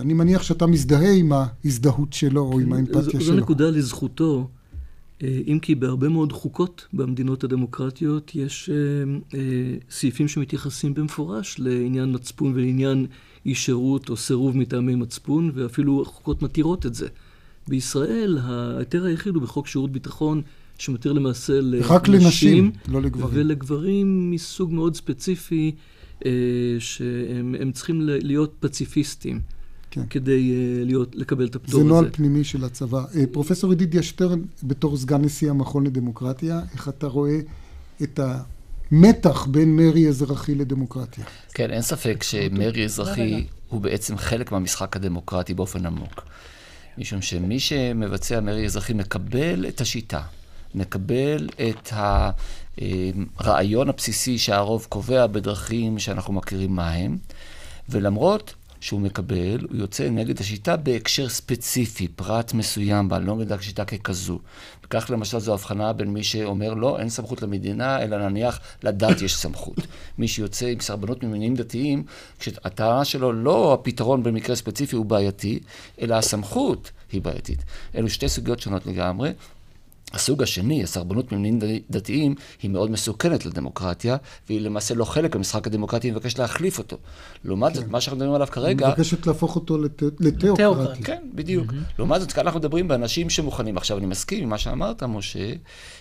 אני 0.00 0.14
מניח 0.14 0.42
שאתה 0.42 0.66
מזדהה 0.66 1.12
עם 1.12 1.32
ההזדהות 1.32 2.12
שלו 2.12 2.40
או 2.40 2.60
עם 2.60 2.72
האמפתיה 2.72 3.10
שלו. 3.10 3.20
זו 3.20 3.34
נקודה 3.34 3.70
לזכותו, 3.70 4.48
אם 5.22 5.58
כי 5.62 5.74
בהרבה 5.74 6.08
מאוד 6.08 6.32
חוקות 6.32 6.86
במדינות 6.92 7.44
הדמוקרטיות 7.44 8.34
יש 8.34 8.70
סעיפים 9.90 10.28
שמתייחסים 10.28 10.94
במפורש 10.94 11.56
לעניין 11.58 12.14
מצפון 12.14 12.52
ולעניין 12.54 13.06
אי 13.46 13.54
שירות 13.54 14.08
או 14.08 14.16
סירוב 14.16 14.56
מטעמי 14.56 14.94
מצפון, 14.94 15.50
ואפילו 15.54 16.04
חוקות 16.04 16.42
מתירות 16.42 16.86
את 16.86 16.94
זה. 16.94 17.08
בישראל 17.68 18.38
ההיתר 18.42 19.04
היחיד 19.04 19.34
הוא 19.34 19.42
בחוק 19.42 19.66
שירות 19.66 19.92
ביטחון, 19.92 20.42
שמתיר 20.78 21.12
למעשה 21.12 21.60
לנשים. 21.60 21.92
רק 21.92 22.08
לנשים, 22.08 22.70
לא 22.88 23.02
לגברים. 23.02 23.30
ולגברים 23.32 24.30
מסוג 24.30 24.72
מאוד 24.72 24.96
ספציפי, 24.96 25.72
אה, 25.74 26.01
שהם 26.78 27.72
צריכים 27.72 28.00
להיות 28.02 28.54
פציפיסטים. 28.60 29.40
כן. 29.92 30.02
כדי 30.10 30.52
uh, 30.52 30.86
להיות, 30.86 31.14
לקבל 31.14 31.46
את 31.46 31.56
הפטור 31.56 31.80
הזה. 31.80 31.82
זה 31.82 31.88
נוהל 31.88 32.10
פנימי 32.12 32.44
של 32.44 32.64
הצבא. 32.64 33.04
Uh, 33.12 33.16
פרופסור 33.32 33.72
ידידיה 33.72 34.02
שטרן, 34.02 34.42
בתור 34.62 34.96
סגן 34.96 35.22
נשיא 35.22 35.50
המכון 35.50 35.86
לדמוקרטיה, 35.86 36.60
איך 36.72 36.88
אתה 36.88 37.06
רואה 37.06 37.38
את 38.02 38.20
המתח 38.92 39.46
בין 39.46 39.76
מרי 39.76 40.08
אזרחי 40.08 40.54
לדמוקרטיה? 40.54 41.24
כן, 41.54 41.70
אין 41.70 41.82
ספק 41.82 42.22
שמרי 42.22 42.84
אזרחי 42.84 43.46
הוא 43.68 43.80
בעצם 43.80 44.16
חלק 44.16 44.52
מהמשחק 44.52 44.96
הדמוקרטי 44.96 45.54
באופן 45.54 45.86
עמוק. 45.86 46.24
משום 46.98 47.22
שמי 47.22 47.60
שמבצע 47.60 48.40
מרי 48.40 48.64
אזרחי 48.64 48.92
מקבל 48.92 49.66
את 49.68 49.80
השיטה, 49.80 50.22
מקבל 50.74 51.48
את 51.68 51.92
הרעיון 53.38 53.88
הבסיסי 53.88 54.38
שהרוב 54.38 54.86
קובע 54.88 55.26
בדרכים 55.26 55.98
שאנחנו 55.98 56.32
מכירים 56.32 56.76
מהם, 56.76 57.18
ולמרות 57.88 58.54
שהוא 58.82 59.00
מקבל, 59.00 59.66
הוא 59.70 59.76
יוצא 59.76 60.08
נגד 60.08 60.40
השיטה 60.40 60.76
בהקשר 60.76 61.28
ספציפי, 61.28 62.08
פרט 62.08 62.54
מסוים 62.54 63.08
בה, 63.08 63.18
לא 63.18 63.36
נגד 63.36 63.52
השיטה 63.52 63.84
ככזו. 63.84 64.38
וכך 64.84 65.10
למשל 65.10 65.38
זו 65.38 65.54
הבחנה 65.54 65.92
בין 65.92 66.08
מי 66.08 66.24
שאומר 66.24 66.74
לא, 66.74 66.98
אין 66.98 67.08
סמכות 67.08 67.42
למדינה, 67.42 68.02
אלא 68.02 68.28
נניח 68.28 68.60
לדת 68.82 69.22
יש 69.22 69.36
סמכות. 69.36 69.76
מי 70.18 70.28
שיוצא 70.28 70.66
עם 70.66 70.80
סרבנות 70.80 71.24
ממניעים 71.24 71.54
דתיים, 71.54 72.04
כשהטענה 72.38 73.04
שלו 73.04 73.32
לא 73.32 73.74
הפתרון 73.74 74.22
במקרה 74.22 74.56
ספציפי 74.56 74.96
הוא 74.96 75.06
בעייתי, 75.06 75.60
אלא 76.00 76.14
הסמכות 76.14 76.90
היא 77.12 77.22
בעייתית. 77.22 77.64
אלו 77.94 78.08
שתי 78.08 78.28
סוגיות 78.28 78.60
שונות 78.60 78.86
לגמרי. 78.86 79.30
הסוג 80.12 80.42
השני, 80.42 80.82
הסרבנות 80.82 81.32
ממניעים 81.32 81.58
דתיים, 81.90 82.34
היא 82.62 82.70
מאוד 82.70 82.90
מסוכנת 82.90 83.46
לדמוקרטיה, 83.46 84.16
והיא 84.48 84.60
למעשה 84.60 84.94
לא 84.94 85.04
חלק 85.04 85.34
מהמשחק 85.34 85.66
הדמוקרטי, 85.66 86.06
היא 86.06 86.12
מבקשת 86.12 86.38
להחליף 86.38 86.78
אותו. 86.78 86.96
לעומת 87.44 87.74
זאת, 87.74 87.84
כן. 87.84 87.90
מה 87.90 88.00
שאנחנו 88.00 88.16
מדברים 88.16 88.34
עליו 88.34 88.46
כרגע... 88.46 88.86
היא 88.86 88.92
מבקשת 88.94 89.26
להפוך 89.26 89.56
אותו 89.56 89.78
לתיאוקרטי. 90.20 91.02
כן, 91.02 91.22
בדיוק. 91.34 91.72
לעומת 91.98 92.20
זאת, 92.20 92.32
כאן 92.32 92.42
אנחנו 92.44 92.60
מדברים 92.60 92.88
באנשים 92.88 93.30
שמוכנים. 93.30 93.76
עכשיו, 93.76 93.98
אני 93.98 94.06
מסכים 94.06 94.42
עם 94.42 94.48
מה 94.48 94.58
שאמרת, 94.58 95.02
משה, 95.02 95.52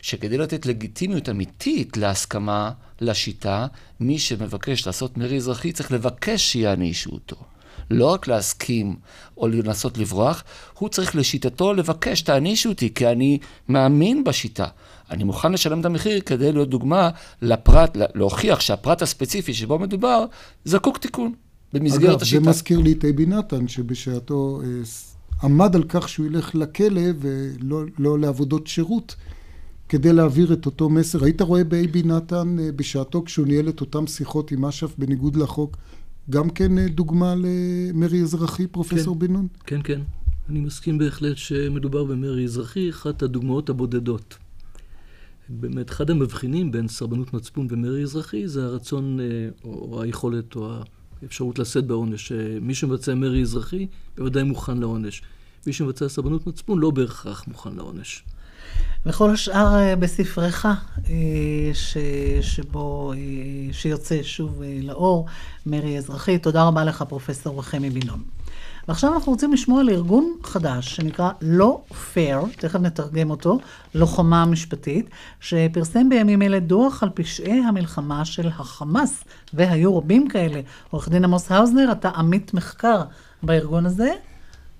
שכדי 0.01 0.37
לתת 0.37 0.65
לגיטימיות 0.65 1.29
אמיתית 1.29 1.97
להסכמה 1.97 2.71
לשיטה, 3.01 3.67
מי 3.99 4.19
שמבקש 4.19 4.87
לעשות 4.87 5.17
מרי 5.17 5.37
אזרחי 5.37 5.71
צריך 5.71 5.91
לבקש 5.91 6.51
שיענישו 6.51 7.11
אותו. 7.11 7.35
לא 7.91 8.05
רק 8.05 8.27
להסכים 8.27 8.95
או 9.37 9.47
לנסות 9.47 9.97
לברוח, 9.97 10.43
הוא 10.79 10.89
צריך 10.89 11.15
לשיטתו 11.15 11.73
לבקש, 11.73 12.21
תענישו 12.21 12.69
אותי, 12.69 12.93
כי 12.93 13.07
אני 13.07 13.37
מאמין 13.69 14.23
בשיטה. 14.23 14.65
אני 15.11 15.23
מוכן 15.23 15.51
לשלם 15.51 15.79
את 15.79 15.85
המחיר 15.85 16.19
כדי 16.21 16.51
להיות 16.51 16.69
דוגמה 16.69 17.09
לפרט, 17.41 17.97
להוכיח 18.15 18.59
שהפרט 18.59 19.01
הספציפי 19.01 19.53
שבו 19.53 19.79
מדובר, 19.79 20.25
זקוק 20.65 20.97
תיקון 20.97 21.33
במסגרת 21.73 22.09
אגב, 22.09 22.21
השיטה. 22.21 22.37
אגב, 22.37 22.45
זה 22.45 22.49
מזכיר 22.49 22.79
לי 22.79 22.91
את 22.91 23.03
אייבי 23.03 23.25
נתן, 23.25 23.67
שבשעתו 23.67 24.61
אה, 24.63 24.67
עמד 25.43 25.75
על 25.75 25.83
כך 25.89 26.09
שהוא 26.09 26.25
ילך 26.25 26.55
לכלא 26.55 27.01
ולא 27.19 27.83
לא 27.99 28.19
לעבודות 28.19 28.67
שירות. 28.67 29.15
כדי 29.91 30.13
להעביר 30.13 30.53
את 30.53 30.65
אותו 30.65 30.89
מסר. 30.89 31.23
היית 31.23 31.41
רואה 31.41 31.63
באייבי 31.63 32.03
נתן 32.03 32.57
אה, 32.59 32.71
בשעתו 32.75 33.23
כשהוא 33.25 33.47
ניהל 33.47 33.69
את 33.69 33.81
אותם 33.81 34.07
שיחות 34.07 34.51
עם 34.51 34.65
אש"ף 34.65 34.93
בניגוד 34.97 35.35
לחוק, 35.35 35.77
גם 36.29 36.49
כן 36.49 36.77
אה, 36.77 36.87
דוגמה 36.87 37.35
למרי 37.35 38.21
אזרחי, 38.21 38.67
פרופסור 38.67 39.15
כן, 39.15 39.27
בן 39.27 39.33
נון? 39.33 39.47
כן, 39.65 39.81
כן. 39.83 40.01
אני 40.49 40.59
מסכים 40.59 40.97
בהחלט 40.97 41.37
שמדובר 41.37 42.03
במרי 42.03 42.43
אזרחי, 42.43 42.89
אחת 42.89 43.23
הדוגמאות 43.23 43.69
הבודדות. 43.69 44.37
באמת, 45.49 45.89
אחד 45.89 46.09
המבחינים 46.09 46.71
בין 46.71 46.87
סרבנות 46.87 47.33
מצפון 47.33 47.67
ומרי 47.69 48.03
אזרחי 48.03 48.47
זה 48.47 48.65
הרצון 48.65 49.19
אה, 49.19 49.25
או 49.63 50.01
היכולת 50.01 50.55
או 50.55 50.73
האפשרות 51.21 51.59
לשאת 51.59 51.85
בעונש. 51.85 52.31
מי 52.61 52.75
שמבצע 52.75 53.15
מרי 53.15 53.41
אזרחי 53.41 53.87
בוודאי 54.17 54.43
מוכן 54.43 54.77
לעונש. 54.77 55.21
מי 55.67 55.73
שמבצע 55.73 56.09
סרבנות 56.09 56.47
מצפון 56.47 56.79
לא 56.79 56.91
בהכרח 56.91 57.47
מוכן 57.47 57.75
לעונש. 57.75 58.23
וכל 59.05 59.29
השאר 59.29 59.75
אה, 59.75 59.95
בספרך, 59.95 60.65
אה, 60.65 60.73
ש, 61.73 61.97
שבו, 62.41 63.13
אה, 63.13 63.17
שיוצא 63.73 64.23
שוב 64.23 64.61
לאור, 64.83 65.25
מרי 65.65 65.97
אזרחי. 65.97 66.37
תודה 66.37 66.63
רבה 66.63 66.83
לך, 66.83 67.03
פרופסור 67.07 67.59
רחמי 67.59 67.89
בילון. 67.89 68.23
ועכשיו 68.87 69.13
אנחנו 69.13 69.31
רוצים 69.31 69.53
לשמוע 69.53 69.81
על 69.81 69.89
ארגון 69.89 70.33
חדש 70.43 70.95
שנקרא 70.95 71.31
לא 71.41 71.81
פייר, 72.13 72.39
תכף 72.57 72.79
נתרגם 72.79 73.29
אותו, 73.29 73.59
לוחמה 73.95 74.45
משפטית, 74.45 75.09
שפרסם 75.39 76.09
בימים 76.09 76.41
אלה 76.41 76.59
דוח 76.59 77.03
על 77.03 77.09
פשעי 77.13 77.59
המלחמה 77.59 78.25
של 78.25 78.47
החמאס, 78.47 79.23
והיו 79.53 79.97
רבים 79.97 80.27
כאלה. 80.27 80.61
עורך 80.89 81.09
דין 81.09 81.23
עמוס 81.23 81.51
האוזנר, 81.51 81.91
אתה 81.91 82.09
עמית 82.09 82.53
מחקר 82.53 83.01
בארגון 83.43 83.85
הזה. 83.85 84.13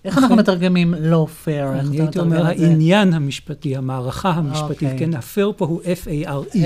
איך 0.06 0.18
אנחנו 0.18 0.36
מתרגמים 0.36 0.94
lawfare? 1.00 1.80
אני 1.80 2.00
הייתי 2.00 2.20
אומר 2.20 2.46
העניין 2.46 3.14
המשפטי, 3.14 3.76
המערכה 3.76 4.30
המשפטית, 4.30 4.84
אוקיי. 4.84 5.00
כן, 5.00 5.14
ה 5.14 5.21
fare 5.21 5.52
פה 5.58 5.66
הוא 5.66 5.82
F-A-R-E. 5.82 6.58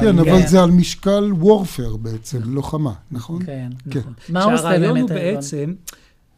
כן, 0.00 0.18
אבל 0.18 0.46
זה 0.46 0.62
על 0.62 0.70
משקל 0.70 1.32
warfare 1.32 1.96
בעצם, 1.96 2.38
לוחמה, 2.44 2.92
נכון? 3.10 3.42
כן, 3.46 3.68
נכון. 3.86 4.56
שהרעיון 4.56 4.96
הוא 4.96 5.08
בעצם... 5.08 5.74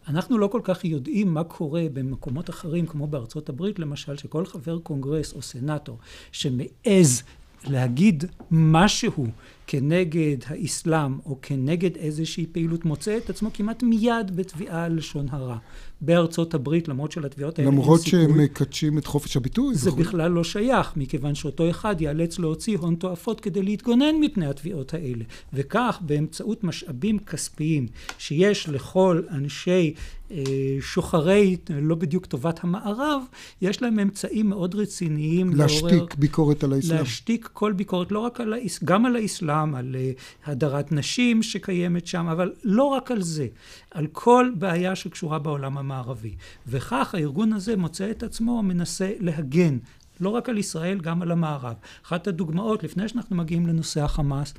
אנחנו 0.08 0.38
לא 0.38 0.46
כל 0.46 0.60
כך 0.64 0.84
יודעים 0.84 1.34
מה 1.34 1.44
קורה 1.44 1.82
במקומות 1.92 2.50
אחרים, 2.50 2.86
כמו 2.86 3.06
בארצות 3.06 3.48
הברית 3.48 3.78
למשל, 3.78 4.16
שכל 4.16 4.46
חבר 4.46 4.78
קונגרס 4.78 5.32
או 5.32 5.42
סנאטור 5.42 5.98
שמעז 6.32 7.22
להגיד 7.64 8.24
משהו 8.50 9.26
כנגד 9.70 10.36
האסלאם 10.46 11.18
או 11.26 11.38
כנגד 11.42 11.96
איזושהי 11.96 12.46
פעילות 12.52 12.84
מוצא 12.84 13.16
את 13.16 13.30
עצמו 13.30 13.50
כמעט 13.54 13.82
מיד 13.82 14.36
בתביעה 14.36 14.84
על 14.84 14.96
לשון 14.96 15.26
הרע. 15.30 15.56
בארצות 16.00 16.54
הברית, 16.54 16.88
למרות 16.88 17.12
שלתביעות 17.12 17.58
האלה 17.58 17.70
אין 17.70 17.78
למרות 17.78 18.00
סיכוי. 18.00 18.20
שהם 18.20 18.38
מקדשים 18.38 18.98
את 18.98 19.06
חופש 19.06 19.36
הביטוי. 19.36 19.74
זה 19.74 19.90
וכו'. 19.90 19.98
בכלל 19.98 20.30
לא 20.30 20.44
שייך, 20.44 20.92
מכיוון 20.96 21.34
שאותו 21.34 21.70
אחד 21.70 22.00
ייאלץ 22.00 22.38
להוציא 22.38 22.78
הון 22.78 22.94
תועפות 22.94 23.40
כדי 23.40 23.62
להתגונן 23.62 24.14
מפני 24.20 24.46
התביעות 24.46 24.94
האלה. 24.94 25.24
וכך, 25.52 25.98
באמצעות 26.00 26.64
משאבים 26.64 27.18
כספיים 27.18 27.86
שיש 28.18 28.68
לכל 28.68 29.22
אנשי 29.30 29.94
אה, 30.30 30.44
שוחרי, 30.80 31.56
לא 31.82 31.94
בדיוק 31.94 32.26
טובת 32.26 32.60
המערב, 32.64 33.22
יש 33.62 33.82
להם 33.82 33.98
אמצעים 33.98 34.48
מאוד 34.48 34.74
רציניים 34.74 35.50
להשתיק 35.56 35.92
לעורר- 35.92 36.06
ביקורת 36.18 36.64
על 36.64 36.72
האסלאם. 36.72 36.98
להשתיק 36.98 37.48
כל 37.52 37.72
ביקורת, 37.72 38.12
לא 38.12 38.18
רק 38.18 38.40
על 38.40 38.52
האס... 38.52 38.84
גם 38.84 39.06
על 39.06 39.16
האסלאם, 39.16 39.57
על 39.74 39.96
uh, 39.96 40.50
הדרת 40.50 40.92
נשים 40.92 41.42
שקיימת 41.42 42.06
שם, 42.06 42.28
אבל 42.28 42.52
לא 42.64 42.84
רק 42.84 43.10
על 43.10 43.22
זה, 43.22 43.46
על 43.90 44.06
כל 44.06 44.50
בעיה 44.58 44.96
שקשורה 44.96 45.38
בעולם 45.38 45.78
המערבי. 45.78 46.34
וכך 46.66 47.14
הארגון 47.14 47.52
הזה 47.52 47.76
מוצא 47.76 48.10
את 48.10 48.22
עצמו 48.22 48.62
מנסה 48.62 49.12
להגן. 49.20 49.78
לא 50.20 50.28
רק 50.28 50.48
על 50.48 50.58
ישראל, 50.58 51.00
גם 51.00 51.22
על 51.22 51.30
המערב. 51.30 51.74
אחת 52.06 52.26
הדוגמאות, 52.26 52.82
לפני 52.82 53.08
שאנחנו 53.08 53.36
מגיעים 53.36 53.66
לנושא 53.66 54.02
החמאס, 54.02 54.54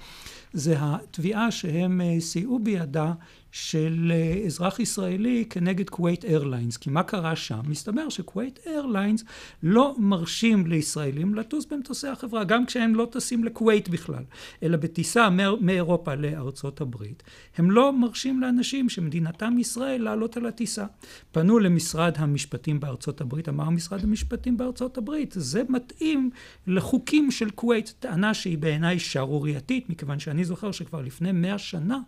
זה 0.54 0.76
התביעה 0.80 1.52
שהם 1.52 2.02
אה, 2.02 2.20
סייעו 2.20 2.60
בידה 2.60 3.14
של 3.52 4.12
אה, 4.16 4.46
אזרח 4.46 4.80
ישראלי 4.80 5.46
כנגד 5.50 5.90
כווית 5.90 6.26
איירליינס. 6.26 6.78
כי 6.78 6.90
מה 6.90 7.04
קרה 7.04 7.36
שם? 7.36 7.60
מסתבר 7.68 8.10
שכווית 8.10 8.60
איירליינס 8.66 9.24
לא 9.64 9.96
מרשים 9.98 10.68
לישראלים 10.68 11.36
לטוס 11.36 11.66
במטוסי 11.66 12.08
החברה, 12.08 12.44
גם 12.44 12.66
כשהם 12.66 12.96
לא 12.96 13.08
טסים 13.12 13.44
לכווית 13.44 13.90
בכלל, 13.90 14.24
אלא 14.64 14.78
בטיסה 14.78 15.30
מאיר- 15.30 15.58
מאירופה 15.62 16.16
לארצות 16.16 16.82
הברית. 16.82 17.24
הם 17.58 17.72
לא 17.72 17.94
מרשים 17.94 18.42
לאנשים 18.42 18.90
שמדינתם 18.90 19.60
ישראל 19.60 20.02
לעלות 20.02 20.38
על 20.38 20.46
הטיסה. 20.46 20.86
פנו 21.32 21.60
למשרד 21.60 22.14
המשפטים 22.18 22.80
בארצות 22.80 23.22
הברית, 23.22 23.50
אמר 23.50 23.70
משרד 23.70 24.04
המשפטים 24.04 24.58
בארצות 24.58 24.98
הברית, 24.98 25.34
זה 25.38 25.64
מתאים 25.70 26.30
לחוקים 26.68 27.32
של 27.32 27.50
כווית, 27.50 27.94
טענה 28.00 28.34
שהיא 28.34 28.58
בעיניי 28.58 29.00
שערורייתית, 29.00 29.90
מכיוון 29.90 30.20
שאני 30.20 30.46
זוכר 30.46 30.72
שכבר 30.72 31.02
לפני 31.02 31.32
מאה 31.32 31.58
שנה 31.58 32.00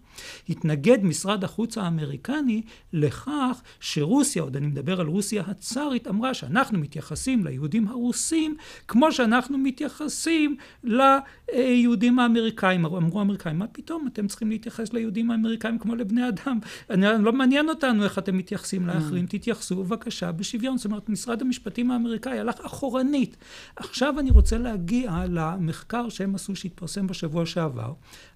התנגד 0.49 1.03
משרד 1.03 1.30
החוץ 1.43 1.77
האמריקני 1.77 2.61
לכך 2.93 3.61
שרוסיה, 3.79 4.43
עוד 4.43 4.55
אני 4.55 4.67
מדבר 4.67 5.01
על 5.01 5.07
רוסיה 5.07 5.43
הצארית, 5.47 6.07
אמרה 6.07 6.33
שאנחנו 6.33 6.79
מתייחסים 6.79 7.45
ליהודים 7.45 7.87
הרוסים 7.87 8.55
כמו 8.87 9.11
שאנחנו 9.11 9.57
מתייחסים 9.57 10.55
ליהודים 10.83 12.19
האמריקאים. 12.19 12.85
אמרו 12.85 13.19
האמריקאים, 13.19 13.59
מה 13.59 13.67
פתאום, 13.67 14.07
אתם 14.07 14.27
צריכים 14.27 14.49
להתייחס 14.49 14.93
ליהודים 14.93 15.31
האמריקאים 15.31 15.79
כמו 15.79 15.95
לבני 15.95 16.27
אדם. 16.27 16.59
אני, 16.89 17.23
לא 17.23 17.33
מעניין 17.33 17.69
אותנו 17.69 18.03
איך 18.03 18.19
אתם 18.19 18.37
מתייחסים 18.37 18.87
לאחרים, 18.87 19.25
תתייחסו 19.25 19.75
בבקשה 19.75 20.31
בשוויון. 20.31 20.77
זאת 20.77 20.85
אומרת, 20.85 21.09
משרד 21.09 21.41
המשפטים 21.41 21.91
האמריקאי 21.91 22.39
הלך 22.39 22.59
אחורנית. 22.65 23.37
עכשיו 23.75 24.19
אני 24.19 24.31
רוצה 24.31 24.57
להגיע 24.57 25.25
למחקר 25.29 26.09
שהם 26.09 26.35
עשו, 26.35 26.55
שהתפרסם 26.55 27.07
בשבוע 27.07 27.45
שעבר. 27.45 27.93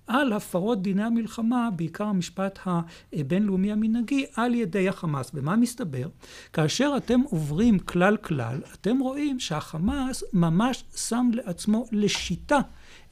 על 0.07 0.33
הפרות 0.33 0.81
דיני 0.81 1.03
המלחמה, 1.03 1.69
בעיקר 1.75 2.03
המשפט 2.03 2.59
הבינלאומי 3.13 3.71
המנהגי, 3.71 4.25
על 4.35 4.53
ידי 4.53 4.89
החמאס. 4.89 5.31
ומה 5.33 5.55
מסתבר? 5.55 6.07
כאשר 6.53 6.93
אתם 6.97 7.21
עוברים 7.21 7.79
כלל 7.79 8.17
כלל, 8.17 8.61
אתם 8.73 8.99
רואים 8.99 9.39
שהחמאס 9.39 10.23
ממש 10.33 10.83
שם 10.95 11.29
לעצמו 11.33 11.85
לשיטה 11.91 12.59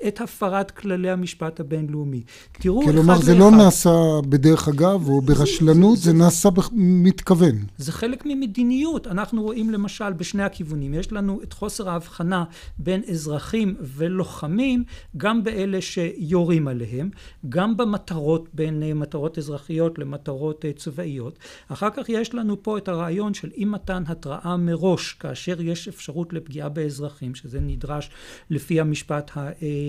את 0.07 0.21
הפרת 0.21 0.71
כללי 0.71 1.09
המשפט 1.09 1.59
הבינלאומי. 1.59 2.23
תראו 2.51 2.81
כלומר, 2.83 3.13
אחד 3.13 3.23
זה 3.23 3.35
לא 3.35 3.45
לאחד. 3.45 3.57
נעשה 3.57 3.89
בדרך 4.29 4.67
אגב 4.67 5.09
או 5.09 5.21
ברשלנות, 5.21 5.97
זה 5.97 6.13
נעשה 6.13 6.49
במתכוון. 6.49 7.55
זה 7.77 7.91
חלק 7.91 8.23
ממדיניות. 8.25 9.07
אנחנו 9.07 9.43
רואים 9.43 9.69
למשל 9.69 10.13
בשני 10.13 10.43
הכיוונים. 10.43 10.93
יש 10.93 11.11
לנו 11.11 11.39
את 11.43 11.53
חוסר 11.53 11.89
ההבחנה 11.89 12.43
בין 12.77 13.01
אזרחים 13.09 13.75
ולוחמים, 13.81 14.83
גם 15.17 15.43
באלה 15.43 15.81
שיורים 15.81 16.67
עליהם, 16.67 17.09
גם 17.49 17.77
במטרות, 17.77 18.49
בין 18.53 18.83
אה, 18.83 18.93
מטרות 18.93 19.37
אזרחיות 19.37 19.99
למטרות 19.99 20.65
אה, 20.65 20.71
צבאיות. 20.73 21.39
אחר 21.67 21.89
כך 21.89 22.09
יש 22.09 22.35
לנו 22.35 22.63
פה 22.63 22.77
את 22.77 22.87
הרעיון 22.87 23.33
של 23.33 23.49
אי 23.57 23.65
מתן 23.65 24.03
התראה 24.07 24.57
מראש, 24.57 25.13
כאשר 25.13 25.61
יש 25.61 25.87
אפשרות 25.87 26.33
לפגיעה 26.33 26.69
באזרחים, 26.69 27.35
שזה 27.35 27.59
נדרש 27.59 28.09
לפי 28.49 28.79
המשפט 28.79 29.31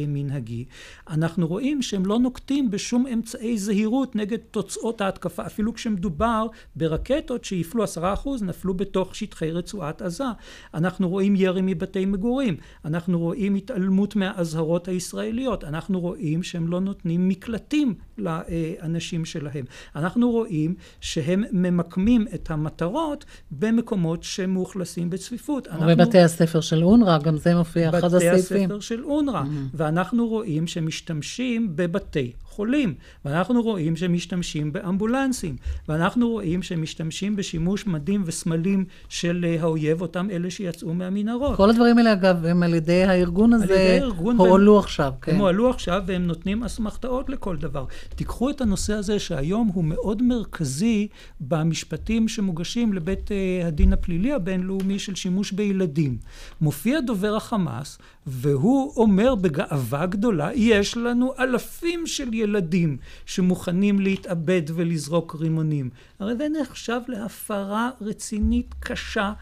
המנהגי. 0.04 0.64
אנחנו 1.10 1.46
רואים 1.46 1.82
שהם 1.82 2.06
לא 2.06 2.18
נוקטים 2.18 2.70
בשום 2.70 3.06
אמצעי 3.06 3.58
זהירות 3.58 4.16
נגד 4.16 4.38
תוצאות 4.50 5.00
ההתקפה, 5.00 5.46
אפילו 5.46 5.74
כשמדובר 5.74 6.46
ברקטות 6.76 7.44
שיפלו 7.44 7.82
עשרה 7.82 8.12
אחוז, 8.12 8.42
נפלו 8.42 8.74
בתוך 8.74 9.16
שטחי 9.16 9.50
רצועת 9.50 10.02
עזה. 10.02 10.24
אנחנו 10.74 11.08
רואים 11.08 11.36
ירי 11.36 11.60
מבתי 11.62 12.06
מגורים, 12.06 12.56
אנחנו 12.84 13.18
רואים 13.18 13.54
התעלמות 13.54 14.16
מהאזהרות 14.16 14.88
הישראליות, 14.88 15.64
אנחנו 15.64 16.00
רואים 16.00 16.42
שהם 16.42 16.68
לא 16.68 16.80
נותנים 16.80 17.28
מקלטים 17.28 17.94
לאנשים 18.18 19.24
שלהם. 19.24 19.64
אנחנו 19.96 20.30
רואים 20.30 20.74
שהם 21.00 21.44
ממקמים 21.52 22.26
את 22.34 22.50
המטרות 22.50 23.24
במקומות 23.50 24.22
שמאוכלסים 24.22 25.10
בצפיפות. 25.10 25.68
אנחנו- 25.68 25.86
בבתי 25.86 26.18
הספר 26.18 26.60
של 26.60 26.84
אונר"א, 26.84 27.18
גם 27.18 27.36
זה 27.36 27.54
מופיע, 27.54 27.88
אחד 27.88 28.04
בתי 28.14 28.28
הסעיפים. 28.28 28.64
הספר 28.70 28.80
של 28.80 29.04
אונר"א, 29.04 29.42
ואנחנו 29.74 30.28
רואים 30.28 30.66
שמשתמשים 30.66 31.72
בבתי 31.76 32.32
חולים, 32.54 32.94
ואנחנו 33.24 33.62
רואים 33.62 33.96
שמשתמשים 33.96 34.72
באמבולנסים, 34.72 35.56
ואנחנו 35.88 36.28
רואים 36.30 36.62
שמשתמשים 36.62 37.36
בשימוש 37.36 37.86
מדים 37.86 38.22
וסמלים 38.26 38.84
של 39.08 39.44
אה, 39.48 39.56
האויב, 39.60 40.02
אותם 40.02 40.28
אלה 40.30 40.50
שיצאו 40.50 40.94
מהמנהרות. 40.94 41.56
כל 41.56 41.70
הדברים 41.70 41.98
האלה, 41.98 42.12
אגב, 42.12 42.44
הם 42.44 42.62
על 42.62 42.74
ידי 42.74 43.04
הארגון 43.04 43.52
הזה, 43.52 43.98
הארגון, 44.00 44.36
הועלו 44.36 44.72
והם- 44.72 44.82
עכשיו, 44.84 45.12
כן. 45.22 45.32
הם 45.34 45.38
הועלו 45.40 45.70
עכשיו 45.70 46.02
והם 46.06 46.26
נותנים 46.26 46.64
אסמכתאות 46.64 47.30
לכל 47.30 47.56
דבר. 47.56 47.84
תיקחו 48.16 48.50
את 48.50 48.60
הנושא 48.60 48.92
הזה 48.92 49.18
שהיום 49.18 49.70
הוא 49.74 49.84
מאוד 49.84 50.22
מרכזי 50.22 51.08
במשפטים 51.40 52.28
שמוגשים 52.28 52.92
לבית 52.92 53.32
אה, 53.32 53.66
הדין 53.66 53.92
הפלילי 53.92 54.32
הבינלאומי 54.32 54.98
של 54.98 55.14
שימוש 55.14 55.52
בילדים. 55.52 56.16
מופיע 56.60 57.00
דובר 57.00 57.36
החמאס 57.36 57.98
והוא 58.26 58.92
אומר 58.96 59.34
בגאווה 59.34 60.06
גדולה, 60.06 60.50
יש 60.54 60.96
לנו 60.96 61.32
אלפים 61.38 62.06
של 62.06 62.34
ילדים 62.34 62.43
שמוכנים 63.26 64.00
להתאבד 64.00 64.62
ולזרוק 64.74 65.36
רימונים. 65.40 65.90
הרי 66.18 66.36
זה 66.36 66.46
נחשב 66.60 67.00
להפרה 67.08 67.90
רצינית 68.00 68.74
קשה. 68.80 69.32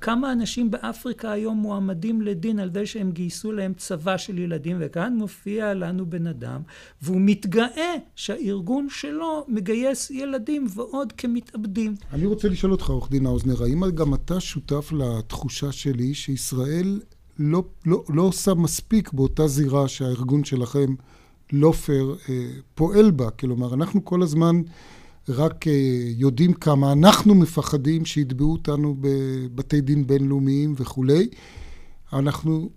כמה 0.00 0.32
אנשים 0.32 0.70
באפריקה 0.70 1.32
היום 1.32 1.56
מועמדים 1.56 2.22
לדין 2.22 2.58
על 2.58 2.70
זה 2.74 2.86
שהם 2.86 3.10
גייסו 3.10 3.52
להם 3.52 3.72
צבא 3.76 4.16
של 4.16 4.38
ילדים, 4.38 4.76
וכאן 4.80 5.14
מופיע 5.16 5.74
לנו 5.74 6.06
בן 6.06 6.26
אדם, 6.26 6.60
והוא 7.02 7.20
מתגאה 7.20 7.94
שהארגון 8.16 8.86
שלו 8.90 9.44
מגייס 9.48 10.10
ילדים 10.10 10.66
ועוד 10.74 11.12
כמתאבדים. 11.12 11.94
אני 12.12 12.26
רוצה 12.26 12.48
לשאול 12.48 12.72
אותך, 12.72 12.90
עורך 12.90 13.10
דין 13.10 13.26
האוזנר, 13.26 13.62
האם 13.62 13.90
גם 13.90 14.14
אתה 14.14 14.40
שותף 14.40 14.92
לתחושה 14.92 15.72
שלי 15.72 16.14
שישראל 16.14 17.00
לא, 17.38 17.64
לא, 17.86 18.04
לא 18.08 18.22
עושה 18.22 18.54
מספיק 18.54 19.12
באותה 19.12 19.48
זירה 19.48 19.88
שהארגון 19.88 20.44
שלכם, 20.44 20.94
לא 21.52 21.72
פייר, 21.72 22.16
אה, 22.28 22.46
פועל 22.74 23.10
בה? 23.10 23.30
כלומר, 23.30 23.74
אנחנו 23.74 24.04
כל 24.04 24.22
הזמן 24.22 24.62
רק 25.28 25.66
אה, 25.66 25.72
יודעים 26.16 26.52
כמה 26.52 26.92
אנחנו 26.92 27.34
מפחדים 27.34 28.04
שיתבעו 28.04 28.52
אותנו 28.52 28.96
בבתי 29.00 29.80
דין 29.80 30.06
בינלאומיים 30.06 30.74
וכולי. 30.76 31.28
אנחנו, 32.12 32.68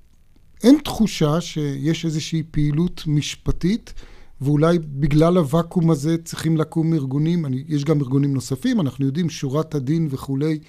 אין 0.64 0.78
תחושה 0.84 1.42
שיש 1.42 2.06
איזושהי 2.06 2.44
פעילות 2.52 3.04
משפטית, 3.08 3.94
ואולי 4.42 4.80
בגלל 4.80 5.38
הוואקום 5.38 5.92
הזה 5.92 6.18
צריכים 6.18 6.58
לקום 6.58 6.94
ארגונים, 6.94 7.46
אני, 7.46 7.64
יש 7.68 7.84
גם 7.84 8.00
ארגונים 8.00 8.34
נוספים, 8.34 8.82
אנחנו 8.82 9.06
יודעים, 9.06 9.30
שורת 9.30 9.76
הדין 9.76 10.08
וכולי, 10.12 10.60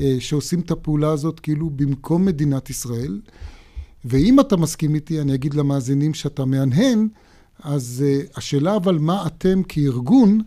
אה, 0.00 0.16
שעושים 0.18 0.60
את 0.60 0.70
הפעולה 0.70 1.10
הזאת 1.10 1.40
כאילו 1.40 1.70
במקום 1.70 2.24
מדינת 2.24 2.70
ישראל. 2.70 3.20
ואם 4.04 4.40
אתה 4.40 4.56
מסכים 4.56 4.94
איתי, 4.94 5.20
אני 5.20 5.34
אגיד 5.34 5.54
למאזינים 5.54 6.14
שאתה 6.14 6.44
מהנהן, 6.44 7.08
אז 7.62 8.04
uh, 8.06 8.38
השאלה 8.38 8.76
אבל 8.76 8.98
מה 8.98 9.26
אתם 9.26 9.62
כארגון 9.62 10.40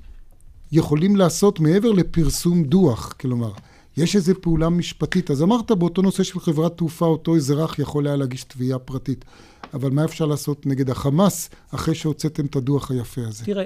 יכולים 0.72 1.16
לעשות 1.16 1.60
מעבר 1.60 1.92
לפרסום 1.92 2.64
דוח, 2.64 3.14
כלומר, 3.20 3.52
יש 3.98 4.16
איזו 4.16 4.34
פעולה 4.42 4.70
משפטית. 4.70 5.32
אז 5.32 5.42
אמרת 5.42 5.72
באותו 5.72 6.02
נושא 6.02 6.24
של 6.24 6.40
חברת 6.40 6.78
תעופה, 6.78 7.06
אותו 7.06 7.36
אזרח 7.36 7.80
יכול 7.80 8.08
היה 8.08 8.16
להגיש 8.16 8.44
תביעה 8.44 8.80
פרטית. 8.80 9.26
אבל 9.74 9.90
מה 9.90 10.06
אפשר 10.06 10.26
לעשות 10.26 10.66
נגד 10.66 10.90
החמאס 10.90 11.50
אחרי 11.72 11.96
שהוצאתם 11.96 12.46
את 12.46 12.56
הדוח 12.56 12.92
היפה 12.92 13.22
הזה? 13.28 13.46
תראה, 13.46 13.64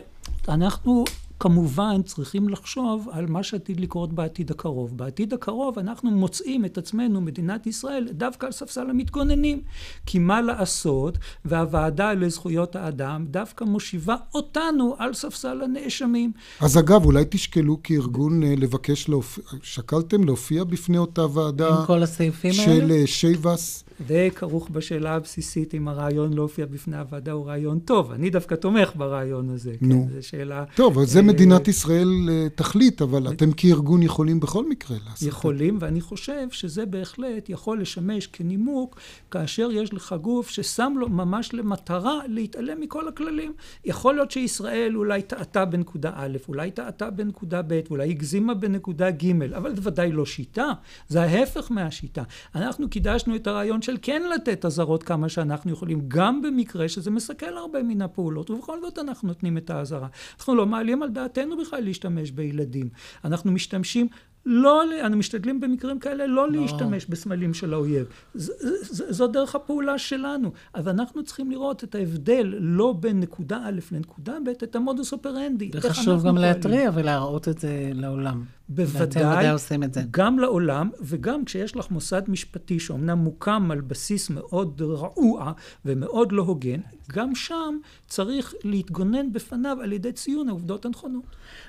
אנחנו 0.50 1.04
כמובן 1.40 2.02
צריכים 2.06 2.50
לחשוב 2.50 3.08
על 3.12 3.26
מה 3.28 3.44
שעתיד 3.44 3.80
לקרות 3.80 4.14
בעתיד 4.14 4.52
הקרוב. 4.52 4.98
בעתיד 4.98 5.34
הקרוב 5.34 5.80
אנחנו 5.80 6.12
מוצאים 6.12 6.66
את 6.66 6.78
עצמנו, 6.78 7.22
מדינת 7.22 7.68
ישראל, 7.68 8.08
דווקא 8.12 8.46
על 8.46 8.52
ספסל 8.52 8.90
המתגוננים. 8.90 9.62
כי 10.06 10.20
מה 10.20 10.42
לעשות, 10.42 11.18
והוועדה 11.46 12.14
לזכויות 12.14 12.76
האדם 12.76 13.26
דווקא 13.30 13.64
מושיבה 13.64 14.16
אותנו 14.34 14.96
על 14.98 15.14
ספסל 15.14 15.62
הנאשמים. 15.62 16.32
אז 16.62 16.80
אגב, 16.80 17.06
אולי 17.06 17.24
תשקלו 17.30 17.84
כארגון 17.84 18.44
אה, 18.44 18.54
לבקש 18.58 19.10
להופיע, 19.10 19.44
שקלתם 19.64 20.24
להופיע 20.24 20.64
בפני 20.64 20.98
אותה 20.98 21.26
ועדה? 21.26 21.70
עם 21.70 21.86
כל 21.86 22.04
הסעיפים 22.04 22.54
של 22.54 22.70
האלה? 22.72 22.94
אה, 22.94 23.08
שייבס? 23.08 23.84
זה 24.08 24.28
כרוך 24.36 24.70
בשאלה 24.70 25.16
הבסיסית 25.16 25.76
אם 25.76 25.88
הרעיון 25.88 26.34
להופיע 26.34 26.66
בפני 26.66 26.98
הוועדה 26.98 27.32
הוא 27.32 27.48
רעיון 27.48 27.80
טוב. 27.80 28.12
אני 28.12 28.30
דווקא 28.30 28.56
תומך 28.56 28.92
ברעיון 28.96 29.50
הזה. 29.50 29.74
נו. 29.82 30.08
כן, 30.10 30.16
זו 30.16 30.28
שאלה... 30.28 30.64
טוב, 30.76 31.00
אז 31.00 31.12
זה 31.12 31.20
אה, 31.20 31.24
מדינת 31.24 31.68
ישראל 31.68 32.30
אה, 32.30 32.48
תחליט, 32.56 33.02
אבל 33.02 33.28
אתם 33.32 33.52
כארגון 33.52 34.04
יכולים 34.04 34.40
בכל 34.40 34.70
מקרה 34.70 34.98
לעשות. 35.10 35.28
יכולים, 35.28 35.78
ואני 35.82 36.02
חושב 36.02 36.48
שזה 36.52 36.86
בהחלט 36.86 37.50
יכול 37.50 37.82
לשמש 37.82 38.28
כנימוק 38.28 39.00
כאשר 39.32 39.70
יש 39.72 39.94
לך 39.94 40.16
גוף 40.22 40.50
ששם 40.50 40.94
לו 40.98 41.10
ממש 41.10 41.54
למטרה 41.54 42.20
להתעלם 42.28 42.82
מכל 42.82 43.08
הכללים. 43.08 43.54
יכול 43.86 44.16
להיות 44.16 44.32
שישראל 44.32 44.98
אולי 44.98 45.22
טעתה 45.22 45.66
בנקודה 45.66 46.12
א', 46.16 46.38
אולי 46.48 46.72
טעתה 46.72 47.10
בנקודה 47.10 47.62
ב', 47.68 47.80
אולי 47.90 48.10
הגזימה 48.10 48.54
בנקודה 48.54 49.12
ג', 49.12 49.54
אבל 49.58 49.76
זה 49.76 49.82
ודאי 49.84 50.12
לא 50.12 50.26
שיטה, 50.26 50.72
זה 51.08 51.22
ההפך 51.22 51.72
מהשיטה. 51.72 52.24
אנחנו 52.56 52.90
קידשנו 52.90 53.36
את 53.36 53.48
הרעיון 53.48 53.82
של 53.88 53.98
כן 54.02 54.22
לתת 54.36 54.66
אזהרות 54.66 55.04
כמה 55.04 55.30
שאנחנו 55.30 55.72
יכולים, 55.72 56.02
גם 56.08 56.42
במקרה 56.42 56.90
שזה 56.90 57.12
מסכל 57.12 57.58
הרבה 57.58 57.84
מן 57.84 58.02
הפעולות, 58.02 58.50
ובכל 58.50 58.82
זאת 58.82 59.00
אנחנו 59.00 59.28
נותנים 59.28 59.58
את 59.58 59.70
האזהרה. 59.70 60.08
אנחנו 60.40 60.56
לא 60.56 60.66
מעלים 60.66 61.04
על 61.04 61.10
דעתנו 61.10 61.58
בכלל 61.58 61.84
להשתמש 61.84 62.32
בילדים. 62.32 62.90
אנחנו 63.26 63.52
משתמשים 63.52 64.08
לא, 64.46 64.84
אנו 65.06 65.18
משתדלים 65.18 65.60
במקרים 65.60 66.00
כאלה 66.00 66.28
לא, 66.28 66.52
לא. 66.52 66.62
להשתמש 66.62 67.06
בסמלים 67.06 67.54
של 67.54 67.74
האויב. 67.74 68.08
ז, 68.34 68.52
ז, 68.82 69.04
זו 69.10 69.28
דרך 69.28 69.56
הפעולה 69.56 69.98
שלנו. 69.98 70.52
אז 70.74 70.88
אנחנו 70.88 71.24
צריכים 71.24 71.52
לראות 71.52 71.84
את 71.84 71.96
ההבדל 71.96 72.54
לא 72.60 72.96
בין 73.00 73.20
נקודה 73.20 73.58
א' 73.66 73.80
לנקודה 73.92 74.38
ב', 74.46 74.50
את 74.50 74.76
המודוס 74.76 75.14
אופרנדי. 75.14 75.72
וחשוב 75.74 76.28
גם 76.28 76.38
להתריע 76.38 76.92
ולהראות 76.94 77.48
את 77.48 77.60
זה 77.60 77.92
לעולם. 77.94 78.44
בוודאי, 78.70 79.02
ואתם 79.02 79.20
ודאי 79.20 79.50
עושים 79.50 79.84
את 79.84 79.94
זה. 79.94 80.02
גם 80.12 80.40
לעולם, 80.40 80.90
וגם 81.02 81.46
כשיש 81.46 81.76
לך 81.76 81.92
מוסד 81.92 82.22
משפטי 82.28 82.80
שאומנם 82.80 83.18
מוקם 83.18 83.72
על 83.72 83.82
בסיס 83.82 84.30
מאוד 84.30 84.82
רעוע 84.82 85.52
ומאוד 85.86 86.32
לא 86.32 86.42
הוגן, 86.42 86.80
גם 87.12 87.36
שם 87.36 87.78
צריך 88.08 88.54
להתגונן 88.64 89.34
בפניו 89.34 89.78
על 89.84 89.94
ידי 89.94 90.12
ציון 90.12 90.50
העובדות 90.50 90.86
הנכונות. 90.86 91.24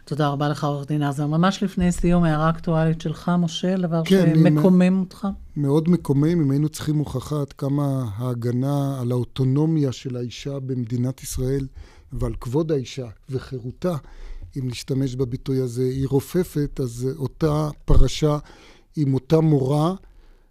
תודה 0.05 0.29
רבה 0.29 0.49
לך, 0.49 0.65
עורך 0.65 0.87
דין 0.87 1.03
עזר. 1.03 1.27
ממש 1.27 1.63
לפני 1.63 1.93
סיום, 1.93 2.25
הערה 2.25 2.51
אקטואלית 2.51 3.01
שלך, 3.01 3.33
משה, 3.39 3.77
דבר 3.77 4.03
כן, 4.05 4.33
שמקומם 4.35 5.01
אותך. 5.01 5.29
מאוד 5.57 5.89
מקומם, 5.89 6.41
אם 6.43 6.51
היינו 6.51 6.69
צריכים 6.69 6.97
הוכחה 6.97 7.41
עד 7.41 7.53
כמה 7.53 8.05
ההגנה 8.17 9.01
על 9.01 9.11
האוטונומיה 9.13 9.93
של 9.93 10.17
האישה 10.17 10.59
במדינת 10.59 11.23
ישראל 11.23 11.67
ועל 12.13 12.33
כבוד 12.41 12.73
האישה 12.73 13.07
וחירותה, 13.31 13.97
אם 14.59 14.69
נשתמש 14.69 15.15
בביטוי 15.15 15.61
הזה, 15.61 15.83
היא 15.83 16.07
רופפת, 16.09 16.81
אז 16.83 17.09
אותה 17.17 17.69
פרשה 17.85 18.39
עם 18.97 19.15
אותה 19.15 19.41
מורה, 19.41 19.95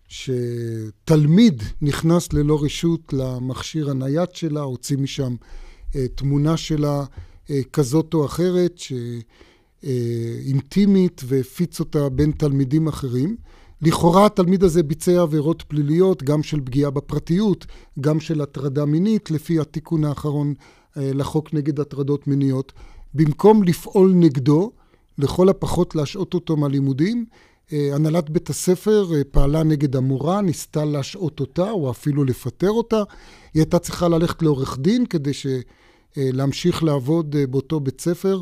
שתלמיד 0.07 1.63
נכנס 1.81 2.33
ללא 2.33 2.63
רשות 2.63 3.13
למכשיר 3.13 3.89
הנייד 3.89 4.29
שלה, 4.33 4.61
הוציא 4.61 4.97
משם 4.97 5.35
אה, 5.95 6.07
תמונה 6.15 6.57
שלה 6.57 7.03
אה, 7.49 7.61
כזאת 7.73 8.13
או 8.13 8.25
אחרת, 8.25 8.79
שאינטימית, 9.83 11.21
אה, 11.23 11.27
והפיץ 11.29 11.79
אותה 11.79 12.09
בין 12.09 12.31
תלמידים 12.31 12.87
אחרים. 12.87 13.37
לכאורה 13.81 14.25
התלמיד 14.25 14.63
הזה 14.63 14.83
ביצע 14.83 15.21
עבירות 15.21 15.61
פליליות, 15.67 16.23
גם 16.23 16.43
של 16.43 16.61
פגיעה 16.61 16.91
בפרטיות, 16.91 17.65
גם 17.99 18.19
של 18.19 18.41
הטרדה 18.41 18.85
מינית, 18.85 19.31
לפי 19.31 19.59
התיקון 19.59 20.03
האחרון 20.03 20.53
אה, 20.97 21.11
לחוק 21.13 21.53
נגד 21.53 21.79
הטרדות 21.79 22.27
מיניות. 22.27 22.73
במקום 23.13 23.63
לפעול 23.63 24.13
נגדו, 24.15 24.71
לכל 25.17 25.49
הפחות 25.49 25.95
להשעות 25.95 26.33
אותו 26.33 26.57
מהלימודים, 26.57 27.25
אה, 27.73 27.89
הנהלת 27.93 28.29
בית 28.29 28.49
הספר 28.49 29.07
אה, 29.15 29.21
פעלה 29.31 29.63
נגד 29.63 29.95
המורה, 29.95 30.41
ניסתה 30.41 30.85
להשעות 30.85 31.39
אותה 31.39 31.71
או 31.71 31.91
אפילו 31.91 32.23
לפטר 32.23 32.69
אותה. 32.69 33.03
היא 33.53 33.61
הייתה 33.61 33.79
צריכה 33.79 34.07
ללכת 34.07 34.41
לעורך 34.41 34.77
דין 34.79 35.05
כדי 35.05 35.33
ש... 35.33 35.47
להמשיך 36.19 36.83
לעבוד 36.83 37.35
באותו 37.49 37.79
בית 37.79 38.01
ספר. 38.01 38.41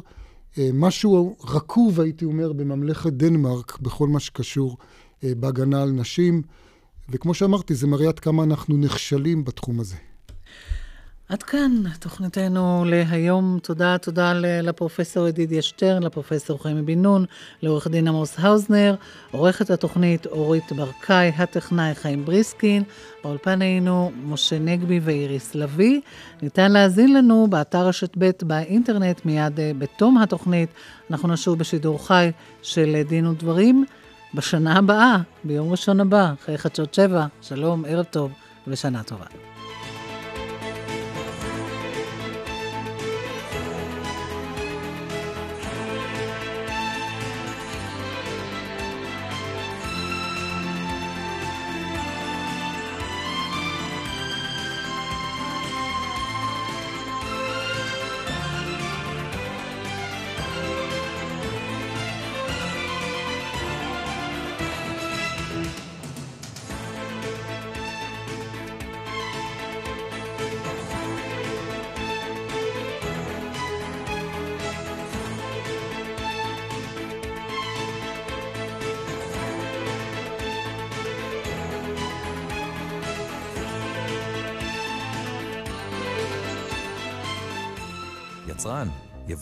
משהו 0.74 1.36
רקוב, 1.43 2.01
הייתי 2.01 2.26
אומר, 2.26 2.53
בממלכת 2.53 3.13
דנמרק, 3.13 3.80
בכל 3.82 4.07
מה 4.07 4.20
שקשור 4.20 4.78
בהגנה 5.24 5.82
על 5.82 5.91
נשים. 5.91 6.41
וכמו 7.09 7.34
שאמרתי, 7.34 7.76
זה 7.76 7.88
מראה 7.88 8.07
עד 8.07 8.20
כמה 8.20 8.43
אנחנו 8.43 8.78
נכשלים 8.78 9.45
בתחום 9.45 9.80
הזה. 9.80 9.95
עד 11.30 11.44
כאן 11.44 11.72
תוכניתנו 12.00 12.86
להיום. 12.86 13.60
תודה, 13.64 13.98
תודה 13.98 14.34
לפרופסור 14.64 15.28
ידידיה 15.28 15.62
שטרן, 15.62 16.04
לפרופסור 16.04 16.64
חיים 16.64 16.86
בן 16.86 17.02
נון, 17.02 17.26
לעורך 17.62 17.88
דין 17.88 18.08
עמוס 18.08 18.36
האוזנר, 18.40 18.96
עורכת 19.32 19.70
התוכנית 19.70 20.26
אורית 20.26 20.72
ברקאי, 20.72 21.32
הטכנאי 21.38 21.96
חיים 21.96 22.26
בריסקין, 22.26 22.84
באולפן 23.24 23.62
היינו 23.62 24.12
משה 24.24 24.60
נגבי 24.60 25.00
ואיריס 25.04 25.56
לביא. 25.56 26.02
ניתן 26.42 26.72
להאזין 26.72 27.14
לנו 27.14 27.48
באתר 27.50 27.88
רשת 27.88 28.12
ב' 28.18 28.32
באינטרנט 28.42 29.26
מיד 29.26 29.60
אה, 29.60 29.72
בתום 29.78 30.18
התוכנית. 30.18 30.70
אנחנו 31.12 31.28
נשוב 31.28 31.60
בשידור 31.60 32.08
חי 32.08 32.32
של 32.62 33.02
דין 33.08 33.28
ודברים 33.28 33.86
בשנה 34.34 34.78
הבאה, 34.78 35.18
ביום 35.44 35.72
ראשון 35.72 36.00
הבא, 36.00 36.34
אחרי 36.42 36.58
חדשות 36.58 36.94
שבע. 36.94 37.26
שלום, 37.42 37.86
ערב 37.88 38.06
טוב 38.06 38.32
ושנה 38.68 39.04
טובה. 39.04 39.55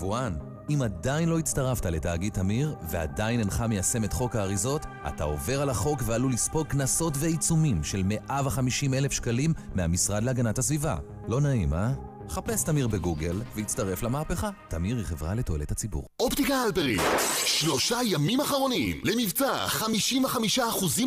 יבואן, 0.04 0.34
אם 0.70 0.82
עדיין 0.82 1.30
לא 1.30 1.40
הצטרפת 1.40 1.86
לתאגיד 1.86 2.34
תמיר 2.34 2.76
ועדיין 2.90 3.40
אינך 3.40 3.62
מיישם 3.70 4.04
את 4.04 4.14
חוק 4.14 4.36
האריזות, 4.36 4.86
אתה 5.08 5.24
עובר 5.24 5.62
על 5.62 5.70
החוק 5.70 6.02
ועלול 6.06 6.34
לספוג 6.34 6.68
קנסות 6.68 7.14
ועיצומים 7.18 7.84
של 7.84 8.02
150 8.04 8.94
אלף 8.94 9.12
שקלים 9.12 9.54
מהמשרד 9.76 10.24
להגנת 10.24 10.58
הסביבה. 10.58 10.98
לא 11.28 11.42
נעים, 11.42 11.74
אה? 11.74 11.94
חפש 12.30 12.64
תמיר 12.64 12.88
בגוגל 12.88 13.42
והצטרף 13.56 14.04
למהפכה. 14.04 14.50
תמיר 14.68 14.98
היא 14.98 15.06
חברה 15.06 15.36
לתועלת 15.36 15.72
הציבור. 15.72 16.08
אופטיקה 16.20 16.56
הלפרין, 16.56 17.00
שלושה 17.46 18.00
ימים 18.06 18.42
אחרונים 18.42 19.02
למבצע 19.04 19.66
55% 19.68 20.62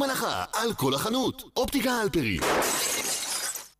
הנחה 0.05 0.45
על 0.53 0.75
כל 0.75 0.95
החנות. 0.95 1.43
אופטיקה 1.57 1.91
הלפרין. 1.93 2.41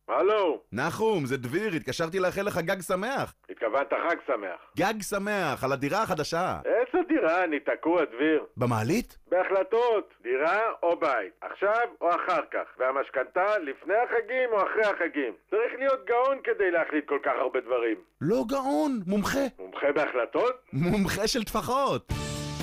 הלו. 0.07 0.61
נחום, 0.71 1.25
זה 1.25 1.37
דביר, 1.37 1.73
התקשרתי 1.73 2.19
לאחל 2.19 2.41
לך 2.41 2.57
גג 2.57 2.81
שמח. 2.81 3.33
התכוונת 3.49 3.93
חג 4.09 4.15
שמח. 4.27 4.59
גג 4.77 5.01
שמח, 5.01 5.63
על 5.63 5.71
הדירה 5.71 6.03
החדשה. 6.03 6.59
איזה 6.65 7.07
דירה? 7.07 7.43
אני 7.43 7.59
תקוע, 7.59 8.05
דביר. 8.05 8.43
במעלית? 8.57 9.17
בהחלטות, 9.31 10.13
דירה 10.23 10.59
או 10.83 10.99
בית. 10.99 11.33
עכשיו 11.41 11.87
או 12.01 12.09
אחר 12.09 12.41
כך. 12.51 12.67
והמשכנתה 12.79 13.57
לפני 13.57 13.93
החגים 13.95 14.49
או 14.51 14.57
אחרי 14.57 14.83
החגים. 14.85 15.33
צריך 15.49 15.71
להיות 15.79 15.99
גאון 16.07 16.37
כדי 16.43 16.71
להחליט 16.71 17.05
כל 17.07 17.19
כך 17.25 17.33
הרבה 17.39 17.59
דברים. 17.61 17.97
לא 18.21 18.43
גאון, 18.49 18.99
מומחה. 19.07 19.45
מומחה 19.59 19.91
בהחלטות? 19.95 20.55
מומחה 20.73 21.27
של 21.27 21.43
טפחות. 21.43 22.07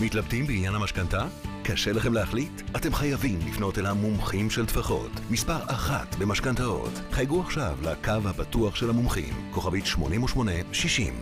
מתלבטים 0.04 0.44
בעניין 0.46 0.74
המשכנתה? 0.74 1.53
קשה 1.66 1.92
לכם 1.92 2.12
להחליט? 2.12 2.62
אתם 2.76 2.94
חייבים 2.94 3.38
לפנות 3.48 3.78
אל 3.78 3.86
המומחים 3.86 4.50
של 4.50 4.66
טפחות. 4.66 5.10
מספר 5.30 5.58
אחת 5.66 6.14
במשכנתאות. 6.14 6.92
חייגו 7.10 7.40
עכשיו 7.40 7.78
לקו 7.82 8.28
הפתוח 8.28 8.76
של 8.76 8.90
המומחים, 8.90 9.50
כוכבית 9.50 9.86
8860. 9.86 11.14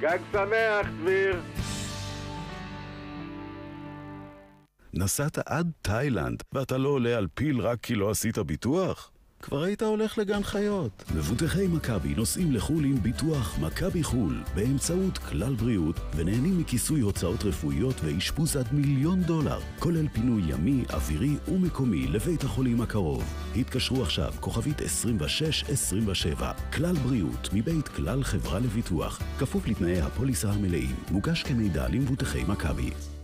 גג 0.00 0.18
שמח, 0.32 0.86
דביר. 1.00 1.42
נסעת 4.94 5.38
עד 5.46 5.70
תאילנד, 5.82 6.42
ואתה 6.52 6.78
לא 6.78 6.88
עולה 6.88 7.16
על 7.16 7.26
פיל 7.34 7.60
רק 7.60 7.78
כי 7.80 7.94
לא 7.94 8.10
עשית 8.10 8.38
ביטוח? 8.38 9.10
כבר 9.46 9.62
היית 9.62 9.82
הולך 9.82 10.18
לגן 10.18 10.42
חיות. 10.42 11.04
מבוטחי 11.14 11.66
מכבי 11.66 12.14
נוסעים 12.14 12.52
לחו"ל 12.52 12.84
עם 12.84 13.02
ביטוח 13.02 13.58
מכבי 13.58 14.02
חו"ל 14.02 14.42
באמצעות 14.54 15.18
כלל 15.18 15.54
בריאות 15.54 16.00
ונהנים 16.16 16.58
מכיסוי 16.58 17.00
הוצאות 17.00 17.44
רפואיות 17.44 17.94
ואשפוז 18.04 18.56
עד 18.56 18.66
מיליון 18.72 19.22
דולר, 19.22 19.58
כולל 19.78 20.08
פינוי 20.08 20.42
ימי, 20.46 20.84
אווירי 20.92 21.36
ומקומי 21.48 22.06
לבית 22.06 22.44
החולים 22.44 22.80
הקרוב. 22.80 23.24
התקשרו 23.56 24.02
עכשיו, 24.02 24.32
כוכבית 24.40 24.82
2627, 24.82 26.52
כלל 26.72 26.94
בריאות 26.96 27.48
מבית 27.52 27.88
כלל 27.88 28.22
חברה 28.22 28.58
לביטוח, 28.58 29.22
כפוף 29.38 29.66
לתנאי 29.66 30.00
הפוליסה 30.00 30.50
המלאים, 30.50 30.96
מוגש 31.10 31.42
כמידע 31.42 31.88
למבוטחי 31.88 32.44
מכבי. 32.48 33.15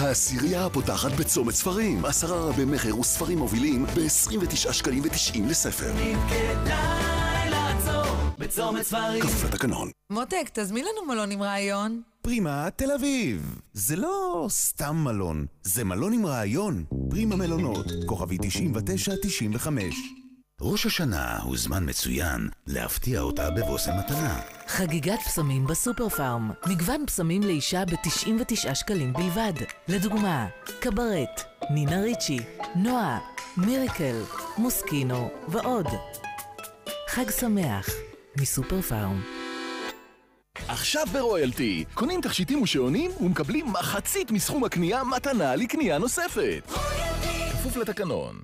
העשירייה 0.00 0.66
הפותחת 0.66 1.12
בצומת 1.12 1.54
ספרים, 1.54 2.04
עשרה 2.04 2.40
רבי 2.48 2.64
מכר 2.64 2.98
וספרים 2.98 3.38
מובילים 3.38 3.86
ב-29 3.86 4.72
שקלים 4.72 5.02
ו-90 5.02 5.40
לספר. 5.48 5.92
כדאי 6.28 7.50
לעצור 7.50 8.16
בצומת 8.38 8.82
ספרים. 8.82 9.22
כפוף 9.22 9.44
לתקנון. 9.44 9.90
מותק, 10.10 10.50
תזמין 10.52 10.84
לנו 10.84 11.12
מלון 11.12 11.30
עם 11.30 11.42
רעיון. 11.42 12.02
פרימה 12.22 12.68
תל 12.76 12.92
אביב. 12.92 13.60
זה 13.72 13.96
לא 13.96 14.46
סתם 14.50 14.96
מלון, 15.04 15.46
זה 15.62 15.84
מלון 15.84 16.12
עם 16.12 16.26
רעיון. 16.26 16.84
פרימה 17.10 17.36
מלונות, 17.36 17.86
כוכבי 18.06 18.38
9995. 18.42 19.94
ראש 20.62 20.86
השנה 20.86 21.38
הוא 21.42 21.56
זמן 21.56 21.88
מצוין 21.88 22.48
להפתיע 22.66 23.20
אותה 23.20 23.50
בבושם 23.50 23.90
מתנה. 23.98 24.40
חגיגת 24.66 25.18
פסמים 25.24 25.66
בסופר 25.66 26.08
פארם. 26.08 26.50
מגוון 26.66 27.06
פסמים 27.06 27.42
לאישה 27.42 27.84
ב-99 27.84 28.74
שקלים 28.74 29.12
בלבד. 29.12 29.52
לדוגמה, 29.88 30.46
Cabaret, 30.80 31.42
Nina 31.70 32.00
Ricci, 32.00 32.40
Noa, 32.76 33.18
Miracle, 33.56 34.22
Moschino 34.58 35.30
ועוד. 35.48 35.86
חג 37.08 37.30
שמח 37.30 37.88
מסופר 38.40 38.82
פארם. 38.82 39.22
עכשיו 40.68 41.06
ב 41.12 41.20
Royalty, 41.20 41.84
קונים 41.94 42.20
תכשיטים 42.20 42.62
ושעונים 42.62 43.10
ומקבלים 43.20 43.66
מחצית 43.72 44.30
מסכום 44.30 44.64
הקנייה 44.64 45.04
מתנה 45.04 45.56
לקנייה 45.56 45.98
נוספת. 45.98 46.62
כפוף 47.52 47.76
לתקנון. 47.76 48.40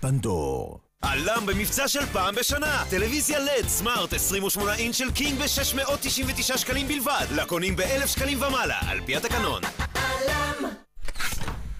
פנדור. 0.00 0.83
א.ל.מ 1.04 1.46
במבצע 1.46 1.88
של 1.88 2.06
פעם 2.06 2.34
בשנה. 2.34 2.84
טלוויזיה 2.90 3.38
LED 3.38 3.68
smart 3.68 4.12
28 4.12 4.74
אינץ' 4.74 4.94
של 4.94 5.10
קינג 5.10 5.38
ב-699 5.38 6.58
שקלים 6.58 6.88
בלבד. 6.88 7.26
לקונים 7.30 7.76
ב-1,000 7.76 8.06
שקלים 8.06 8.42
ומעלה, 8.42 8.78
על 8.88 9.00
פי 9.06 9.16
התקנון. 9.16 9.62
עלם. 9.94 10.70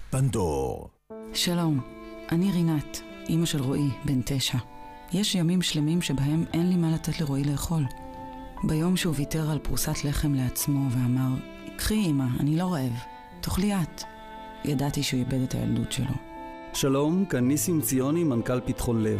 פנדור. 0.09 0.89
שלום, 1.33 1.79
אני 2.31 2.51
רינת, 2.51 3.01
אימא 3.29 3.45
של 3.45 3.61
רועי, 3.61 3.89
בן 4.05 4.21
תשע. 4.25 4.57
יש 5.13 5.35
ימים 5.35 5.61
שלמים 5.61 6.01
שבהם 6.01 6.45
אין 6.53 6.69
לי 6.69 6.75
מה 6.75 6.91
לתת 6.91 7.21
לרועי 7.21 7.43
לאכול. 7.43 7.83
ביום 8.63 8.97
שהוא 8.97 9.13
ויתר 9.17 9.51
על 9.51 9.59
פרוסת 9.59 10.03
לחם 10.03 10.33
לעצמו 10.33 10.89
ואמר, 10.91 11.37
קחי 11.77 11.93
אימא, 11.93 12.25
אני 12.39 12.57
לא 12.57 12.73
רעב, 12.73 12.93
תאכלי 13.41 13.73
את. 13.75 14.03
ידעתי 14.65 15.03
שהוא 15.03 15.19
איבד 15.19 15.41
את 15.41 15.53
הילדות 15.53 15.91
שלו. 15.91 16.34
שלום, 16.75 17.25
כאן 17.29 17.47
ניסים 17.47 17.81
ציוני, 17.81 18.23
מנכ"ל 18.23 18.61
פתחון 18.65 19.03
לב. 19.03 19.19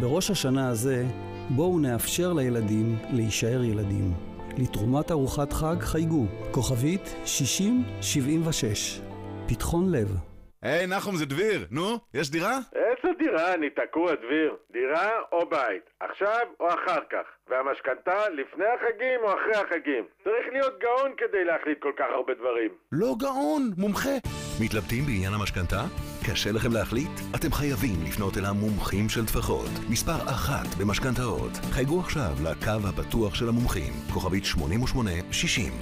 בראש 0.00 0.30
השנה 0.30 0.68
הזה, 0.68 1.04
בואו 1.50 1.78
נאפשר 1.78 2.32
לילדים 2.32 2.96
להישאר 3.12 3.64
ילדים. 3.64 4.12
לתרומת 4.58 5.10
ארוחת 5.10 5.52
חג 5.52 5.76
חייגו, 5.80 6.26
כוכבית 6.50 7.14
6076. 7.24 9.00
פתחון 9.48 9.92
לב. 9.92 10.08
היי, 10.62 10.86
נחום, 10.86 11.16
זה 11.16 11.26
דביר. 11.26 11.66
נו, 11.70 11.98
יש 12.14 12.30
דירה? 12.30 12.58
איזה 12.74 13.14
דירה? 13.18 13.54
אני 13.54 13.70
תקוע, 13.70 14.14
דביר. 14.14 14.56
דירה 14.72 15.10
או 15.32 15.48
בית. 15.48 15.82
עכשיו 16.00 16.46
או 16.60 16.68
אחר 16.68 17.00
כך. 17.10 17.26
והמשכנתה 17.48 18.28
לפני 18.28 18.64
החגים 18.74 19.20
או 19.22 19.28
אחרי 19.28 19.54
החגים. 19.54 20.04
צריך 20.24 20.46
להיות 20.52 20.74
גאון 20.80 21.12
כדי 21.16 21.44
להחליט 21.44 21.78
כל 21.82 21.92
כך 21.98 22.06
הרבה 22.14 22.34
דברים. 22.34 22.70
לא 22.92 23.14
גאון, 23.18 23.70
מומחה. 23.76 24.16
מתלבטים 24.60 25.04
בעניין 25.06 25.34
המשכנתה? 25.34 25.82
קשה 26.30 26.52
לכם 26.52 26.72
להחליט? 26.72 27.10
אתם 27.34 27.52
חייבים 27.52 28.04
לפנות 28.04 28.38
אל 28.38 28.44
המומחים 28.44 29.08
של 29.08 29.26
טפחות. 29.26 29.70
מספר 29.88 30.30
אחת 30.30 30.74
במשכנתאות. 30.78 31.50
חייגו 31.70 32.00
עכשיו 32.00 32.36
לקו 32.44 32.88
הפתוח 32.88 33.34
של 33.34 33.48
המומחים, 33.48 33.92
כוכבית 34.12 34.44
8860. 34.44 35.72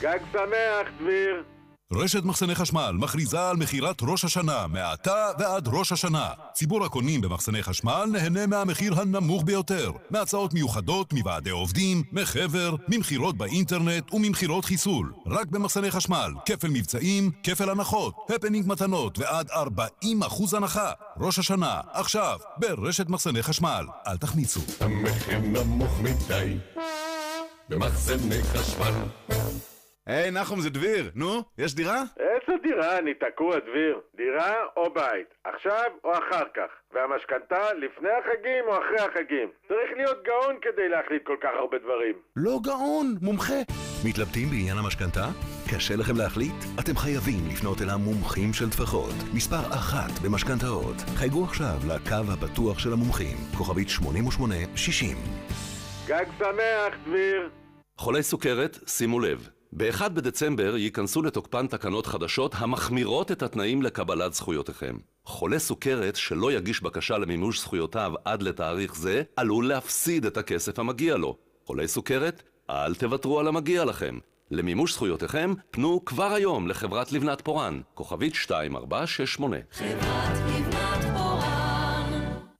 גג 0.00 0.18
שמח, 0.32 0.88
דביר. 1.00 1.53
רשת 1.92 2.24
מחסני 2.24 2.54
חשמל 2.54 2.90
מכריזה 2.98 3.50
על 3.50 3.56
מכירת 3.56 3.96
ראש 4.02 4.24
השנה, 4.24 4.66
מעתה 4.66 5.30
ועד 5.38 5.68
ראש 5.72 5.92
השנה. 5.92 6.28
ציבור 6.52 6.84
הקונים 6.84 7.20
במחסני 7.20 7.62
חשמל 7.62 8.04
נהנה 8.12 8.46
מהמחיר 8.46 9.00
הנמוך 9.00 9.42
ביותר. 9.44 9.92
מהצעות 10.10 10.54
מיוחדות, 10.54 11.12
מוועדי 11.12 11.50
עובדים, 11.50 12.02
מחבר, 12.12 12.76
ממכירות 12.88 13.36
באינטרנט 13.36 14.14
וממכירות 14.14 14.64
חיסול. 14.64 15.12
רק 15.26 15.46
במחסני 15.46 15.90
חשמל, 15.90 16.32
כפל 16.46 16.68
מבצעים, 16.68 17.30
כפל 17.42 17.70
הנחות, 17.70 18.14
הפנינג 18.34 18.68
מתנות 18.68 19.18
ועד 19.18 19.50
40% 19.50 20.56
הנחה. 20.56 20.92
ראש 21.20 21.38
השנה, 21.38 21.80
עכשיו, 21.92 22.38
ברשת 22.56 23.08
מחסני 23.08 23.42
חשמל. 23.42 23.86
אל 24.06 24.16
תחמיצו. 24.16 24.60
המחיר 24.80 25.38
נמוך 25.38 26.00
מדי 26.00 26.56
במחסני 27.68 28.42
חשמל 28.42 28.94
היי, 30.06 30.30
נחום, 30.30 30.60
זה 30.60 30.70
דביר. 30.70 31.10
נו, 31.14 31.42
יש 31.58 31.74
דירה? 31.74 32.02
איזה 32.16 32.52
דירה? 32.62 32.98
אני 32.98 33.14
תקוע, 33.14 33.58
דביר. 33.58 34.00
דירה 34.16 34.54
או 34.76 34.90
בית. 34.94 35.26
עכשיו 35.44 35.90
או 36.04 36.12
אחר 36.12 36.44
כך. 36.54 36.70
והמשכנתה 36.94 37.72
לפני 37.72 38.08
החגים 38.18 38.64
או 38.66 38.72
אחרי 38.78 39.00
החגים. 39.06 39.48
צריך 39.68 39.90
להיות 39.96 40.18
גאון 40.24 40.56
כדי 40.62 40.88
להחליט 40.88 41.22
כל 41.26 41.36
כך 41.42 41.50
הרבה 41.58 41.78
דברים. 41.78 42.14
לא 42.36 42.58
גאון, 42.64 43.06
מומחה. 43.22 43.60
מתלבטים 44.06 44.48
בעניין 44.50 44.78
המשכנתה? 44.78 45.26
קשה 45.70 45.94
לכם 45.96 46.16
להחליט? 46.16 46.58
אתם 46.80 46.96
חייבים 46.96 47.40
לפנות 47.52 47.78
אל 47.82 47.90
המומחים 47.90 48.52
של 48.52 48.70
טפחות. 48.70 49.14
מספר 49.34 49.64
אחת 49.80 50.12
במשכנתאות. 50.24 50.96
חייגו 51.18 51.44
עכשיו 51.44 51.76
לקו 51.88 52.24
הפתוח 52.32 52.78
של 52.78 52.92
המומחים, 52.92 53.36
כוכבית 53.58 53.88
8860. 53.88 55.16
גג 56.06 56.26
שמח, 56.38 56.94
דביר. 57.06 57.50
חולי 57.98 58.22
סוכרת, 58.22 58.78
שימו 58.86 59.20
לב. 59.20 59.53
ב-1 59.76 60.08
בדצמבר 60.08 60.76
ייכנסו 60.76 61.22
לתוקפן 61.22 61.66
תקנות 61.66 62.06
חדשות 62.06 62.54
המחמירות 62.58 63.32
את 63.32 63.42
התנאים 63.42 63.82
לקבלת 63.82 64.34
זכויותיכם. 64.34 64.96
חולה 65.24 65.58
סוכרת 65.58 66.16
שלא 66.16 66.52
יגיש 66.52 66.82
בקשה 66.82 67.18
למימוש 67.18 67.60
זכויותיו 67.60 68.12
עד 68.24 68.42
לתאריך 68.42 68.96
זה, 68.96 69.22
עלול 69.36 69.68
להפסיד 69.68 70.26
את 70.26 70.36
הכסף 70.36 70.78
המגיע 70.78 71.16
לו. 71.16 71.36
חולי 71.66 71.88
סוכרת, 71.88 72.42
אל 72.70 72.94
תוותרו 72.94 73.40
על 73.40 73.48
המגיע 73.48 73.84
לכם. 73.84 74.18
למימוש 74.50 74.92
זכויותיכם, 74.92 75.54
פנו 75.70 76.04
כבר 76.04 76.32
היום 76.32 76.68
לחברת 76.68 77.12
לבנת 77.12 77.40
פורן, 77.40 77.80
כוכבית 77.94 78.34
2468. 78.34 79.56
חברת 79.72 80.38
לבנת. 80.48 80.73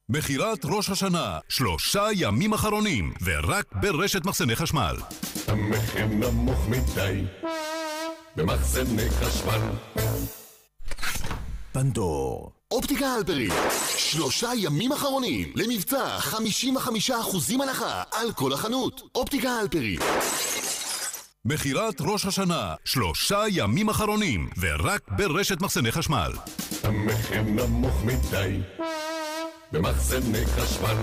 מכירת 0.09 0.59
ראש 0.65 0.91
השנה, 0.91 1.39
שלושה 1.49 2.07
ימים 2.15 2.53
אחרונים, 2.53 3.13
ורק 3.23 3.65
ברשת 3.81 4.25
מחסני 4.25 4.57
חשמל. 4.57 4.97
המחיר 5.49 6.07
נמוך 6.07 6.69
מדי 6.69 7.25
במחסני 8.37 9.11
חשמל 9.11 9.61
פנדור. 11.73 12.53
אופטיקה 12.71 13.07
הלפרין, 13.07 13.51
שלושה 13.97 14.51
ימים 14.57 14.93
אחרונים 14.93 15.53
למבצע 15.55 16.19
55% 16.19 17.63
הנחה 17.63 18.03
על 18.13 18.33
כל 18.33 18.53
החנות. 18.53 19.03
אופטיקה 19.15 19.51
הלפרין. 19.51 19.99
מכירת 21.45 21.95
ראש 22.01 22.27
השנה, 22.27 22.75
שלושה 22.85 23.43
ימים 23.49 23.89
אחרונים, 23.89 24.49
ורק 24.61 25.01
ברשת 25.17 25.61
מחסני 25.61 25.93
חשמל. 25.93 26.33
המחיר 26.83 27.43
נמוך 27.43 28.05
מדי 28.05 28.61
במחסני 29.73 30.47
חשמל 30.47 30.97